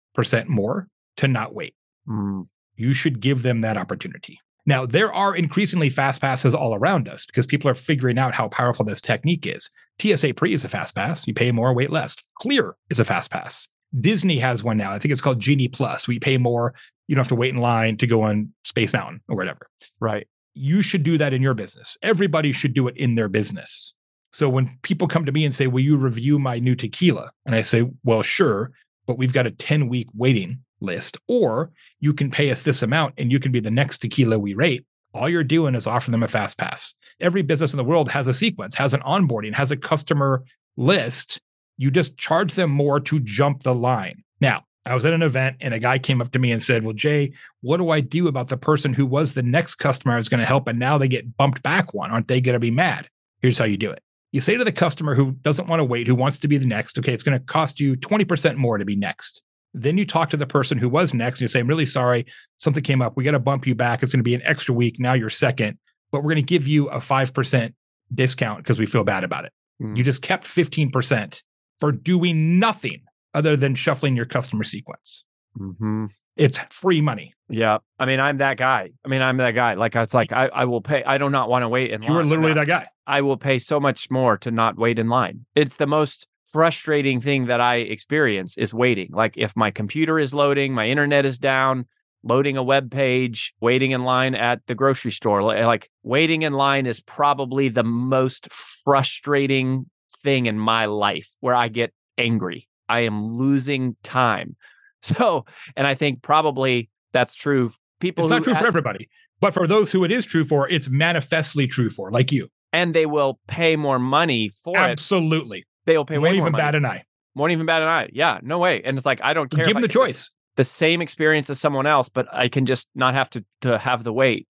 more 0.47 0.89
to 1.19 1.29
not 1.29 1.55
wait. 1.55 1.75
Mm, 2.09 2.49
You 2.77 2.95
should 2.95 3.21
give 3.21 3.43
them 3.43 3.63
that 3.63 3.77
opportunity. 3.77 4.41
Now, 4.69 4.85
there 4.85 5.11
are 5.11 5.35
increasingly 5.35 5.89
fast 5.89 6.21
passes 6.21 6.55
all 6.55 6.75
around 6.75 7.09
us 7.09 7.25
because 7.25 7.47
people 7.47 7.71
are 7.71 7.75
figuring 7.75 8.19
out 8.19 8.35
how 8.35 8.49
powerful 8.49 8.85
this 8.85 9.01
technique 9.01 9.47
is. 9.47 9.71
TSA 9.99 10.35
Pre 10.35 10.53
is 10.53 10.63
a 10.63 10.69
fast 10.69 10.95
pass. 10.95 11.27
You 11.27 11.33
pay 11.33 11.53
more, 11.53 11.73
wait 11.73 11.91
less. 11.91 12.15
Clear 12.39 12.77
is 12.91 13.01
a 13.01 13.05
fast 13.07 13.31
pass. 13.31 13.67
Disney 13.99 14.39
has 14.41 14.63
one 14.63 14.77
now. 14.77 14.93
I 14.93 14.99
think 14.99 15.13
it's 15.13 15.23
called 15.23 15.41
Genie 15.41 15.69
Plus. 15.69 16.07
We 16.07 16.19
pay 16.19 16.37
more. 16.37 16.75
You 17.07 17.15
don't 17.15 17.23
have 17.23 17.31
to 17.31 17.35
wait 17.35 17.55
in 17.55 17.63
line 17.63 17.97
to 17.97 18.07
go 18.07 18.21
on 18.21 18.53
Space 18.63 18.93
Mountain 18.93 19.23
or 19.27 19.37
whatever. 19.37 19.71
right. 20.01 20.29
You 20.53 20.83
should 20.83 21.03
do 21.03 21.17
that 21.17 21.33
in 21.33 21.41
your 21.41 21.55
business. 21.55 21.97
Everybody 22.03 22.53
should 22.53 22.75
do 22.75 22.89
it 22.89 22.97
in 22.99 23.15
their 23.15 23.29
business. 23.29 23.95
So 24.35 24.51
when 24.51 24.77
people 24.83 25.09
come 25.09 25.25
to 25.25 25.33
me 25.33 25.47
and 25.47 25.55
say, 25.55 25.67
Will 25.67 25.81
you 25.81 25.97
review 25.97 26.39
my 26.39 26.59
new 26.59 26.75
tequila? 26.75 27.31
And 27.47 27.55
I 27.55 27.63
say, 27.63 27.89
Well, 28.05 28.23
sure, 28.23 28.73
but 29.07 29.17
we've 29.17 29.33
got 29.33 29.47
a 29.47 29.51
10 29.51 29.89
week 29.89 30.09
waiting 30.15 30.63
list. 30.81 31.19
Or 31.27 31.71
you 32.01 32.13
can 32.13 32.31
pay 32.31 32.51
us 32.51 32.63
this 32.63 32.83
amount 32.83 33.15
and 33.19 33.31
you 33.33 33.39
can 33.41 33.53
be 33.53 33.61
the 33.61 33.71
next 33.71 33.99
tequila 33.99 34.39
we 34.39 34.55
rate. 34.55 34.85
All 35.15 35.29
you're 35.29 35.45
doing 35.45 35.75
is 35.75 35.87
offering 35.87 36.13
them 36.13 36.23
a 36.23 36.29
fast 36.29 36.59
pass. 36.59 36.95
Every 37.21 37.43
business 37.43 37.73
in 37.73 37.79
the 37.79 37.85
world 37.85 38.11
has 38.11 38.27
a 38.27 38.35
sequence, 38.35 38.75
has 38.75 38.95
an 38.95 39.01
onboarding, 39.01 39.55
has 39.55 39.71
a 39.71 39.77
customer 39.77 40.45
list. 40.77 41.41
You 41.77 41.91
just 41.91 42.19
charge 42.19 42.55
them 42.55 42.71
more 42.71 43.01
to 43.01 43.19
jump 43.21 43.63
the 43.63 43.75
line. 43.75 44.23
Now, 44.41 44.65
I 44.85 44.95
was 44.95 45.05
at 45.05 45.13
an 45.13 45.23
event 45.23 45.57
and 45.61 45.75
a 45.75 45.79
guy 45.79 45.99
came 45.99 46.21
up 46.21 46.33
to 46.33 46.39
me 46.39 46.51
and 46.51 46.63
said, 46.63 46.83
Well, 46.83 46.95
Jay, 46.95 47.33
what 47.61 47.77
do 47.77 47.91
I 47.91 48.01
do 48.01 48.27
about 48.27 48.49
the 48.49 48.57
person 48.57 48.95
who 48.95 49.07
was 49.07 49.35
the 49.35 49.43
next 49.43 49.77
customer 49.77 50.15
I 50.15 50.17
was 50.17 50.29
going 50.29 50.41
to 50.41 50.47
help 50.47 50.67
and 50.67 50.79
now 50.79 50.97
they 50.97 51.09
get 51.09 51.37
bumped 51.37 51.63
back 51.63 51.93
one? 51.93 52.11
Aren't 52.11 52.29
they 52.29 52.41
going 52.41 52.55
to 52.55 52.61
be 52.61 52.71
mad? 52.71 53.09
Here's 53.43 53.59
how 53.59 53.67
you 53.67 53.77
do 53.77 53.91
it. 53.91 54.03
You 54.33 54.41
say 54.41 54.57
to 54.57 54.65
the 54.65 54.73
customer 54.73 55.15
who 55.15 55.33
doesn't 55.33 55.69
want 55.69 55.81
to 55.81 55.85
wait, 55.85 56.07
who 56.07 56.15
wants 56.15 56.39
to 56.41 56.49
be 56.49 56.59
the 56.59 56.67
next, 56.67 56.99
okay, 56.99 57.13
it's 57.13 57.23
going 57.23 57.39
to 57.39 57.45
cost 57.45 57.81
you 57.81 57.97
20% 57.97 58.57
more 58.57 58.79
to 58.79 58.85
be 58.85 58.97
next. 58.97 59.43
Then 59.75 59.99
you 59.99 60.07
talk 60.07 60.31
to 60.31 60.37
the 60.37 60.47
person 60.47 60.79
who 60.79 60.89
was 60.89 61.13
next 61.13 61.39
and 61.39 61.43
you 61.43 61.49
say, 61.49 61.61
I'm 61.61 61.67
really 61.67 61.87
sorry, 61.87 62.27
something 62.57 62.83
came 62.83 63.03
up. 63.03 63.17
We 63.17 63.25
got 63.25 63.33
to 63.33 63.39
bump 63.39 63.67
you 63.67 63.75
back. 63.75 64.03
It's 64.03 64.13
going 64.13 64.21
to 64.21 64.25
be 64.25 64.35
an 64.35 64.43
extra 64.45 64.75
week. 64.75 64.99
Now 64.99 65.13
you're 65.13 65.31
second, 65.31 65.79
but 66.11 66.19
we're 66.23 66.33
going 66.35 66.37
to 66.37 66.43
give 66.43 66.67
you 66.67 66.89
a 66.89 66.99
5% 66.99 67.75
discount 68.15 68.59
because 68.59 68.79
we 68.79 68.87
feel 68.87 69.05
bad 69.05 69.25
about 69.25 69.45
it. 69.45 69.53
Mm. 69.83 69.97
You 69.97 70.03
just 70.03 70.23
kept 70.23 70.47
15% 70.47 71.43
for 71.79 71.93
doing 71.93 72.59
nothing 72.59 73.03
other 73.35 73.57
than 73.57 73.75
shuffling 73.75 74.17
your 74.17 74.25
customer 74.27 74.65
sequence. 74.65 75.25
hmm 75.57 76.07
It's 76.37 76.59
free 76.71 77.01
money. 77.01 77.35
Yeah. 77.51 77.79
I 77.99 78.07
mean, 78.07 78.21
I'm 78.21 78.39
that 78.39 78.57
guy. 78.57 78.91
I 79.05 79.09
mean, 79.09 79.23
I'm 79.23 79.37
that 79.37 79.53
guy. 79.53 79.75
Like, 79.75 79.95
it's 79.97 80.15
like, 80.15 80.33
I, 80.33 80.47
I 80.47 80.65
will 80.65 80.81
pay. 80.81 81.05
I 81.05 81.19
do 81.19 81.29
not 81.31 81.49
want 81.49 81.63
to 81.63 81.69
wait 81.69 81.91
in 81.91 82.01
line. 82.01 82.11
You 82.11 82.19
are 82.19 82.25
literally 82.25 82.55
that 82.55 82.67
guy. 82.69 82.87
I 83.07 83.21
will 83.21 83.37
pay 83.37 83.59
so 83.59 83.79
much 83.79 84.11
more 84.11 84.37
to 84.39 84.51
not 84.51 84.77
wait 84.77 84.99
in 84.99 85.09
line. 85.09 85.47
It's 85.55 85.77
the 85.77 85.87
most 85.87 86.27
frustrating 86.53 87.21
thing 87.21 87.47
that 87.47 87.61
I 87.61 87.77
experience 87.77 88.57
is 88.59 88.73
waiting. 88.75 89.11
Like, 89.13 89.35
if 89.37 89.57
my 89.57 89.71
computer 89.71 90.19
is 90.19 90.35
loading, 90.35 90.73
my 90.73 90.89
internet 90.89 91.25
is 91.25 91.39
down, 91.39 91.87
loading 92.23 92.57
a 92.57 92.63
web 92.63 92.91
page, 92.91 93.55
waiting 93.61 93.91
in 93.93 94.05
line 94.05 94.35
at 94.35 94.61
the 94.67 94.75
grocery 94.75 95.13
store. 95.13 95.43
Like, 95.43 95.91
waiting 96.03 96.43
in 96.43 96.53
line 96.55 96.87
is 96.87 97.01
probably 97.01 97.69
the 97.69 97.85
most 97.85 98.51
frustrating 98.53 99.87
thing 100.23 100.47
in 100.47 100.59
my 100.59 100.87
life 100.87 101.31
where 101.41 101.55
I 101.55 101.69
get 101.69 101.93
angry. 102.17 102.67
I 102.89 103.01
am 103.01 103.37
losing 103.37 103.97
time. 104.03 104.57
So, 105.01 105.45
and 105.77 105.87
I 105.87 105.95
think 105.95 106.23
probably 106.23 106.91
that's 107.13 107.33
true. 107.33 107.71
People 108.01 108.25
It's 108.25 108.31
not 108.31 108.43
true 108.43 108.55
for 108.57 108.67
everybody, 108.67 109.09
but 109.41 109.55
for 109.55 109.69
those 109.69 109.93
who 109.93 110.03
it 110.03 110.11
is 110.11 110.27
true 110.27 110.43
for, 110.43 110.69
it's 110.69 110.89
manifestly 110.89 111.69
true 111.69 111.89
for, 111.89 112.11
like 112.11 112.33
you. 112.33 112.49
and 112.73 112.95
they 112.95 113.07
will 113.07 113.39
pay 113.47 113.77
more 113.77 114.01
money 114.01 114.49
for 114.49 114.77
it. 114.77 114.81
Absolutely. 114.81 115.65
They'll 115.89 116.05
pay 116.05 116.19
way 116.19 116.29
Won't 116.29 116.37
more 116.37 116.49
even 116.49 116.53
bat 116.59 116.75
an 116.75 116.85
eye. 116.85 117.05
Won't 117.35 117.53
even 117.53 117.65
bat 117.65 117.81
an 117.81 117.89
eye. 117.89 118.11
Yeah, 118.13 118.41
no 118.43 118.59
way. 118.59 118.83
And 118.83 118.99
it's 118.99 119.07
like 119.07 119.21
I 119.23 119.33
don't 119.33 119.51
care. 119.51 119.65
Give 119.65 119.73
them 119.73 119.81
the 119.81 119.89
choice. 119.89 120.31
The 120.57 120.65
same 120.65 121.01
experience 121.01 121.49
as 121.49 121.59
someone 121.59 121.87
else, 121.87 122.11
but 122.11 122.27
I 122.31 122.49
can 122.49 122.67
just 122.67 122.89
not 122.95 123.15
have 123.15 123.31
to 123.31 123.45
to 123.63 123.79
have 123.79 124.05
the 124.05 124.13
wait. 124.13 124.48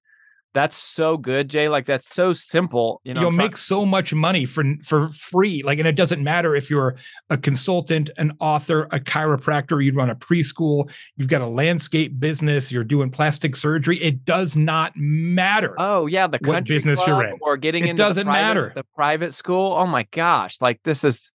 That's 0.58 0.76
so 0.76 1.16
good, 1.16 1.48
Jay. 1.48 1.68
Like 1.68 1.86
that's 1.86 2.12
so 2.12 2.32
simple. 2.32 3.00
You 3.04 3.14
know, 3.14 3.20
You'll 3.20 3.30
try- 3.30 3.44
make 3.44 3.56
so 3.56 3.86
much 3.86 4.12
money 4.12 4.44
for 4.44 4.64
for 4.82 5.06
free. 5.10 5.62
Like, 5.62 5.78
and 5.78 5.86
it 5.86 5.94
doesn't 5.94 6.20
matter 6.20 6.56
if 6.56 6.68
you're 6.68 6.96
a 7.30 7.36
consultant, 7.36 8.10
an 8.16 8.32
author, 8.40 8.88
a 8.90 8.98
chiropractor, 8.98 9.84
you 9.84 9.92
run 9.92 10.10
a 10.10 10.16
preschool, 10.16 10.90
you've 11.16 11.28
got 11.28 11.42
a 11.42 11.46
landscape 11.46 12.18
business, 12.18 12.72
you're 12.72 12.82
doing 12.82 13.08
plastic 13.08 13.54
surgery. 13.54 14.02
It 14.02 14.24
does 14.24 14.56
not 14.56 14.92
matter. 14.96 15.76
Oh 15.78 16.06
yeah, 16.06 16.26
the 16.26 16.40
what 16.42 16.64
business 16.64 16.98
you're 17.06 17.22
in. 17.24 17.38
or 17.40 17.56
getting 17.56 17.84
It 17.86 17.90
into 17.90 18.02
doesn't 18.02 18.26
private- 18.26 18.42
matter. 18.60 18.72
The 18.74 18.84
private 18.96 19.34
school. 19.34 19.74
Oh 19.78 19.86
my 19.86 20.08
gosh, 20.10 20.60
like 20.60 20.80
this 20.82 21.04
is. 21.04 21.30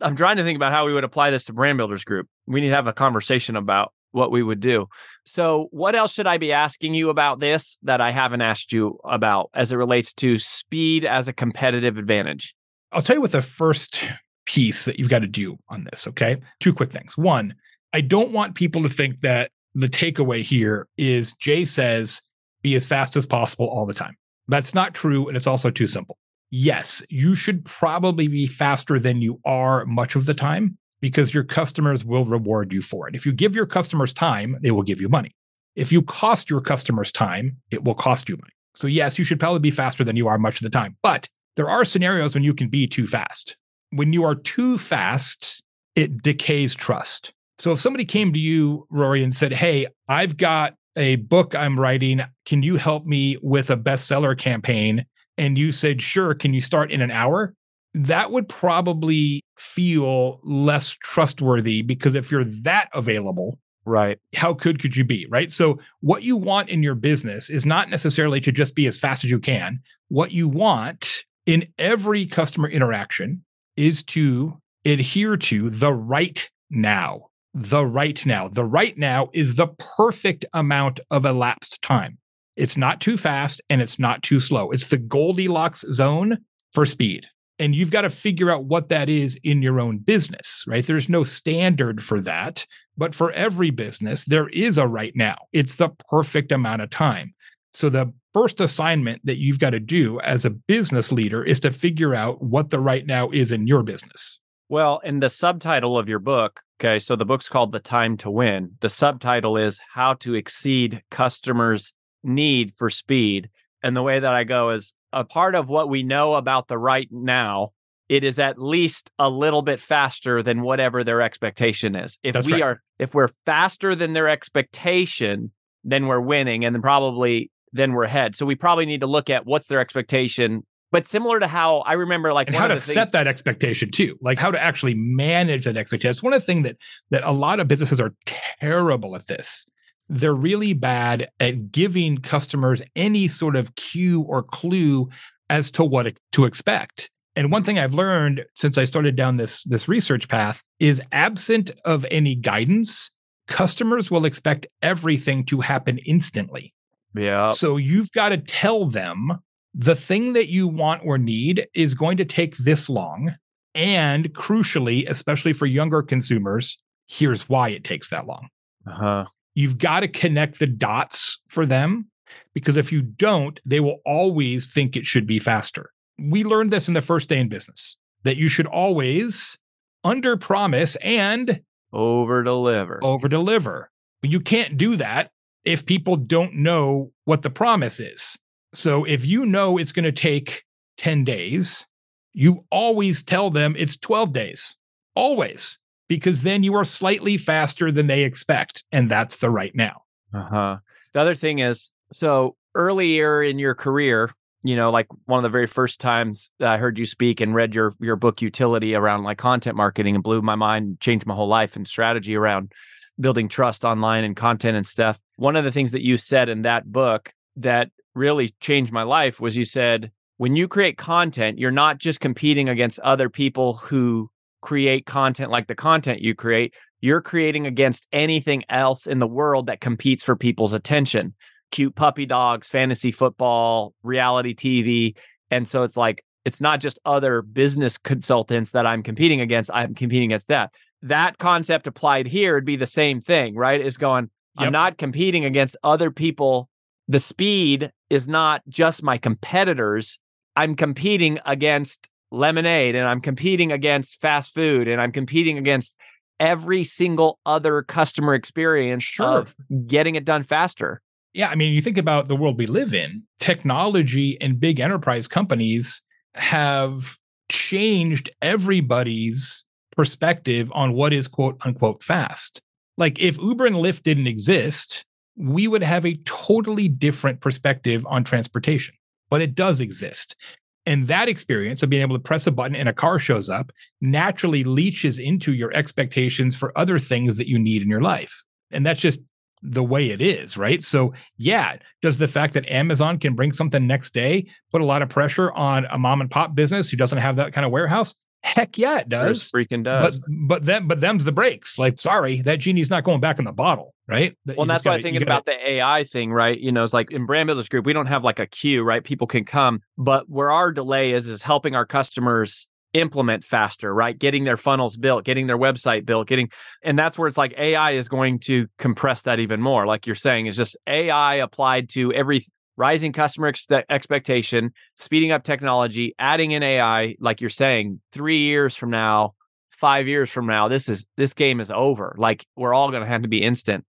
I'm 0.00 0.16
trying 0.16 0.38
to 0.38 0.44
think 0.44 0.56
about 0.56 0.72
how 0.72 0.86
we 0.86 0.94
would 0.94 1.04
apply 1.04 1.30
this 1.30 1.44
to 1.44 1.52
Brand 1.52 1.76
Builders 1.76 2.04
Group. 2.04 2.26
We 2.46 2.62
need 2.62 2.70
to 2.70 2.74
have 2.76 2.86
a 2.86 2.94
conversation 2.94 3.54
about 3.54 3.92
what 4.12 4.30
we 4.30 4.42
would 4.42 4.60
do. 4.60 4.86
So, 5.24 5.68
what 5.70 5.94
else 5.94 6.12
should 6.12 6.26
I 6.26 6.38
be 6.38 6.52
asking 6.52 6.94
you 6.94 7.10
about 7.10 7.40
this 7.40 7.78
that 7.82 8.00
I 8.00 8.10
haven't 8.10 8.42
asked 8.42 8.72
you 8.72 8.98
about 9.04 9.50
as 9.54 9.72
it 9.72 9.76
relates 9.76 10.12
to 10.14 10.38
speed 10.38 11.04
as 11.04 11.28
a 11.28 11.32
competitive 11.32 11.98
advantage? 11.98 12.54
I'll 12.92 13.02
tell 13.02 13.16
you 13.16 13.22
what 13.22 13.32
the 13.32 13.42
first 13.42 14.02
piece 14.46 14.84
that 14.84 14.98
you've 14.98 15.08
got 15.08 15.20
to 15.20 15.28
do 15.28 15.56
on 15.68 15.84
this. 15.84 16.06
Okay. 16.06 16.36
Two 16.60 16.72
quick 16.72 16.92
things. 16.92 17.16
One, 17.16 17.54
I 17.92 18.00
don't 18.00 18.32
want 18.32 18.54
people 18.54 18.82
to 18.82 18.88
think 18.88 19.20
that 19.20 19.50
the 19.74 19.88
takeaway 19.88 20.42
here 20.42 20.88
is 20.96 21.32
Jay 21.34 21.64
says 21.64 22.20
be 22.62 22.74
as 22.74 22.86
fast 22.86 23.16
as 23.16 23.26
possible 23.26 23.66
all 23.68 23.86
the 23.86 23.94
time. 23.94 24.16
That's 24.48 24.74
not 24.74 24.94
true. 24.94 25.28
And 25.28 25.36
it's 25.36 25.46
also 25.46 25.70
too 25.70 25.86
simple. 25.86 26.18
Yes, 26.50 27.02
you 27.08 27.34
should 27.34 27.64
probably 27.64 28.28
be 28.28 28.46
faster 28.46 28.98
than 28.98 29.22
you 29.22 29.40
are 29.44 29.86
much 29.86 30.14
of 30.14 30.26
the 30.26 30.34
time 30.34 30.76
because 31.02 31.34
your 31.34 31.44
customers 31.44 32.04
will 32.04 32.24
reward 32.24 32.72
you 32.72 32.80
for 32.80 33.06
it. 33.08 33.14
If 33.14 33.26
you 33.26 33.32
give 33.32 33.54
your 33.54 33.66
customers 33.66 34.14
time, 34.14 34.56
they 34.62 34.70
will 34.70 34.84
give 34.84 35.00
you 35.00 35.10
money. 35.10 35.32
If 35.74 35.92
you 35.92 36.00
cost 36.00 36.48
your 36.48 36.62
customers 36.62 37.12
time, 37.12 37.58
it 37.70 37.84
will 37.84 37.94
cost 37.94 38.28
you 38.28 38.36
money. 38.36 38.52
So, 38.74 38.86
yes, 38.86 39.18
you 39.18 39.24
should 39.24 39.40
probably 39.40 39.58
be 39.58 39.70
faster 39.70 40.04
than 40.04 40.16
you 40.16 40.28
are 40.28 40.38
much 40.38 40.56
of 40.56 40.62
the 40.62 40.70
time. 40.70 40.96
But 41.02 41.28
there 41.56 41.68
are 41.68 41.84
scenarios 41.84 42.34
when 42.34 42.44
you 42.44 42.54
can 42.54 42.68
be 42.68 42.86
too 42.86 43.06
fast. 43.06 43.56
When 43.90 44.14
you 44.14 44.24
are 44.24 44.34
too 44.34 44.78
fast, 44.78 45.62
it 45.96 46.22
decays 46.22 46.74
trust. 46.74 47.32
So 47.58 47.72
if 47.72 47.80
somebody 47.80 48.04
came 48.04 48.32
to 48.32 48.40
you, 48.40 48.86
Rory, 48.90 49.22
and 49.22 49.34
said, 49.34 49.52
Hey, 49.52 49.88
I've 50.08 50.36
got 50.36 50.74
a 50.96 51.16
book 51.16 51.54
I'm 51.54 51.78
writing. 51.78 52.22
Can 52.46 52.62
you 52.62 52.76
help 52.76 53.04
me 53.04 53.36
with 53.42 53.70
a 53.70 53.76
bestseller 53.76 54.38
campaign? 54.38 55.04
And 55.36 55.58
you 55.58 55.72
said, 55.72 56.00
Sure. 56.00 56.34
Can 56.34 56.54
you 56.54 56.60
start 56.60 56.90
in 56.90 57.02
an 57.02 57.10
hour? 57.10 57.54
That 57.94 58.30
would 58.30 58.48
probably 58.48 59.42
feel 59.58 60.40
less 60.42 60.90
trustworthy 61.02 61.82
because 61.82 62.14
if 62.14 62.30
you're 62.30 62.44
that 62.44 62.88
available, 62.94 63.58
Right. 63.84 64.18
how 64.34 64.52
good 64.52 64.80
could 64.80 64.94
you 64.96 65.04
be 65.04 65.26
right? 65.28 65.50
So 65.50 65.78
what 66.00 66.22
you 66.22 66.36
want 66.36 66.68
in 66.68 66.82
your 66.84 66.94
business 66.94 67.50
is 67.50 67.66
not 67.66 67.90
necessarily 67.90 68.40
to 68.40 68.52
just 68.52 68.74
be 68.76 68.86
as 68.86 68.98
fast 68.98 69.24
as 69.24 69.30
you 69.30 69.40
can. 69.40 69.80
What 70.08 70.30
you 70.30 70.48
want 70.48 71.24
in 71.46 71.66
every 71.78 72.24
customer 72.26 72.68
interaction 72.68 73.44
is 73.76 74.04
to 74.04 74.56
adhere 74.84 75.36
to 75.36 75.68
the 75.70 75.92
right 75.92 76.48
now 76.70 77.28
the 77.54 77.84
right 77.84 78.24
now. 78.24 78.48
The 78.48 78.64
right 78.64 78.96
now 78.96 79.28
is 79.32 79.56
the 79.56 79.68
perfect 79.96 80.44
amount 80.54 81.00
of 81.10 81.26
elapsed 81.26 81.82
time. 81.82 82.18
It's 82.56 82.76
not 82.76 83.00
too 83.00 83.16
fast 83.16 83.60
and 83.68 83.80
it's 83.82 83.98
not 83.98 84.22
too 84.22 84.40
slow. 84.40 84.70
It's 84.70 84.86
the 84.86 84.98
goldilocks 84.98 85.84
zone 85.90 86.38
for 86.72 86.86
speed 86.86 87.26
and 87.62 87.74
you've 87.74 87.90
got 87.90 88.02
to 88.02 88.10
figure 88.10 88.50
out 88.50 88.64
what 88.64 88.88
that 88.88 89.08
is 89.08 89.38
in 89.42 89.62
your 89.62 89.80
own 89.80 89.98
business 89.98 90.64
right 90.66 90.86
there's 90.86 91.08
no 91.08 91.24
standard 91.24 92.02
for 92.02 92.20
that 92.20 92.66
but 92.96 93.14
for 93.14 93.32
every 93.32 93.70
business, 93.70 94.24
there 94.24 94.48
is 94.48 94.78
a 94.78 94.86
right 94.86 95.14
now. 95.16 95.36
It's 95.52 95.76
the 95.76 95.90
perfect 96.10 96.52
amount 96.52 96.82
of 96.82 96.90
time. 96.90 97.34
So 97.72 97.88
the 97.88 98.12
first 98.34 98.60
assignment 98.60 99.24
that 99.24 99.38
you've 99.38 99.58
got 99.58 99.70
to 99.70 99.80
do 99.80 100.20
as 100.20 100.44
a 100.44 100.50
business 100.50 101.10
leader 101.10 101.42
is 101.42 101.60
to 101.60 101.70
figure 101.70 102.14
out 102.14 102.42
what 102.42 102.70
the 102.70 102.80
right 102.80 103.06
now 103.06 103.30
is 103.30 103.50
in 103.50 103.66
your 103.66 103.82
business. 103.82 104.40
Well, 104.68 105.00
in 105.04 105.20
the 105.20 105.30
subtitle 105.30 105.98
of 105.98 106.08
your 106.08 106.18
book, 106.18 106.60
okay, 106.80 106.98
so 106.98 107.16
the 107.16 107.24
book's 107.24 107.48
called 107.48 107.72
The 107.72 107.80
Time 107.80 108.16
to 108.18 108.30
Win. 108.30 108.72
The 108.80 108.88
subtitle 108.88 109.56
is 109.56 109.80
How 109.94 110.14
to 110.14 110.34
Exceed 110.34 111.02
Customers' 111.10 111.92
Need 112.22 112.72
for 112.76 112.90
Speed. 112.90 113.50
And 113.82 113.96
the 113.96 114.02
way 114.02 114.20
that 114.20 114.32
I 114.32 114.44
go 114.44 114.70
is 114.70 114.92
a 115.12 115.24
part 115.24 115.54
of 115.54 115.68
what 115.68 115.88
we 115.88 116.02
know 116.02 116.34
about 116.34 116.68
the 116.68 116.78
right 116.78 117.08
now, 117.10 117.70
it 118.08 118.24
is 118.24 118.38
at 118.38 118.58
least 118.60 119.10
a 119.18 119.28
little 119.28 119.62
bit 119.62 119.80
faster 119.80 120.42
than 120.42 120.62
whatever 120.62 121.02
their 121.04 121.22
expectation 121.22 121.94
is. 121.96 122.18
If 122.22 122.34
That's 122.34 122.46
we 122.46 122.54
right. 122.54 122.62
are 122.62 122.82
if 122.98 123.14
we're 123.14 123.28
faster 123.46 123.94
than 123.94 124.12
their 124.12 124.28
expectation, 124.28 125.50
then 125.84 126.06
we're 126.06 126.20
winning 126.20 126.64
and 126.64 126.74
then 126.74 126.82
probably 126.82 127.50
then 127.72 127.92
we're 127.92 128.04
ahead. 128.04 128.36
So 128.36 128.44
we 128.44 128.54
probably 128.54 128.84
need 128.86 129.00
to 129.00 129.06
look 129.06 129.30
at 129.30 129.46
what's 129.46 129.66
their 129.68 129.80
expectation. 129.80 130.62
But 130.90 131.06
similar 131.06 131.40
to 131.40 131.46
how 131.46 131.78
I 131.80 131.94
remember 131.94 132.34
like 132.34 132.48
And 132.48 132.56
how 132.56 132.66
to 132.66 132.74
things- 132.76 132.92
set 132.92 133.12
that 133.12 133.26
expectation 133.26 133.90
too, 133.90 134.18
like 134.20 134.38
how 134.38 134.50
to 134.50 134.62
actually 134.62 134.94
manage 134.94 135.64
that 135.64 135.78
expectation. 135.78 136.10
It's 136.10 136.22
one 136.22 136.34
of 136.34 136.42
the 136.42 136.46
things 136.46 136.64
that 136.64 136.76
that 137.10 137.24
a 137.24 137.32
lot 137.32 137.60
of 137.60 137.68
businesses 137.68 137.98
are 137.98 138.12
terrible 138.60 139.16
at 139.16 139.26
this. 139.26 139.64
They're 140.12 140.34
really 140.34 140.74
bad 140.74 141.30
at 141.40 141.72
giving 141.72 142.18
customers 142.18 142.82
any 142.94 143.28
sort 143.28 143.56
of 143.56 143.74
cue 143.76 144.20
or 144.22 144.42
clue 144.42 145.08
as 145.48 145.70
to 145.72 145.84
what 145.84 146.12
to 146.32 146.44
expect. 146.44 147.10
And 147.34 147.50
one 147.50 147.64
thing 147.64 147.78
I've 147.78 147.94
learned 147.94 148.44
since 148.54 148.76
I 148.76 148.84
started 148.84 149.16
down 149.16 149.38
this 149.38 149.62
this 149.64 149.88
research 149.88 150.28
path 150.28 150.62
is 150.78 151.00
absent 151.12 151.70
of 151.86 152.04
any 152.10 152.34
guidance, 152.34 153.10
customers 153.48 154.10
will 154.10 154.26
expect 154.26 154.66
everything 154.82 155.46
to 155.46 155.60
happen 155.60 155.98
instantly. 155.98 156.74
Yeah. 157.14 157.52
So 157.52 157.78
you've 157.78 158.12
got 158.12 158.30
to 158.30 158.36
tell 158.36 158.86
them 158.86 159.38
the 159.74 159.94
thing 159.96 160.34
that 160.34 160.48
you 160.48 160.68
want 160.68 161.02
or 161.04 161.16
need 161.16 161.66
is 161.74 161.94
going 161.94 162.18
to 162.18 162.24
take 162.26 162.56
this 162.58 162.88
long. 162.90 163.34
And 163.74 164.34
crucially, 164.34 165.08
especially 165.08 165.54
for 165.54 165.64
younger 165.64 166.02
consumers, 166.02 166.76
here's 167.06 167.48
why 167.48 167.70
it 167.70 167.84
takes 167.84 168.10
that 168.10 168.26
long. 168.26 168.48
Uh-huh. 168.86 169.24
You've 169.54 169.78
got 169.78 170.00
to 170.00 170.08
connect 170.08 170.58
the 170.58 170.66
dots 170.66 171.40
for 171.48 171.66
them 171.66 172.08
because 172.54 172.76
if 172.76 172.92
you 172.92 173.02
don't, 173.02 173.60
they 173.64 173.80
will 173.80 174.00
always 174.06 174.70
think 174.72 174.96
it 174.96 175.06
should 175.06 175.26
be 175.26 175.38
faster. 175.38 175.90
We 176.18 176.44
learned 176.44 176.72
this 176.72 176.88
in 176.88 176.94
the 176.94 177.00
first 177.00 177.28
day 177.28 177.38
in 177.38 177.48
business 177.48 177.96
that 178.24 178.36
you 178.36 178.48
should 178.48 178.66
always 178.66 179.58
under 180.04 180.36
promise 180.36 180.96
and 181.02 181.60
Over 181.92 182.42
deliver. 182.42 183.00
over 183.02 183.28
deliver. 183.28 183.90
You 184.22 184.40
can't 184.40 184.76
do 184.76 184.96
that 184.96 185.30
if 185.64 185.84
people 185.84 186.16
don't 186.16 186.54
know 186.54 187.12
what 187.24 187.42
the 187.42 187.50
promise 187.50 188.00
is. 188.00 188.36
So 188.74 189.04
if 189.04 189.24
you 189.26 189.44
know 189.44 189.78
it's 189.78 189.92
going 189.92 190.04
to 190.04 190.12
take 190.12 190.64
10 190.96 191.24
days, 191.24 191.86
you 192.32 192.64
always 192.70 193.22
tell 193.22 193.50
them 193.50 193.74
it's 193.78 193.96
12 193.96 194.32
days. 194.32 194.76
Always. 195.14 195.78
Because 196.12 196.42
then 196.42 196.62
you 196.62 196.74
are 196.74 196.84
slightly 196.84 197.38
faster 197.38 197.90
than 197.90 198.06
they 198.06 198.24
expect. 198.24 198.84
And 198.92 199.10
that's 199.10 199.36
the 199.36 199.48
right 199.48 199.74
now. 199.74 200.02
Uh-huh. 200.34 200.76
The 201.14 201.20
other 201.20 201.34
thing 201.34 201.60
is, 201.60 201.90
so 202.12 202.54
earlier 202.74 203.42
in 203.42 203.58
your 203.58 203.74
career, 203.74 204.30
you 204.62 204.76
know, 204.76 204.90
like 204.90 205.06
one 205.24 205.38
of 205.38 205.42
the 205.42 205.48
very 205.48 205.66
first 205.66 206.02
times 206.02 206.50
I 206.60 206.76
heard 206.76 206.98
you 206.98 207.06
speak 207.06 207.40
and 207.40 207.54
read 207.54 207.74
your 207.74 207.94
your 207.98 208.16
book 208.16 208.36
Youtility 208.36 208.94
around 208.94 209.24
like 209.24 209.38
content 209.38 209.74
marketing 209.74 210.14
and 210.14 210.22
blew 210.22 210.42
my 210.42 210.54
mind, 210.54 211.00
changed 211.00 211.24
my 211.24 211.34
whole 211.34 211.48
life 211.48 211.76
and 211.76 211.88
strategy 211.88 212.36
around 212.36 212.72
building 213.18 213.48
trust 213.48 213.82
online 213.82 214.22
and 214.22 214.36
content 214.36 214.76
and 214.76 214.86
stuff. 214.86 215.18
One 215.36 215.56
of 215.56 215.64
the 215.64 215.72
things 215.72 215.92
that 215.92 216.04
you 216.04 216.18
said 216.18 216.50
in 216.50 216.60
that 216.62 216.92
book 216.92 217.32
that 217.56 217.88
really 218.14 218.54
changed 218.60 218.92
my 218.92 219.02
life 219.02 219.40
was 219.40 219.56
you 219.56 219.64
said 219.64 220.10
when 220.36 220.56
you 220.56 220.68
create 220.68 220.98
content, 220.98 221.58
you're 221.58 221.70
not 221.70 221.96
just 221.96 222.20
competing 222.20 222.68
against 222.68 223.00
other 223.00 223.30
people 223.30 223.74
who 223.74 224.28
create 224.62 225.04
content 225.04 225.50
like 225.50 225.66
the 225.66 225.74
content 225.74 226.22
you 226.22 226.34
create, 226.34 226.74
you're 227.00 227.20
creating 227.20 227.66
against 227.66 228.06
anything 228.12 228.64
else 228.70 229.06
in 229.06 229.18
the 229.18 229.26
world 229.26 229.66
that 229.66 229.80
competes 229.80 230.24
for 230.24 230.36
people's 230.36 230.72
attention. 230.72 231.34
Cute 231.72 231.94
puppy 231.94 232.24
dogs, 232.24 232.68
fantasy 232.68 233.10
football, 233.10 233.92
reality 234.02 234.54
TV. 234.54 235.16
And 235.50 235.68
so 235.68 235.82
it's 235.82 235.96
like, 235.96 236.24
it's 236.44 236.60
not 236.60 236.80
just 236.80 236.98
other 237.04 237.42
business 237.42 237.98
consultants 237.98 238.70
that 238.72 238.86
I'm 238.86 239.02
competing 239.02 239.40
against. 239.40 239.70
I'm 239.72 239.94
competing 239.94 240.30
against 240.30 240.48
that. 240.48 240.70
That 241.02 241.38
concept 241.38 241.86
applied 241.86 242.26
here 242.26 242.54
would 242.54 242.64
be 242.64 242.76
the 242.76 242.86
same 242.86 243.20
thing, 243.20 243.56
right? 243.56 243.80
Is 243.80 243.96
going, 243.96 244.30
yep. 244.58 244.66
I'm 244.66 244.72
not 244.72 244.98
competing 244.98 245.44
against 245.44 245.76
other 245.82 246.10
people. 246.10 246.68
The 247.08 247.18
speed 247.18 247.92
is 248.10 248.28
not 248.28 248.62
just 248.68 249.02
my 249.02 249.18
competitors. 249.18 250.20
I'm 250.54 250.76
competing 250.76 251.40
against 251.44 252.08
lemonade 252.32 252.94
and 252.94 253.06
I'm 253.06 253.20
competing 253.20 253.70
against 253.70 254.20
fast 254.20 254.54
food 254.54 254.88
and 254.88 255.00
I'm 255.00 255.12
competing 255.12 255.58
against 255.58 255.96
every 256.40 256.82
single 256.82 257.38
other 257.46 257.82
customer 257.82 258.34
experience 258.34 259.04
sure. 259.04 259.26
of 259.26 259.54
getting 259.86 260.16
it 260.16 260.24
done 260.24 260.42
faster. 260.42 261.00
Yeah, 261.34 261.48
I 261.48 261.54
mean, 261.54 261.72
you 261.72 261.80
think 261.80 261.98
about 261.98 262.28
the 262.28 262.36
world 262.36 262.58
we 262.58 262.66
live 262.66 262.92
in, 262.92 263.22
technology 263.38 264.36
and 264.40 264.58
big 264.60 264.80
enterprise 264.80 265.28
companies 265.28 266.02
have 266.34 267.16
changed 267.50 268.30
everybody's 268.42 269.64
perspective 269.94 270.70
on 270.74 270.94
what 270.94 271.12
is 271.12 271.28
quote 271.28 271.60
unquote 271.64 272.02
fast. 272.02 272.60
Like 272.98 273.20
if 273.20 273.38
Uber 273.38 273.66
and 273.66 273.76
Lyft 273.76 274.02
didn't 274.02 274.26
exist, 274.26 275.04
we 275.36 275.68
would 275.68 275.82
have 275.82 276.04
a 276.04 276.18
totally 276.24 276.88
different 276.88 277.40
perspective 277.40 278.04
on 278.06 278.24
transportation, 278.24 278.94
but 279.30 279.40
it 279.40 279.54
does 279.54 279.80
exist. 279.80 280.36
And 280.84 281.06
that 281.06 281.28
experience 281.28 281.82
of 281.82 281.90
being 281.90 282.02
able 282.02 282.16
to 282.16 282.22
press 282.22 282.46
a 282.46 282.50
button 282.50 282.74
and 282.74 282.88
a 282.88 282.92
car 282.92 283.18
shows 283.18 283.48
up 283.48 283.70
naturally 284.00 284.64
leaches 284.64 285.18
into 285.18 285.52
your 285.52 285.72
expectations 285.74 286.56
for 286.56 286.76
other 286.76 286.98
things 286.98 287.36
that 287.36 287.48
you 287.48 287.58
need 287.58 287.82
in 287.82 287.88
your 287.88 288.00
life. 288.00 288.44
And 288.70 288.84
that's 288.84 289.00
just 289.00 289.20
the 289.62 289.84
way 289.84 290.10
it 290.10 290.20
is, 290.20 290.56
right? 290.56 290.82
So, 290.82 291.14
yeah, 291.36 291.76
does 292.00 292.18
the 292.18 292.26
fact 292.26 292.54
that 292.54 292.68
Amazon 292.68 293.18
can 293.18 293.34
bring 293.34 293.52
something 293.52 293.86
next 293.86 294.12
day 294.12 294.46
put 294.72 294.80
a 294.80 294.84
lot 294.84 295.02
of 295.02 295.08
pressure 295.08 295.52
on 295.52 295.86
a 295.90 295.98
mom 295.98 296.20
and 296.20 296.30
pop 296.30 296.54
business 296.54 296.90
who 296.90 296.96
doesn't 296.96 297.18
have 297.18 297.36
that 297.36 297.52
kind 297.52 297.64
of 297.64 297.70
warehouse? 297.70 298.14
Heck 298.42 298.76
yeah, 298.76 298.98
it 298.98 299.08
does. 299.08 299.50
It 299.52 299.56
freaking 299.56 299.84
does. 299.84 300.24
But 300.28 300.48
but 300.48 300.64
them 300.66 300.88
but 300.88 301.00
them's 301.00 301.24
the 301.24 301.32
breaks. 301.32 301.78
Like, 301.78 302.00
sorry, 302.00 302.42
that 302.42 302.58
genie's 302.58 302.90
not 302.90 303.04
going 303.04 303.20
back 303.20 303.38
in 303.38 303.44
the 303.44 303.52
bottle, 303.52 303.94
right? 304.08 304.36
Well, 304.44 304.66
that's 304.66 304.84
why 304.84 304.94
I'm 304.94 305.02
thinking 305.02 305.20
gotta, 305.20 305.30
about 305.30 305.46
the 305.46 305.70
AI 305.70 306.04
thing, 306.04 306.32
right? 306.32 306.58
You 306.58 306.72
know, 306.72 306.82
it's 306.82 306.92
like 306.92 307.12
in 307.12 307.24
Brand 307.24 307.46
Builders 307.46 307.68
Group, 307.68 307.86
we 307.86 307.92
don't 307.92 308.06
have 308.06 308.24
like 308.24 308.40
a 308.40 308.46
queue, 308.46 308.82
right? 308.82 309.02
People 309.02 309.28
can 309.28 309.44
come, 309.44 309.80
but 309.96 310.28
where 310.28 310.50
our 310.50 310.72
delay 310.72 311.12
is 311.12 311.26
is 311.28 311.42
helping 311.42 311.76
our 311.76 311.86
customers 311.86 312.66
implement 312.94 313.44
faster, 313.44 313.94
right? 313.94 314.18
Getting 314.18 314.44
their 314.44 314.56
funnels 314.56 314.96
built, 314.96 315.24
getting 315.24 315.46
their 315.46 315.58
website 315.58 316.04
built, 316.04 316.26
getting, 316.26 316.50
and 316.82 316.98
that's 316.98 317.16
where 317.16 317.28
it's 317.28 317.38
like 317.38 317.54
AI 317.56 317.92
is 317.92 318.08
going 318.08 318.40
to 318.40 318.66
compress 318.78 319.22
that 319.22 319.38
even 319.38 319.60
more. 319.60 319.86
Like 319.86 320.06
you're 320.06 320.16
saying, 320.16 320.46
is 320.46 320.56
just 320.56 320.76
AI 320.86 321.36
applied 321.36 321.88
to 321.90 322.12
every 322.12 322.44
rising 322.82 323.12
customer 323.12 323.46
ex- 323.46 323.68
expectation, 323.88 324.72
speeding 324.96 325.30
up 325.30 325.44
technology, 325.44 326.16
adding 326.18 326.50
in 326.50 326.64
AI, 326.64 327.14
like 327.20 327.40
you're 327.40 327.48
saying, 327.48 328.00
three 328.10 328.38
years 328.38 328.74
from 328.74 328.90
now, 328.90 329.34
five 329.70 330.08
years 330.08 330.28
from 330.30 330.48
now, 330.48 330.66
this 330.66 330.88
is 330.88 331.06
this 331.16 331.32
game 331.32 331.60
is 331.60 331.70
over. 331.70 332.12
Like 332.18 332.44
we're 332.56 332.74
all 332.74 332.90
going 332.90 333.04
to 333.04 333.08
have 333.08 333.22
to 333.22 333.28
be 333.28 333.40
instant. 333.40 333.84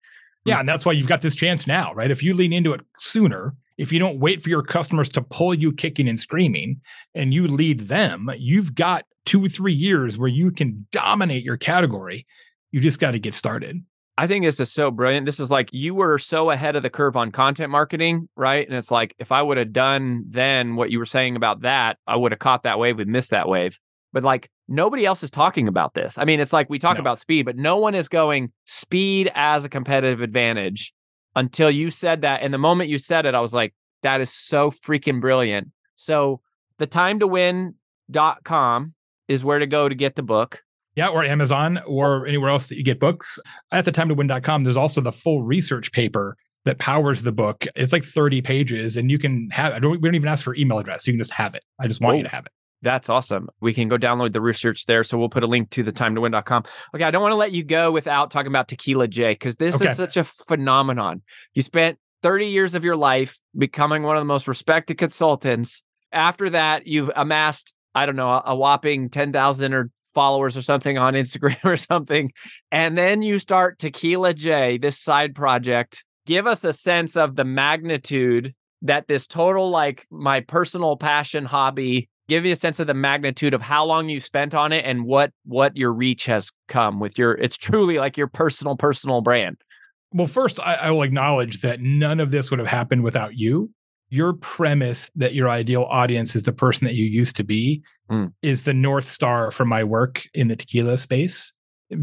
Yeah, 0.46 0.60
and 0.60 0.70
that's 0.70 0.86
why 0.86 0.92
you've 0.92 1.08
got 1.08 1.22
this 1.22 1.36
chance 1.36 1.66
now, 1.66 1.92
right? 1.96 2.12
If 2.12 2.22
you 2.22 2.36
lean 2.36 2.54
into 2.54 2.72
it 2.74 2.82
sooner, 3.00 3.56
if 3.80 3.92
you 3.92 3.98
don't 3.98 4.20
wait 4.20 4.44
for 4.44 4.50
your 4.50 4.62
customers 4.62 5.10
to 5.10 5.24
pull 5.24 5.56
you 5.56 5.72
kicking 5.72 6.08
and 6.08 6.20
screaming 6.20 6.80
and 7.16 7.34
you 7.34 7.48
lead 7.48 7.88
them, 7.88 8.30
you've 8.38 8.76
got 8.76 9.06
two 9.26 9.48
three 9.48 9.74
years 9.74 10.20
where 10.20 10.30
you 10.30 10.52
can 10.52 10.86
dominate 10.92 11.44
your 11.44 11.58
category. 11.58 12.28
You 12.72 12.80
just 12.80 13.00
got 13.00 13.12
to 13.12 13.20
get 13.20 13.34
started. 13.34 13.84
I 14.18 14.28
think 14.28 14.46
this 14.46 14.60
is 14.60 14.72
so 14.72 14.92
brilliant. 14.92 15.26
This 15.26 15.40
is 15.40 15.50
like 15.50 15.70
you 15.72 15.96
were 15.96 16.20
so 16.20 16.52
ahead 16.52 16.76
of 16.76 16.84
the 16.84 16.90
curve 16.90 17.18
on 17.18 17.32
content 17.32 17.72
marketing, 17.72 18.30
right? 18.36 18.68
And 18.68 18.78
it's 18.78 18.92
like 18.92 19.16
if 19.18 19.32
I 19.32 19.42
would 19.42 19.58
have 19.58 19.74
done 19.74 20.26
then 20.28 20.76
what 20.76 20.92
you 20.92 21.00
were 21.00 21.06
saying 21.06 21.36
about 21.36 21.62
that, 21.62 21.98
I 22.06 22.16
would 22.16 22.32
have 22.32 22.40
caught 22.40 22.64
that 22.64 22.78
wave, 22.78 22.98
would 22.98 23.08
miss 23.08 23.30
that 23.30 23.50
wave. 23.50 23.80
But 24.12 24.24
like 24.24 24.52
nobody 24.68 25.06
else 25.06 25.24
is 25.24 25.32
talking 25.32 25.68
about 25.68 25.96
this. 25.96 26.20
I 26.20 26.26
mean, 26.26 26.40
it's 26.40 26.54
like 26.54 26.70
we 26.70 26.78
talk 26.78 26.98
no. 26.98 27.02
about 27.02 27.20
speed, 27.20 27.46
but 27.46 27.58
no 27.58 27.78
one 27.78 27.96
is 27.96 28.08
going 28.08 28.52
speed 28.66 29.32
as 29.34 29.66
a 29.66 29.70
competitive 29.70 30.22
advantage 30.22 30.94
until 31.36 31.72
you 31.72 31.90
said 31.90 32.22
that. 32.22 32.44
And 32.44 32.54
the 32.54 32.60
moment 32.60 32.92
you 32.92 33.00
said 33.00 33.26
it, 33.26 33.34
I 33.34 33.42
was 33.42 33.54
like, 33.54 33.74
that 34.04 34.22
is 34.22 34.32
so 34.32 34.70
freaking 34.70 35.22
brilliant. 35.22 35.70
So 35.96 36.42
the 36.78 36.86
time 36.86 37.20
to 37.20 37.28
win.com 37.28 38.94
is 39.28 39.44
where 39.44 39.60
to 39.60 39.68
go 39.68 39.90
to 39.90 39.96
get 39.96 40.16
the 40.16 40.24
book. 40.24 40.62
Yeah, 40.96 41.08
or 41.08 41.24
Amazon 41.24 41.80
or 41.88 42.28
anywhere 42.28 42.50
else 42.50 42.68
that 42.68 42.78
you 42.78 42.84
get 42.84 43.00
books. 43.00 43.40
At 43.72 43.86
the 43.86 43.92
time 43.92 44.10
to 44.10 44.16
win.com, 44.16 44.64
there's 44.64 44.78
also 44.78 45.02
the 45.02 45.12
full 45.12 45.44
research 45.44 45.92
paper 45.92 46.38
that 46.66 46.78
powers 46.78 47.24
the 47.24 47.32
book. 47.32 47.66
It's 47.76 47.92
like 47.92 48.04
30 48.04 48.42
pages 48.42 48.96
and 48.98 49.12
you 49.12 49.20
can 49.20 49.50
have 49.52 49.74
I 49.74 49.80
don't 49.80 49.92
we 50.02 50.08
don't 50.08 50.16
even 50.16 50.30
ask 50.30 50.44
for 50.44 50.56
email 50.56 50.80
address. 50.80 51.08
You 51.08 51.14
can 51.14 51.20
just 51.20 51.32
have 51.32 51.56
it. 51.56 51.64
I 51.80 51.88
just 51.88 52.02
want 52.02 52.18
you 52.18 52.24
to 52.24 52.30
have 52.30 52.46
it. 52.46 52.52
That's 52.84 53.10
awesome. 53.10 53.48
We 53.62 53.74
can 53.74 53.88
go 53.88 53.98
download 53.98 54.34
the 54.34 54.42
research 54.42 54.86
there. 54.86 55.06
So 55.06 55.18
we'll 55.18 55.30
put 55.30 55.44
a 55.44 55.48
link 55.48 55.70
to 55.72 55.84
the 55.84 55.94
time 55.94 56.16
to 56.16 56.22
win.com. 56.22 56.66
Okay, 56.94 57.06
I 57.06 57.12
don't 57.12 57.22
want 57.22 57.32
to 57.32 57.38
let 57.38 57.54
you 57.54 57.64
go 57.64 57.92
without 57.92 58.30
talking 58.30 58.52
about 58.52 58.68
Tequila 58.68 59.08
Jay 59.08 59.32
because 59.32 59.56
this 59.56 59.76
okay. 59.76 59.92
is 59.92 59.98
such 59.98 60.18
a 60.18 60.26
phenomenon. 60.26 61.22
You 61.54 61.62
spent 61.62 61.98
30 62.24 62.48
years 62.48 62.76
of 62.76 62.84
your 62.84 62.98
life 62.98 63.40
becoming 63.58 64.04
one 64.04 64.18
of 64.18 64.22
the 64.22 64.26
most 64.26 64.50
respected 64.50 64.98
consultants. 64.98 65.82
After 66.12 66.50
that, 66.50 66.86
you've 66.86 67.10
amassed, 67.16 67.74
I 67.96 68.06
don't 68.06 68.18
know, 68.18 68.42
a 68.46 68.54
whopping 68.54 69.10
10,000 69.10 69.74
or 69.74 69.90
followers 70.14 70.56
or 70.56 70.62
something 70.62 70.98
on 70.98 71.14
Instagram 71.14 71.58
or 71.64 71.78
something. 71.78 72.32
And 72.72 72.98
then 72.98 73.22
you 73.22 73.40
start 73.40 73.80
Tequila 73.80 74.34
Jay, 74.34 74.78
this 74.78 75.00
side 75.00 75.36
project. 75.36 76.04
Give 76.26 76.48
us 76.48 76.64
a 76.64 76.74
sense 76.74 77.18
of 77.18 77.36
the 77.36 77.44
magnitude 77.44 78.54
that 78.82 79.08
this 79.08 79.28
total, 79.28 79.70
like 79.70 80.06
my 80.12 80.42
personal 80.42 80.98
passion 80.98 81.46
hobby, 81.46 82.10
give 82.28 82.46
you 82.46 82.54
a 82.54 82.56
sense 82.56 82.80
of 82.80 82.88
the 82.88 82.94
magnitude 82.94 83.54
of 83.54 83.62
how 83.62 83.86
long 83.86 84.10
you 84.10 84.20
spent 84.20 84.54
on 84.54 84.72
it 84.72 84.86
and 84.86 85.06
what 85.06 85.32
what 85.46 85.76
your 85.76 85.92
reach 85.92 86.26
has 86.26 86.52
come 86.68 87.00
with 87.00 87.18
your 87.18 87.34
it's 87.34 87.58
truly 87.58 87.98
like 87.98 88.18
your 88.18 88.28
personal 88.28 88.76
personal 88.76 89.22
brand 89.22 89.58
well 90.14 90.28
first 90.28 90.60
I, 90.60 90.76
I, 90.76 90.92
will 90.92 91.04
acknowledge 91.04 91.62
that 91.62 91.82
none 91.82 92.20
of 92.20 92.32
this 92.32 92.50
would 92.50 92.60
have 92.60 92.68
happened 92.68 93.04
without 93.04 93.36
you 93.36 93.72
your 94.14 94.34
premise 94.34 95.10
that 95.16 95.34
your 95.34 95.50
ideal 95.50 95.88
audience 95.90 96.36
is 96.36 96.44
the 96.44 96.54
person 96.54 96.86
that 96.86 96.94
you 96.94 97.04
used 97.04 97.36
to 97.36 97.44
be 97.44 97.82
mm. 98.12 98.32
is 98.44 98.62
the 98.62 98.74
north 98.74 99.10
star 99.10 99.50
for 99.50 99.66
my 99.66 99.84
work 99.84 100.28
in 100.36 100.50
the 100.50 100.56
tequila 100.56 100.98
space. 100.98 101.52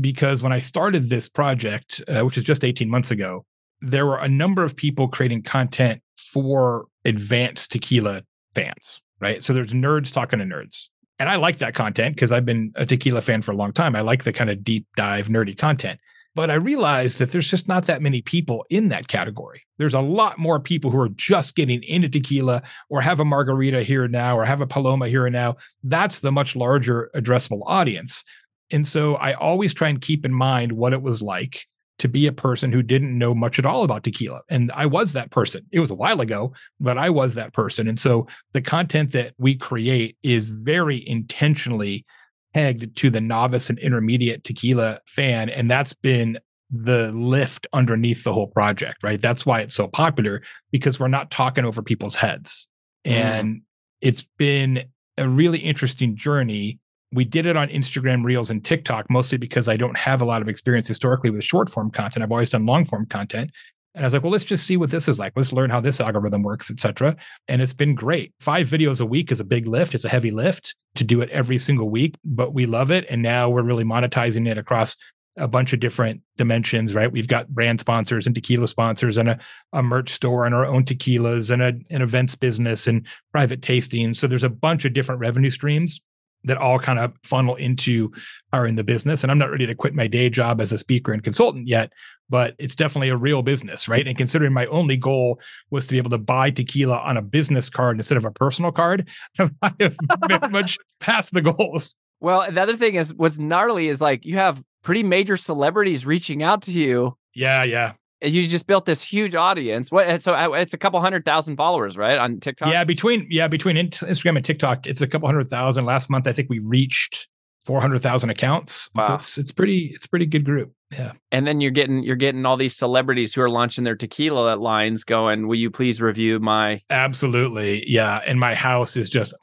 Because 0.00 0.42
when 0.42 0.52
i 0.52 0.58
started 0.58 1.08
this 1.08 1.28
project 1.28 2.02
uh, 2.06 2.20
which 2.20 2.38
is 2.38 2.44
just 2.44 2.64
18 2.64 2.88
months 2.88 3.10
ago 3.10 3.44
there 3.80 4.06
were 4.06 4.18
a 4.18 4.28
number 4.28 4.62
of 4.62 4.76
people 4.76 5.08
creating 5.08 5.42
content 5.42 6.00
for 6.16 6.86
advanced 7.04 7.72
tequila 7.72 8.22
fans 8.54 9.00
right? 9.20 9.44
So 9.44 9.52
there's 9.52 9.72
nerds 9.72 10.12
talking 10.12 10.38
to 10.38 10.44
nerds. 10.44 10.88
And 11.18 11.28
i 11.28 11.36
like 11.36 11.58
that 11.58 11.74
content 11.74 12.14
because 12.14 12.32
i've 12.32 12.46
been 12.46 12.72
a 12.76 12.86
tequila 12.86 13.20
fan 13.20 13.42
for 13.42 13.52
a 13.52 13.56
long 13.56 13.72
time. 13.72 13.94
I 13.94 14.00
like 14.00 14.24
the 14.24 14.32
kind 14.32 14.50
of 14.50 14.64
deep 14.64 14.86
dive 14.96 15.28
nerdy 15.28 15.56
content 15.56 16.00
but 16.34 16.50
I 16.50 16.54
realized 16.54 17.18
that 17.18 17.32
there's 17.32 17.50
just 17.50 17.68
not 17.68 17.86
that 17.86 18.02
many 18.02 18.22
people 18.22 18.64
in 18.70 18.88
that 18.88 19.08
category. 19.08 19.62
There's 19.78 19.94
a 19.94 20.00
lot 20.00 20.38
more 20.38 20.60
people 20.60 20.90
who 20.90 21.00
are 21.00 21.08
just 21.10 21.56
getting 21.56 21.82
into 21.82 22.08
tequila 22.08 22.62
or 22.88 23.00
have 23.00 23.20
a 23.20 23.24
margarita 23.24 23.82
here 23.82 24.04
and 24.04 24.12
now 24.12 24.38
or 24.38 24.44
have 24.44 24.60
a 24.60 24.66
paloma 24.66 25.08
here 25.08 25.26
and 25.26 25.32
now. 25.32 25.56
That's 25.82 26.20
the 26.20 26.32
much 26.32 26.54
larger 26.54 27.10
addressable 27.14 27.62
audience. 27.66 28.24
And 28.70 28.86
so 28.86 29.16
I 29.16 29.32
always 29.34 29.74
try 29.74 29.88
and 29.88 30.00
keep 30.00 30.24
in 30.24 30.32
mind 30.32 30.72
what 30.72 30.92
it 30.92 31.02
was 31.02 31.20
like 31.20 31.66
to 31.98 32.08
be 32.08 32.26
a 32.26 32.32
person 32.32 32.72
who 32.72 32.82
didn't 32.82 33.16
know 33.16 33.34
much 33.34 33.58
at 33.58 33.66
all 33.66 33.82
about 33.82 34.04
tequila. 34.04 34.40
And 34.48 34.72
I 34.72 34.86
was 34.86 35.12
that 35.12 35.30
person. 35.30 35.66
It 35.70 35.80
was 35.80 35.90
a 35.90 35.94
while 35.94 36.20
ago, 36.22 36.54
but 36.78 36.96
I 36.96 37.10
was 37.10 37.34
that 37.34 37.52
person. 37.52 37.86
And 37.88 37.98
so 37.98 38.26
the 38.52 38.62
content 38.62 39.12
that 39.12 39.34
we 39.36 39.54
create 39.54 40.16
is 40.22 40.44
very 40.44 41.06
intentionally 41.06 42.06
pegged 42.54 42.96
to 42.96 43.10
the 43.10 43.20
novice 43.20 43.70
and 43.70 43.78
intermediate 43.78 44.44
tequila 44.44 45.00
fan. 45.06 45.48
And 45.48 45.70
that's 45.70 45.92
been 45.92 46.38
the 46.70 47.10
lift 47.12 47.66
underneath 47.72 48.24
the 48.24 48.32
whole 48.32 48.46
project, 48.46 49.02
right? 49.02 49.20
That's 49.20 49.44
why 49.44 49.60
it's 49.60 49.74
so 49.74 49.88
popular 49.88 50.42
because 50.70 51.00
we're 51.00 51.08
not 51.08 51.30
talking 51.30 51.64
over 51.64 51.82
people's 51.82 52.14
heads. 52.14 52.68
Mm. 53.04 53.12
And 53.12 53.62
it's 54.00 54.24
been 54.38 54.84
a 55.18 55.28
really 55.28 55.58
interesting 55.58 56.16
journey. 56.16 56.78
We 57.12 57.24
did 57.24 57.46
it 57.46 57.56
on 57.56 57.68
Instagram 57.68 58.24
Reels 58.24 58.50
and 58.50 58.64
TikTok 58.64 59.06
mostly 59.10 59.36
because 59.36 59.68
I 59.68 59.76
don't 59.76 59.98
have 59.98 60.22
a 60.22 60.24
lot 60.24 60.42
of 60.42 60.48
experience 60.48 60.86
historically 60.86 61.30
with 61.30 61.42
short 61.42 61.68
form 61.68 61.90
content. 61.90 62.22
I've 62.22 62.30
always 62.30 62.50
done 62.50 62.66
long 62.66 62.84
form 62.84 63.06
content. 63.06 63.50
And 63.94 64.04
I 64.04 64.06
was 64.06 64.14
like, 64.14 64.22
well, 64.22 64.32
let's 64.32 64.44
just 64.44 64.66
see 64.66 64.76
what 64.76 64.90
this 64.90 65.08
is 65.08 65.18
like. 65.18 65.32
Let's 65.34 65.52
learn 65.52 65.70
how 65.70 65.80
this 65.80 66.00
algorithm 66.00 66.42
works, 66.42 66.70
etc. 66.70 67.16
And 67.48 67.60
it's 67.60 67.72
been 67.72 67.94
great. 67.94 68.32
Five 68.38 68.68
videos 68.68 69.00
a 69.00 69.06
week 69.06 69.32
is 69.32 69.40
a 69.40 69.44
big 69.44 69.66
lift. 69.66 69.94
It's 69.94 70.04
a 70.04 70.08
heavy 70.08 70.30
lift 70.30 70.76
to 70.94 71.04
do 71.04 71.20
it 71.20 71.30
every 71.30 71.58
single 71.58 71.90
week, 71.90 72.14
but 72.24 72.54
we 72.54 72.66
love 72.66 72.90
it. 72.90 73.04
And 73.10 73.20
now 73.20 73.50
we're 73.50 73.62
really 73.62 73.84
monetizing 73.84 74.48
it 74.48 74.58
across 74.58 74.96
a 75.36 75.48
bunch 75.48 75.72
of 75.72 75.80
different 75.80 76.20
dimensions, 76.36 76.94
right? 76.94 77.10
We've 77.10 77.28
got 77.28 77.48
brand 77.48 77.80
sponsors 77.80 78.26
and 78.26 78.34
tequila 78.34 78.68
sponsors 78.68 79.16
and 79.16 79.30
a, 79.30 79.38
a 79.72 79.82
merch 79.82 80.10
store 80.10 80.44
and 80.44 80.54
our 80.54 80.66
own 80.66 80.84
tequilas 80.84 81.50
and 81.50 81.62
a, 81.62 81.68
an 81.94 82.02
events 82.02 82.34
business 82.34 82.86
and 82.86 83.06
private 83.32 83.62
tasting. 83.62 84.12
So 84.14 84.26
there's 84.26 84.44
a 84.44 84.48
bunch 84.48 84.84
of 84.84 84.92
different 84.92 85.20
revenue 85.20 85.50
streams. 85.50 86.00
That 86.44 86.56
all 86.56 86.78
kind 86.78 86.98
of 86.98 87.12
funnel 87.22 87.54
into 87.56 88.12
are 88.52 88.66
in 88.66 88.76
the 88.76 88.84
business. 88.84 89.22
And 89.22 89.30
I'm 89.30 89.38
not 89.38 89.50
ready 89.50 89.66
to 89.66 89.74
quit 89.74 89.94
my 89.94 90.06
day 90.06 90.30
job 90.30 90.60
as 90.60 90.72
a 90.72 90.78
speaker 90.78 91.12
and 91.12 91.22
consultant 91.22 91.68
yet, 91.68 91.92
but 92.28 92.54
it's 92.58 92.74
definitely 92.74 93.10
a 93.10 93.16
real 93.16 93.42
business, 93.42 93.88
right? 93.88 94.06
And 94.06 94.16
considering 94.16 94.52
my 94.52 94.66
only 94.66 94.96
goal 94.96 95.40
was 95.70 95.86
to 95.86 95.92
be 95.92 95.98
able 95.98 96.10
to 96.10 96.18
buy 96.18 96.50
tequila 96.50 96.98
on 96.98 97.16
a 97.16 97.22
business 97.22 97.68
card 97.68 97.96
instead 97.96 98.16
of 98.16 98.24
a 98.24 98.30
personal 98.30 98.72
card, 98.72 99.08
I 99.38 99.72
have 99.80 99.96
very 100.28 100.48
much 100.50 100.78
past 101.00 101.32
the 101.34 101.42
goals. 101.42 101.94
Well, 102.20 102.50
the 102.50 102.60
other 102.60 102.76
thing 102.76 102.96
is 102.96 103.14
what's 103.14 103.38
gnarly 103.38 103.88
is 103.88 104.00
like 104.00 104.24
you 104.24 104.36
have 104.36 104.62
pretty 104.82 105.02
major 105.02 105.36
celebrities 105.36 106.06
reaching 106.06 106.42
out 106.42 106.62
to 106.62 106.72
you. 106.72 107.16
Yeah, 107.34 107.62
yeah 107.64 107.92
you 108.22 108.46
just 108.46 108.66
built 108.66 108.84
this 108.84 109.02
huge 109.02 109.34
audience. 109.34 109.90
What? 109.90 110.22
So 110.22 110.34
uh, 110.34 110.50
it's 110.52 110.74
a 110.74 110.78
couple 110.78 111.00
hundred 111.00 111.24
thousand 111.24 111.56
followers, 111.56 111.96
right, 111.96 112.18
on 112.18 112.40
TikTok. 112.40 112.72
Yeah, 112.72 112.84
between 112.84 113.26
yeah 113.30 113.48
between 113.48 113.76
Instagram 113.76 114.36
and 114.36 114.44
TikTok, 114.44 114.86
it's 114.86 115.00
a 115.00 115.06
couple 115.06 115.28
hundred 115.28 115.48
thousand. 115.48 115.84
Last 115.84 116.10
month, 116.10 116.26
I 116.26 116.32
think 116.32 116.50
we 116.50 116.58
reached 116.58 117.28
four 117.64 117.80
hundred 117.80 118.02
thousand 118.02 118.30
accounts. 118.30 118.90
Wow. 118.94 119.06
So 119.06 119.14
it's 119.14 119.38
it's 119.38 119.52
pretty 119.52 119.92
it's 119.94 120.06
pretty 120.06 120.26
good 120.26 120.44
group. 120.44 120.72
Yeah. 120.92 121.12
And 121.30 121.46
then 121.46 121.60
you're 121.60 121.70
getting 121.70 122.02
you're 122.02 122.16
getting 122.16 122.44
all 122.44 122.56
these 122.56 122.76
celebrities 122.76 123.32
who 123.32 123.42
are 123.42 123.50
launching 123.50 123.84
their 123.84 123.96
tequila 123.96 124.56
lines, 124.56 125.04
going, 125.04 125.46
"Will 125.46 125.56
you 125.56 125.70
please 125.70 126.00
review 126.00 126.40
my?" 126.40 126.82
Absolutely, 126.90 127.84
yeah. 127.88 128.20
And 128.26 128.40
my 128.40 128.54
house 128.54 128.96
is 128.96 129.08
just 129.08 129.34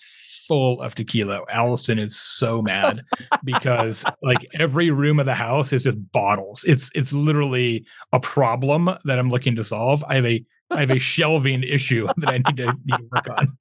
full 0.47 0.81
of 0.81 0.95
tequila. 0.95 1.41
Allison 1.49 1.99
is 1.99 2.17
so 2.17 2.61
mad 2.61 3.03
because 3.43 4.05
like 4.23 4.45
every 4.59 4.89
room 4.91 5.19
of 5.19 5.25
the 5.25 5.35
house 5.35 5.73
is 5.73 5.83
just 5.83 5.97
bottles. 6.11 6.63
It's 6.65 6.89
it's 6.95 7.13
literally 7.13 7.85
a 8.13 8.19
problem 8.19 8.89
that 9.05 9.19
I'm 9.19 9.29
looking 9.29 9.55
to 9.57 9.63
solve. 9.63 10.03
I 10.07 10.15
have 10.15 10.25
a 10.25 10.43
I 10.71 10.79
have 10.79 10.91
a 10.91 10.99
shelving 11.13 11.63
issue 11.63 12.07
that 12.17 12.29
I 12.29 12.37
need 12.37 12.57
to, 12.57 12.65
need 12.85 12.97
to 12.97 13.07
work 13.11 13.27
on. 13.37 13.57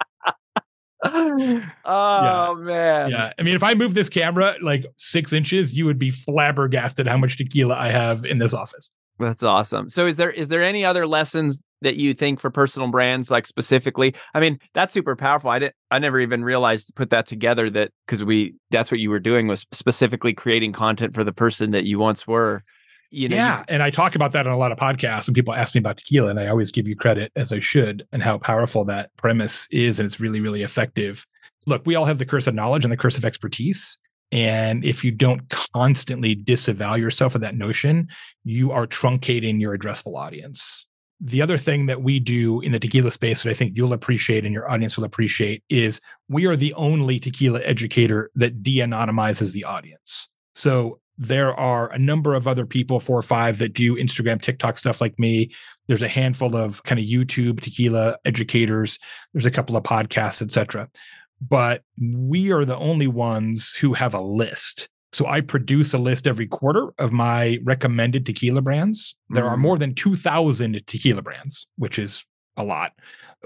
oh 1.84 2.56
yeah. 2.56 2.64
man. 2.64 3.10
Yeah. 3.10 3.32
I 3.38 3.42
mean, 3.42 3.54
if 3.54 3.62
I 3.62 3.74
move 3.74 3.94
this 3.94 4.08
camera 4.08 4.56
like 4.62 4.86
six 4.96 5.32
inches, 5.32 5.72
you 5.76 5.84
would 5.84 5.98
be 5.98 6.10
flabbergasted 6.10 7.06
how 7.06 7.16
much 7.16 7.36
tequila 7.36 7.76
I 7.76 7.88
have 7.88 8.24
in 8.24 8.38
this 8.38 8.54
office. 8.54 8.88
That's 9.18 9.42
awesome. 9.42 9.88
So 9.88 10.06
is 10.06 10.16
there 10.16 10.30
is 10.30 10.48
there 10.48 10.62
any 10.62 10.84
other 10.84 11.06
lessons 11.06 11.62
that 11.82 11.96
you 11.96 12.14
think 12.14 12.40
for 12.40 12.50
personal 12.50 12.88
brands 12.88 13.30
like 13.30 13.46
specifically? 13.46 14.14
I 14.34 14.40
mean, 14.40 14.58
that's 14.74 14.92
super 14.92 15.16
powerful. 15.16 15.50
I 15.50 15.58
didn't 15.58 15.74
I 15.90 15.98
never 15.98 16.20
even 16.20 16.44
realized 16.44 16.88
to 16.88 16.92
put 16.92 17.10
that 17.10 17.26
together 17.26 17.70
that 17.70 17.92
cuz 18.06 18.22
we 18.22 18.54
that's 18.70 18.90
what 18.90 19.00
you 19.00 19.10
were 19.10 19.20
doing 19.20 19.46
was 19.46 19.66
specifically 19.72 20.34
creating 20.34 20.72
content 20.72 21.14
for 21.14 21.24
the 21.24 21.32
person 21.32 21.70
that 21.70 21.84
you 21.84 21.98
once 21.98 22.26
were. 22.26 22.62
You 23.10 23.28
know, 23.28 23.36
yeah, 23.36 23.64
and 23.68 23.82
I 23.82 23.90
talk 23.90 24.16
about 24.16 24.32
that 24.32 24.46
on 24.48 24.52
a 24.52 24.58
lot 24.58 24.72
of 24.72 24.78
podcasts, 24.78 25.28
and 25.28 25.34
people 25.34 25.54
ask 25.54 25.74
me 25.74 25.78
about 25.78 25.96
tequila, 25.96 26.28
and 26.28 26.40
I 26.40 26.48
always 26.48 26.72
give 26.72 26.88
you 26.88 26.96
credit 26.96 27.30
as 27.36 27.52
I 27.52 27.60
should, 27.60 28.04
and 28.10 28.20
how 28.20 28.36
powerful 28.36 28.84
that 28.86 29.10
premise 29.16 29.68
is, 29.70 30.00
and 30.00 30.06
it's 30.06 30.18
really, 30.18 30.40
really 30.40 30.62
effective. 30.64 31.24
Look, 31.66 31.82
we 31.86 31.94
all 31.94 32.04
have 32.04 32.18
the 32.18 32.26
curse 32.26 32.48
of 32.48 32.54
knowledge 32.54 32.84
and 32.84 32.90
the 32.90 32.96
curse 32.96 33.16
of 33.16 33.24
expertise, 33.24 33.96
and 34.32 34.84
if 34.84 35.04
you 35.04 35.12
don't 35.12 35.48
constantly 35.48 36.34
disavow 36.34 36.94
yourself 36.94 37.34
of 37.34 37.40
that 37.42 37.56
notion, 37.56 38.08
you 38.44 38.72
are 38.72 38.86
truncating 38.86 39.60
your 39.60 39.76
addressable 39.76 40.16
audience. 40.16 40.86
The 41.20 41.40
other 41.40 41.56
thing 41.56 41.86
that 41.86 42.02
we 42.02 42.20
do 42.20 42.60
in 42.60 42.72
the 42.72 42.78
tequila 42.78 43.10
space 43.10 43.42
that 43.42 43.50
I 43.50 43.54
think 43.54 43.76
you'll 43.76 43.94
appreciate 43.94 44.44
and 44.44 44.52
your 44.52 44.70
audience 44.70 44.96
will 44.96 45.04
appreciate 45.04 45.62
is 45.70 46.00
we 46.28 46.44
are 46.46 46.56
the 46.56 46.74
only 46.74 47.18
tequila 47.18 47.60
educator 47.62 48.30
that 48.34 48.62
de 48.62 48.78
anonymizes 48.78 49.52
the 49.52 49.64
audience. 49.64 50.28
So 50.54 51.00
there 51.16 51.54
are 51.54 51.90
a 51.92 51.98
number 51.98 52.34
of 52.34 52.46
other 52.46 52.66
people, 52.66 53.00
four 53.00 53.18
or 53.18 53.22
five, 53.22 53.56
that 53.58 53.72
do 53.72 53.96
Instagram, 53.96 54.42
TikTok 54.42 54.76
stuff 54.76 55.00
like 55.00 55.18
me. 55.18 55.50
There's 55.86 56.02
a 56.02 56.08
handful 56.08 56.54
of 56.54 56.82
kind 56.82 56.98
of 56.98 57.06
YouTube 57.06 57.60
tequila 57.62 58.18
educators. 58.26 58.98
There's 59.32 59.46
a 59.46 59.50
couple 59.50 59.76
of 59.76 59.84
podcasts, 59.84 60.42
etc 60.42 60.90
but 61.40 61.82
we 62.00 62.52
are 62.52 62.64
the 62.64 62.76
only 62.76 63.06
ones 63.06 63.74
who 63.74 63.94
have 63.94 64.14
a 64.14 64.20
list. 64.20 64.88
So 65.12 65.26
I 65.26 65.40
produce 65.40 65.94
a 65.94 65.98
list 65.98 66.26
every 66.26 66.46
quarter 66.46 66.90
of 66.98 67.12
my 67.12 67.58
recommended 67.64 68.26
tequila 68.26 68.60
brands. 68.60 69.14
There 69.30 69.44
mm. 69.44 69.50
are 69.50 69.56
more 69.56 69.78
than 69.78 69.94
2,000 69.94 70.86
tequila 70.86 71.22
brands, 71.22 71.66
which 71.76 71.98
is 71.98 72.24
a 72.56 72.64
lot. 72.64 72.92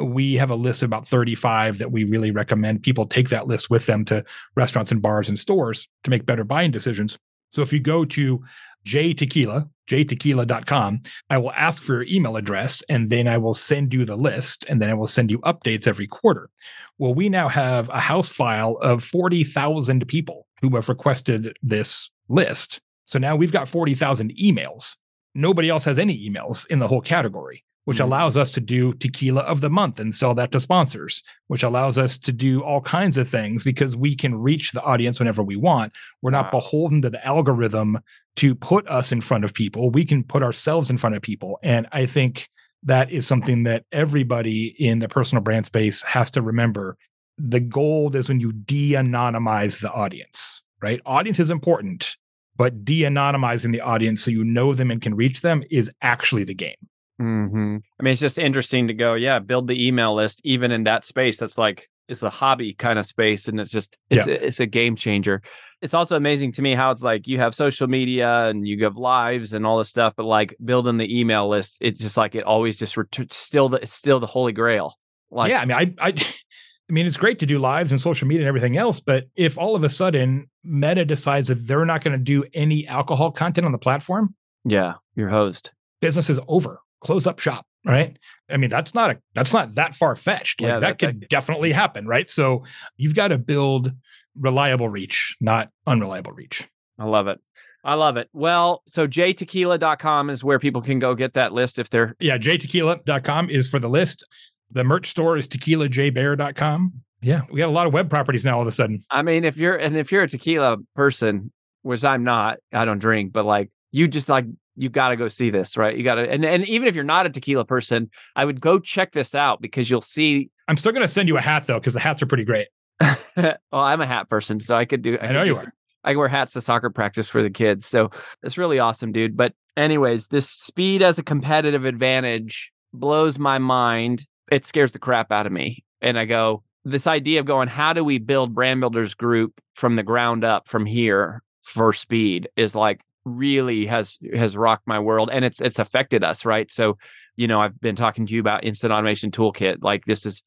We 0.00 0.34
have 0.34 0.50
a 0.50 0.56
list 0.56 0.82
of 0.82 0.88
about 0.88 1.06
35 1.06 1.78
that 1.78 1.92
we 1.92 2.04
really 2.04 2.30
recommend 2.30 2.82
people 2.82 3.06
take 3.06 3.28
that 3.28 3.46
list 3.46 3.70
with 3.70 3.86
them 3.86 4.04
to 4.06 4.24
restaurants 4.56 4.90
and 4.90 5.02
bars 5.02 5.28
and 5.28 5.38
stores 5.38 5.88
to 6.04 6.10
make 6.10 6.26
better 6.26 6.44
buying 6.44 6.70
decisions. 6.70 7.18
So 7.52 7.62
if 7.62 7.72
you 7.72 7.80
go 7.80 8.04
to 8.04 8.42
jtequila, 8.84 9.68
jtequila.com, 9.88 11.02
I 11.28 11.38
will 11.38 11.52
ask 11.52 11.82
for 11.82 11.94
your 11.94 12.04
email 12.04 12.36
address 12.36 12.82
and 12.88 13.10
then 13.10 13.28
I 13.28 13.38
will 13.38 13.54
send 13.54 13.92
you 13.92 14.04
the 14.04 14.16
list 14.16 14.64
and 14.68 14.80
then 14.80 14.90
I 14.90 14.94
will 14.94 15.06
send 15.06 15.30
you 15.30 15.38
updates 15.40 15.86
every 15.86 16.06
quarter. 16.06 16.50
Well, 16.98 17.14
we 17.14 17.28
now 17.28 17.48
have 17.48 17.88
a 17.90 18.00
house 18.00 18.30
file 18.30 18.76
of 18.82 19.02
40,000 19.04 20.06
people 20.06 20.46
who 20.60 20.74
have 20.76 20.88
requested 20.88 21.56
this 21.62 22.10
list. 22.28 22.80
So 23.04 23.18
now 23.18 23.36
we've 23.36 23.52
got 23.52 23.68
40,000 23.68 24.32
emails. 24.36 24.96
Nobody 25.34 25.68
else 25.68 25.84
has 25.84 25.98
any 25.98 26.28
emails 26.28 26.66
in 26.66 26.78
the 26.78 26.88
whole 26.88 27.00
category 27.00 27.64
which 27.90 27.96
mm-hmm. 27.96 28.04
allows 28.04 28.36
us 28.36 28.50
to 28.50 28.60
do 28.60 28.94
tequila 28.94 29.40
of 29.40 29.62
the 29.62 29.68
month 29.68 29.98
and 29.98 30.14
sell 30.14 30.32
that 30.32 30.52
to 30.52 30.60
sponsors, 30.60 31.24
which 31.48 31.64
allows 31.64 31.98
us 31.98 32.16
to 32.16 32.30
do 32.30 32.62
all 32.62 32.80
kinds 32.80 33.18
of 33.18 33.28
things 33.28 33.64
because 33.64 33.96
we 33.96 34.14
can 34.14 34.32
reach 34.36 34.70
the 34.70 34.82
audience 34.82 35.18
whenever 35.18 35.42
we 35.42 35.56
want. 35.56 35.92
We're 36.22 36.30
not 36.30 36.52
wow. 36.52 36.60
beholden 36.60 37.02
to 37.02 37.10
the 37.10 37.26
algorithm 37.26 37.98
to 38.36 38.54
put 38.54 38.86
us 38.86 39.10
in 39.10 39.20
front 39.20 39.44
of 39.44 39.52
people. 39.52 39.90
We 39.90 40.04
can 40.04 40.22
put 40.22 40.44
ourselves 40.44 40.88
in 40.88 40.98
front 40.98 41.16
of 41.16 41.22
people. 41.22 41.58
And 41.64 41.88
I 41.90 42.06
think 42.06 42.48
that 42.84 43.10
is 43.10 43.26
something 43.26 43.64
that 43.64 43.86
everybody 43.90 44.68
in 44.78 45.00
the 45.00 45.08
personal 45.08 45.42
brand 45.42 45.66
space 45.66 46.00
has 46.02 46.30
to 46.30 46.42
remember. 46.42 46.96
The 47.38 47.58
gold 47.58 48.14
is 48.14 48.28
when 48.28 48.38
you 48.38 48.52
de 48.52 48.92
anonymize 48.92 49.80
the 49.80 49.90
audience, 49.90 50.62
right? 50.80 51.00
Audience 51.04 51.40
is 51.40 51.50
important, 51.50 52.16
but 52.56 52.84
de 52.84 53.02
anonymizing 53.02 53.72
the 53.72 53.80
audience 53.80 54.22
so 54.22 54.30
you 54.30 54.44
know 54.44 54.74
them 54.74 54.92
and 54.92 55.02
can 55.02 55.16
reach 55.16 55.40
them 55.40 55.64
is 55.72 55.90
actually 56.02 56.44
the 56.44 56.54
game. 56.54 56.76
Mm-hmm. 57.20 57.76
I 57.98 58.02
mean, 58.02 58.12
it's 58.12 58.20
just 58.20 58.38
interesting 58.38 58.88
to 58.88 58.94
go, 58.94 59.14
yeah, 59.14 59.38
build 59.38 59.68
the 59.68 59.86
email 59.86 60.14
list, 60.14 60.40
even 60.44 60.72
in 60.72 60.84
that 60.84 61.04
space. 61.04 61.38
That's 61.38 61.58
like 61.58 61.88
it's 62.08 62.22
a 62.22 62.30
hobby 62.30 62.72
kind 62.72 62.98
of 62.98 63.04
space, 63.04 63.46
and 63.46 63.60
it's 63.60 63.70
just 63.70 63.98
it's 64.08 64.26
yeah. 64.26 64.34
it's 64.34 64.60
a 64.60 64.66
game 64.66 64.96
changer. 64.96 65.42
It's 65.82 65.94
also 65.94 66.16
amazing 66.16 66.52
to 66.52 66.62
me 66.62 66.74
how 66.74 66.90
it's 66.90 67.02
like 67.02 67.26
you 67.26 67.38
have 67.38 67.54
social 67.54 67.88
media 67.88 68.48
and 68.48 68.66
you 68.66 68.82
have 68.84 68.96
lives 68.96 69.52
and 69.52 69.66
all 69.66 69.78
this 69.78 69.88
stuff, 69.88 70.14
but 70.16 70.24
like 70.24 70.54
building 70.64 70.96
the 70.96 71.18
email 71.18 71.48
list, 71.48 71.78
it's 71.80 71.98
just 71.98 72.16
like 72.16 72.34
it 72.34 72.44
always 72.44 72.78
just 72.78 72.96
ret- 72.96 73.32
still 73.32 73.68
the 73.68 73.82
it's 73.82 73.92
still 73.92 74.18
the 74.18 74.26
holy 74.26 74.52
grail. 74.52 74.94
Like, 75.30 75.50
yeah, 75.50 75.60
I 75.60 75.64
mean, 75.66 75.76
I, 75.76 76.08
I 76.08 76.08
I 76.88 76.92
mean, 76.92 77.06
it's 77.06 77.16
great 77.16 77.38
to 77.40 77.46
do 77.46 77.58
lives 77.58 77.92
and 77.92 78.00
social 78.00 78.26
media 78.26 78.42
and 78.42 78.48
everything 78.48 78.76
else, 78.76 78.98
but 78.98 79.26
if 79.36 79.58
all 79.58 79.76
of 79.76 79.84
a 79.84 79.90
sudden 79.90 80.48
Meta 80.64 81.04
decides 81.04 81.48
that 81.48 81.66
they're 81.66 81.84
not 81.84 82.02
going 82.02 82.18
to 82.18 82.24
do 82.24 82.44
any 82.52 82.86
alcohol 82.88 83.30
content 83.30 83.66
on 83.66 83.72
the 83.72 83.78
platform, 83.78 84.34
yeah, 84.64 84.94
your 85.14 85.28
host 85.28 85.72
business 86.00 86.30
is 86.30 86.40
over 86.48 86.80
close 87.00 87.26
up 87.26 87.38
shop 87.38 87.66
right 87.84 88.18
i 88.50 88.56
mean 88.56 88.70
that's 88.70 88.94
not 88.94 89.10
a 89.10 89.18
that's 89.34 89.52
not 89.52 89.74
that 89.74 89.94
far 89.94 90.14
fetched 90.14 90.60
like 90.60 90.68
yeah, 90.68 90.78
that, 90.78 90.98
that 90.98 90.98
could 90.98 91.22
that, 91.22 91.28
definitely 91.30 91.72
happen 91.72 92.06
right 92.06 92.28
so 92.28 92.64
you've 92.96 93.14
got 93.14 93.28
to 93.28 93.38
build 93.38 93.92
reliable 94.38 94.88
reach 94.88 95.36
not 95.40 95.70
unreliable 95.86 96.32
reach 96.32 96.68
i 96.98 97.04
love 97.04 97.26
it 97.26 97.40
I 97.84 97.94
love 97.94 98.16
it. 98.16 98.28
Well, 98.32 98.82
so 98.86 99.08
jtequila.com 99.08 100.30
is 100.30 100.44
where 100.44 100.58
people 100.58 100.82
can 100.82 100.98
go 100.98 101.14
get 101.14 101.32
that 101.34 101.52
list 101.52 101.78
if 101.78 101.88
they're 101.90 102.14
Yeah, 102.20 102.36
jtequila.com 102.36 103.50
is 103.50 103.68
for 103.68 103.78
the 103.78 103.88
list. 103.88 104.24
The 104.70 104.84
merch 104.84 105.08
store 105.08 105.36
is 105.36 105.48
tequilajbear.com. 105.48 106.92
Yeah, 107.22 107.42
we 107.50 107.58
got 107.58 107.68
a 107.68 107.72
lot 107.72 107.86
of 107.86 107.92
web 107.92 108.08
properties 108.08 108.44
now 108.44 108.56
all 108.56 108.62
of 108.62 108.66
a 108.66 108.72
sudden. 108.72 109.02
I 109.10 109.22
mean, 109.22 109.44
if 109.44 109.56
you're 109.56 109.76
and 109.76 109.96
if 109.96 110.10
you're 110.10 110.22
a 110.22 110.28
tequila 110.28 110.78
person, 110.94 111.52
which 111.82 112.04
I'm 112.04 112.24
not, 112.24 112.58
I 112.72 112.84
don't 112.84 112.98
drink, 112.98 113.32
but 113.32 113.44
like 113.44 113.70
you 113.92 114.08
just 114.08 114.28
like 114.28 114.46
you 114.80 114.88
got 114.88 115.10
to 115.10 115.16
go 115.16 115.28
see 115.28 115.50
this, 115.50 115.76
right? 115.76 115.96
You 115.96 116.02
got 116.02 116.14
to, 116.16 116.30
and, 116.30 116.44
and 116.44 116.66
even 116.68 116.88
if 116.88 116.94
you're 116.94 117.04
not 117.04 117.26
a 117.26 117.30
tequila 117.30 117.64
person, 117.64 118.10
I 118.36 118.44
would 118.44 118.60
go 118.60 118.78
check 118.78 119.12
this 119.12 119.34
out 119.34 119.60
because 119.60 119.90
you'll 119.90 120.00
see. 120.00 120.50
I'm 120.68 120.76
still 120.76 120.92
going 120.92 121.02
to 121.06 121.12
send 121.12 121.28
you 121.28 121.36
a 121.36 121.40
hat 121.40 121.66
though, 121.66 121.78
because 121.78 121.94
the 121.94 122.00
hats 122.00 122.22
are 122.22 122.26
pretty 122.26 122.44
great. 122.44 122.68
well, 123.36 123.56
I'm 123.72 124.00
a 124.00 124.06
hat 124.06 124.28
person, 124.28 124.60
so 124.60 124.76
I 124.76 124.84
could 124.84 125.02
do. 125.02 125.18
I, 125.20 125.28
I 125.28 125.32
know 125.32 125.42
you 125.42 125.54
are. 125.54 125.72
I 126.02 126.12
can 126.12 126.18
wear 126.18 126.28
hats 126.28 126.52
to 126.52 126.62
soccer 126.62 126.88
practice 126.88 127.28
for 127.28 127.42
the 127.42 127.50
kids. 127.50 127.84
So 127.84 128.10
it's 128.42 128.56
really 128.56 128.78
awesome, 128.78 129.12
dude. 129.12 129.36
But, 129.36 129.52
anyways, 129.76 130.28
this 130.28 130.48
speed 130.48 131.02
as 131.02 131.18
a 131.18 131.22
competitive 131.22 131.84
advantage 131.84 132.72
blows 132.94 133.38
my 133.38 133.58
mind. 133.58 134.26
It 134.50 134.64
scares 134.64 134.92
the 134.92 134.98
crap 134.98 135.30
out 135.30 135.46
of 135.46 135.52
me. 135.52 135.84
And 136.00 136.18
I 136.18 136.24
go, 136.24 136.62
this 136.84 137.06
idea 137.06 137.40
of 137.40 137.46
going, 137.46 137.68
how 137.68 137.92
do 137.92 138.02
we 138.02 138.18
build 138.18 138.54
brand 138.54 138.80
builders 138.80 139.12
group 139.12 139.60
from 139.74 139.96
the 139.96 140.02
ground 140.02 140.42
up 140.42 140.66
from 140.66 140.86
here 140.86 141.42
for 141.62 141.92
speed 141.92 142.48
is 142.56 142.74
like 142.74 143.02
really 143.36 143.86
has 143.86 144.18
has 144.34 144.56
rocked 144.56 144.86
my 144.86 144.98
world 144.98 145.30
and 145.32 145.44
it's 145.44 145.60
it's 145.60 145.78
affected 145.78 146.24
us 146.24 146.44
right? 146.44 146.70
So 146.70 146.98
you 147.36 147.46
know 147.46 147.60
i've 147.60 147.80
been 147.80 147.96
talking 147.96 148.26
to 148.26 148.34
you 148.34 148.40
about 148.40 148.64
instant 148.64 148.92
automation 148.92 149.30
toolkit 149.30 149.76
like 149.80 150.04
this 150.04 150.24
has 150.24 150.42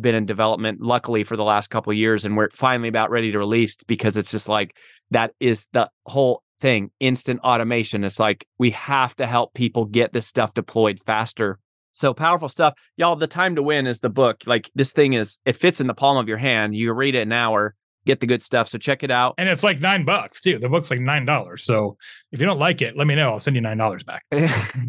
been 0.00 0.14
in 0.14 0.24
development 0.24 0.80
luckily 0.80 1.24
for 1.24 1.36
the 1.36 1.42
last 1.42 1.68
couple 1.68 1.92
years 1.92 2.24
and 2.24 2.36
we're 2.36 2.48
finally 2.50 2.88
about 2.88 3.10
ready 3.10 3.32
to 3.32 3.38
release 3.38 3.76
because 3.86 4.16
it's 4.16 4.30
just 4.30 4.48
like 4.48 4.76
that 5.10 5.32
is 5.40 5.66
the 5.72 5.90
whole 6.06 6.42
thing 6.60 6.90
instant 7.00 7.40
automation. 7.40 8.04
It's 8.04 8.18
like 8.18 8.46
we 8.58 8.70
have 8.72 9.14
to 9.16 9.26
help 9.26 9.54
people 9.54 9.84
get 9.84 10.12
this 10.12 10.26
stuff 10.26 10.54
deployed 10.54 11.00
faster. 11.06 11.58
So 11.92 12.14
powerful 12.14 12.48
stuff. 12.48 12.74
Y'all 12.96 13.16
the 13.16 13.26
time 13.26 13.56
to 13.56 13.62
win 13.62 13.86
is 13.86 14.00
the 14.00 14.10
book. 14.10 14.42
Like 14.46 14.70
this 14.74 14.92
thing 14.92 15.14
is 15.14 15.38
it 15.44 15.56
fits 15.56 15.80
in 15.80 15.86
the 15.86 15.94
palm 15.94 16.16
of 16.16 16.28
your 16.28 16.38
hand. 16.38 16.74
You 16.74 16.92
read 16.92 17.14
it 17.14 17.22
an 17.22 17.32
hour 17.32 17.74
get 18.06 18.20
the 18.20 18.26
good 18.26 18.42
stuff. 18.42 18.68
So 18.68 18.78
check 18.78 19.02
it 19.02 19.10
out. 19.10 19.34
And 19.38 19.48
it's 19.48 19.62
like 19.62 19.80
nine 19.80 20.04
bucks 20.04 20.40
too. 20.40 20.58
The 20.58 20.68
book's 20.68 20.90
like 20.90 21.00
nine 21.00 21.24
dollars. 21.26 21.64
So 21.64 21.96
if 22.32 22.40
you 22.40 22.46
don't 22.46 22.58
like 22.58 22.82
it, 22.82 22.96
let 22.96 23.06
me 23.06 23.14
know. 23.14 23.30
I'll 23.32 23.38
send 23.38 23.56
you 23.56 23.62
nine 23.62 23.78
dollars 23.78 24.02
back. 24.02 24.24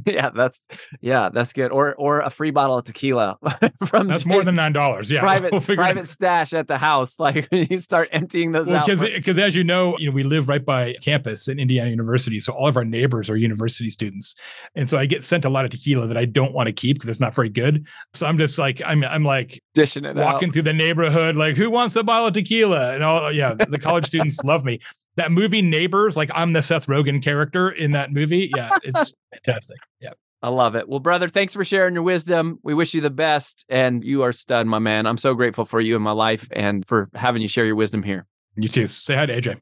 yeah, 0.05 0.29
that's 0.35 0.67
yeah, 1.01 1.29
that's 1.31 1.53
good. 1.53 1.71
Or 1.71 1.95
or 1.95 2.21
a 2.21 2.29
free 2.29 2.51
bottle 2.51 2.77
of 2.77 2.85
tequila 2.85 3.37
from 3.85 4.07
that's 4.07 4.25
more 4.25 4.43
than 4.43 4.55
nine 4.55 4.73
dollars. 4.73 5.09
Yeah, 5.09 5.19
private 5.21 5.51
we'll 5.51 5.61
private 5.61 6.07
stash 6.07 6.53
at 6.53 6.67
the 6.67 6.77
house. 6.77 7.19
Like 7.19 7.47
you 7.51 7.77
start 7.77 8.09
emptying 8.11 8.51
those 8.51 8.67
well, 8.67 8.77
out. 8.77 8.87
Because 8.87 9.37
as 9.37 9.55
you 9.55 9.63
know, 9.63 9.97
you 9.97 10.07
know 10.07 10.13
we 10.13 10.23
live 10.23 10.47
right 10.47 10.63
by 10.63 10.95
campus 11.01 11.47
in 11.47 11.59
Indiana 11.59 11.89
University, 11.89 12.39
so 12.39 12.53
all 12.53 12.67
of 12.67 12.77
our 12.77 12.85
neighbors 12.85 13.29
are 13.29 13.37
university 13.37 13.89
students, 13.89 14.35
and 14.75 14.89
so 14.89 14.97
I 14.97 15.05
get 15.05 15.23
sent 15.23 15.45
a 15.45 15.49
lot 15.49 15.65
of 15.65 15.71
tequila 15.71 16.07
that 16.07 16.17
I 16.17 16.25
don't 16.25 16.53
want 16.53 16.67
to 16.67 16.73
keep 16.73 16.97
because 16.97 17.09
it's 17.09 17.19
not 17.19 17.35
very 17.35 17.49
good. 17.49 17.87
So 18.13 18.25
I'm 18.25 18.37
just 18.37 18.57
like 18.57 18.81
I'm 18.85 19.03
I'm 19.03 19.23
like 19.23 19.61
dishing 19.73 20.05
it 20.05 20.15
walking 20.15 20.49
out. 20.49 20.53
through 20.53 20.63
the 20.63 20.73
neighborhood, 20.73 21.35
like 21.35 21.55
who 21.55 21.69
wants 21.69 21.95
a 21.95 22.03
bottle 22.03 22.27
of 22.27 22.33
tequila? 22.33 22.98
And 22.99 23.05
all 23.05 23.31
yeah, 23.31 23.53
the 23.53 23.79
college 23.79 24.07
students 24.07 24.39
love 24.43 24.65
me. 24.65 24.81
That 25.15 25.31
movie 25.31 25.61
Neighbors, 25.61 26.17
like 26.17 26.29
I'm 26.35 26.51
the 26.51 26.61
Seth 26.61 26.87
Rogen 26.87 27.23
character 27.23 27.69
in 27.69 27.91
that 27.91 28.11
movie. 28.11 28.51
Yeah, 28.53 28.71
it's 28.83 29.13
fantastic. 29.31 29.77
Yeah. 30.01 30.09
I 30.41 30.49
love 30.49 30.75
it. 30.75 30.89
Well, 30.89 30.99
brother, 30.99 31.29
thanks 31.29 31.53
for 31.53 31.63
sharing 31.63 31.93
your 31.93 32.03
wisdom. 32.03 32.59
We 32.61 32.73
wish 32.73 32.93
you 32.93 32.99
the 32.99 33.09
best. 33.09 33.65
And 33.69 34.03
you 34.03 34.23
are 34.23 34.33
stud, 34.33 34.67
my 34.67 34.79
man. 34.79 35.05
I'm 35.05 35.15
so 35.15 35.33
grateful 35.33 35.63
for 35.63 35.79
you 35.79 35.95
in 35.95 36.01
my 36.01 36.11
life 36.11 36.49
and 36.51 36.85
for 36.89 37.09
having 37.13 37.41
you 37.41 37.47
share 37.47 37.65
your 37.65 37.75
wisdom 37.75 38.03
here. 38.03 38.25
You 38.57 38.67
too. 38.67 38.87
Say 38.87 39.15
hi 39.15 39.25
to 39.25 39.41
AJ. 39.41 39.61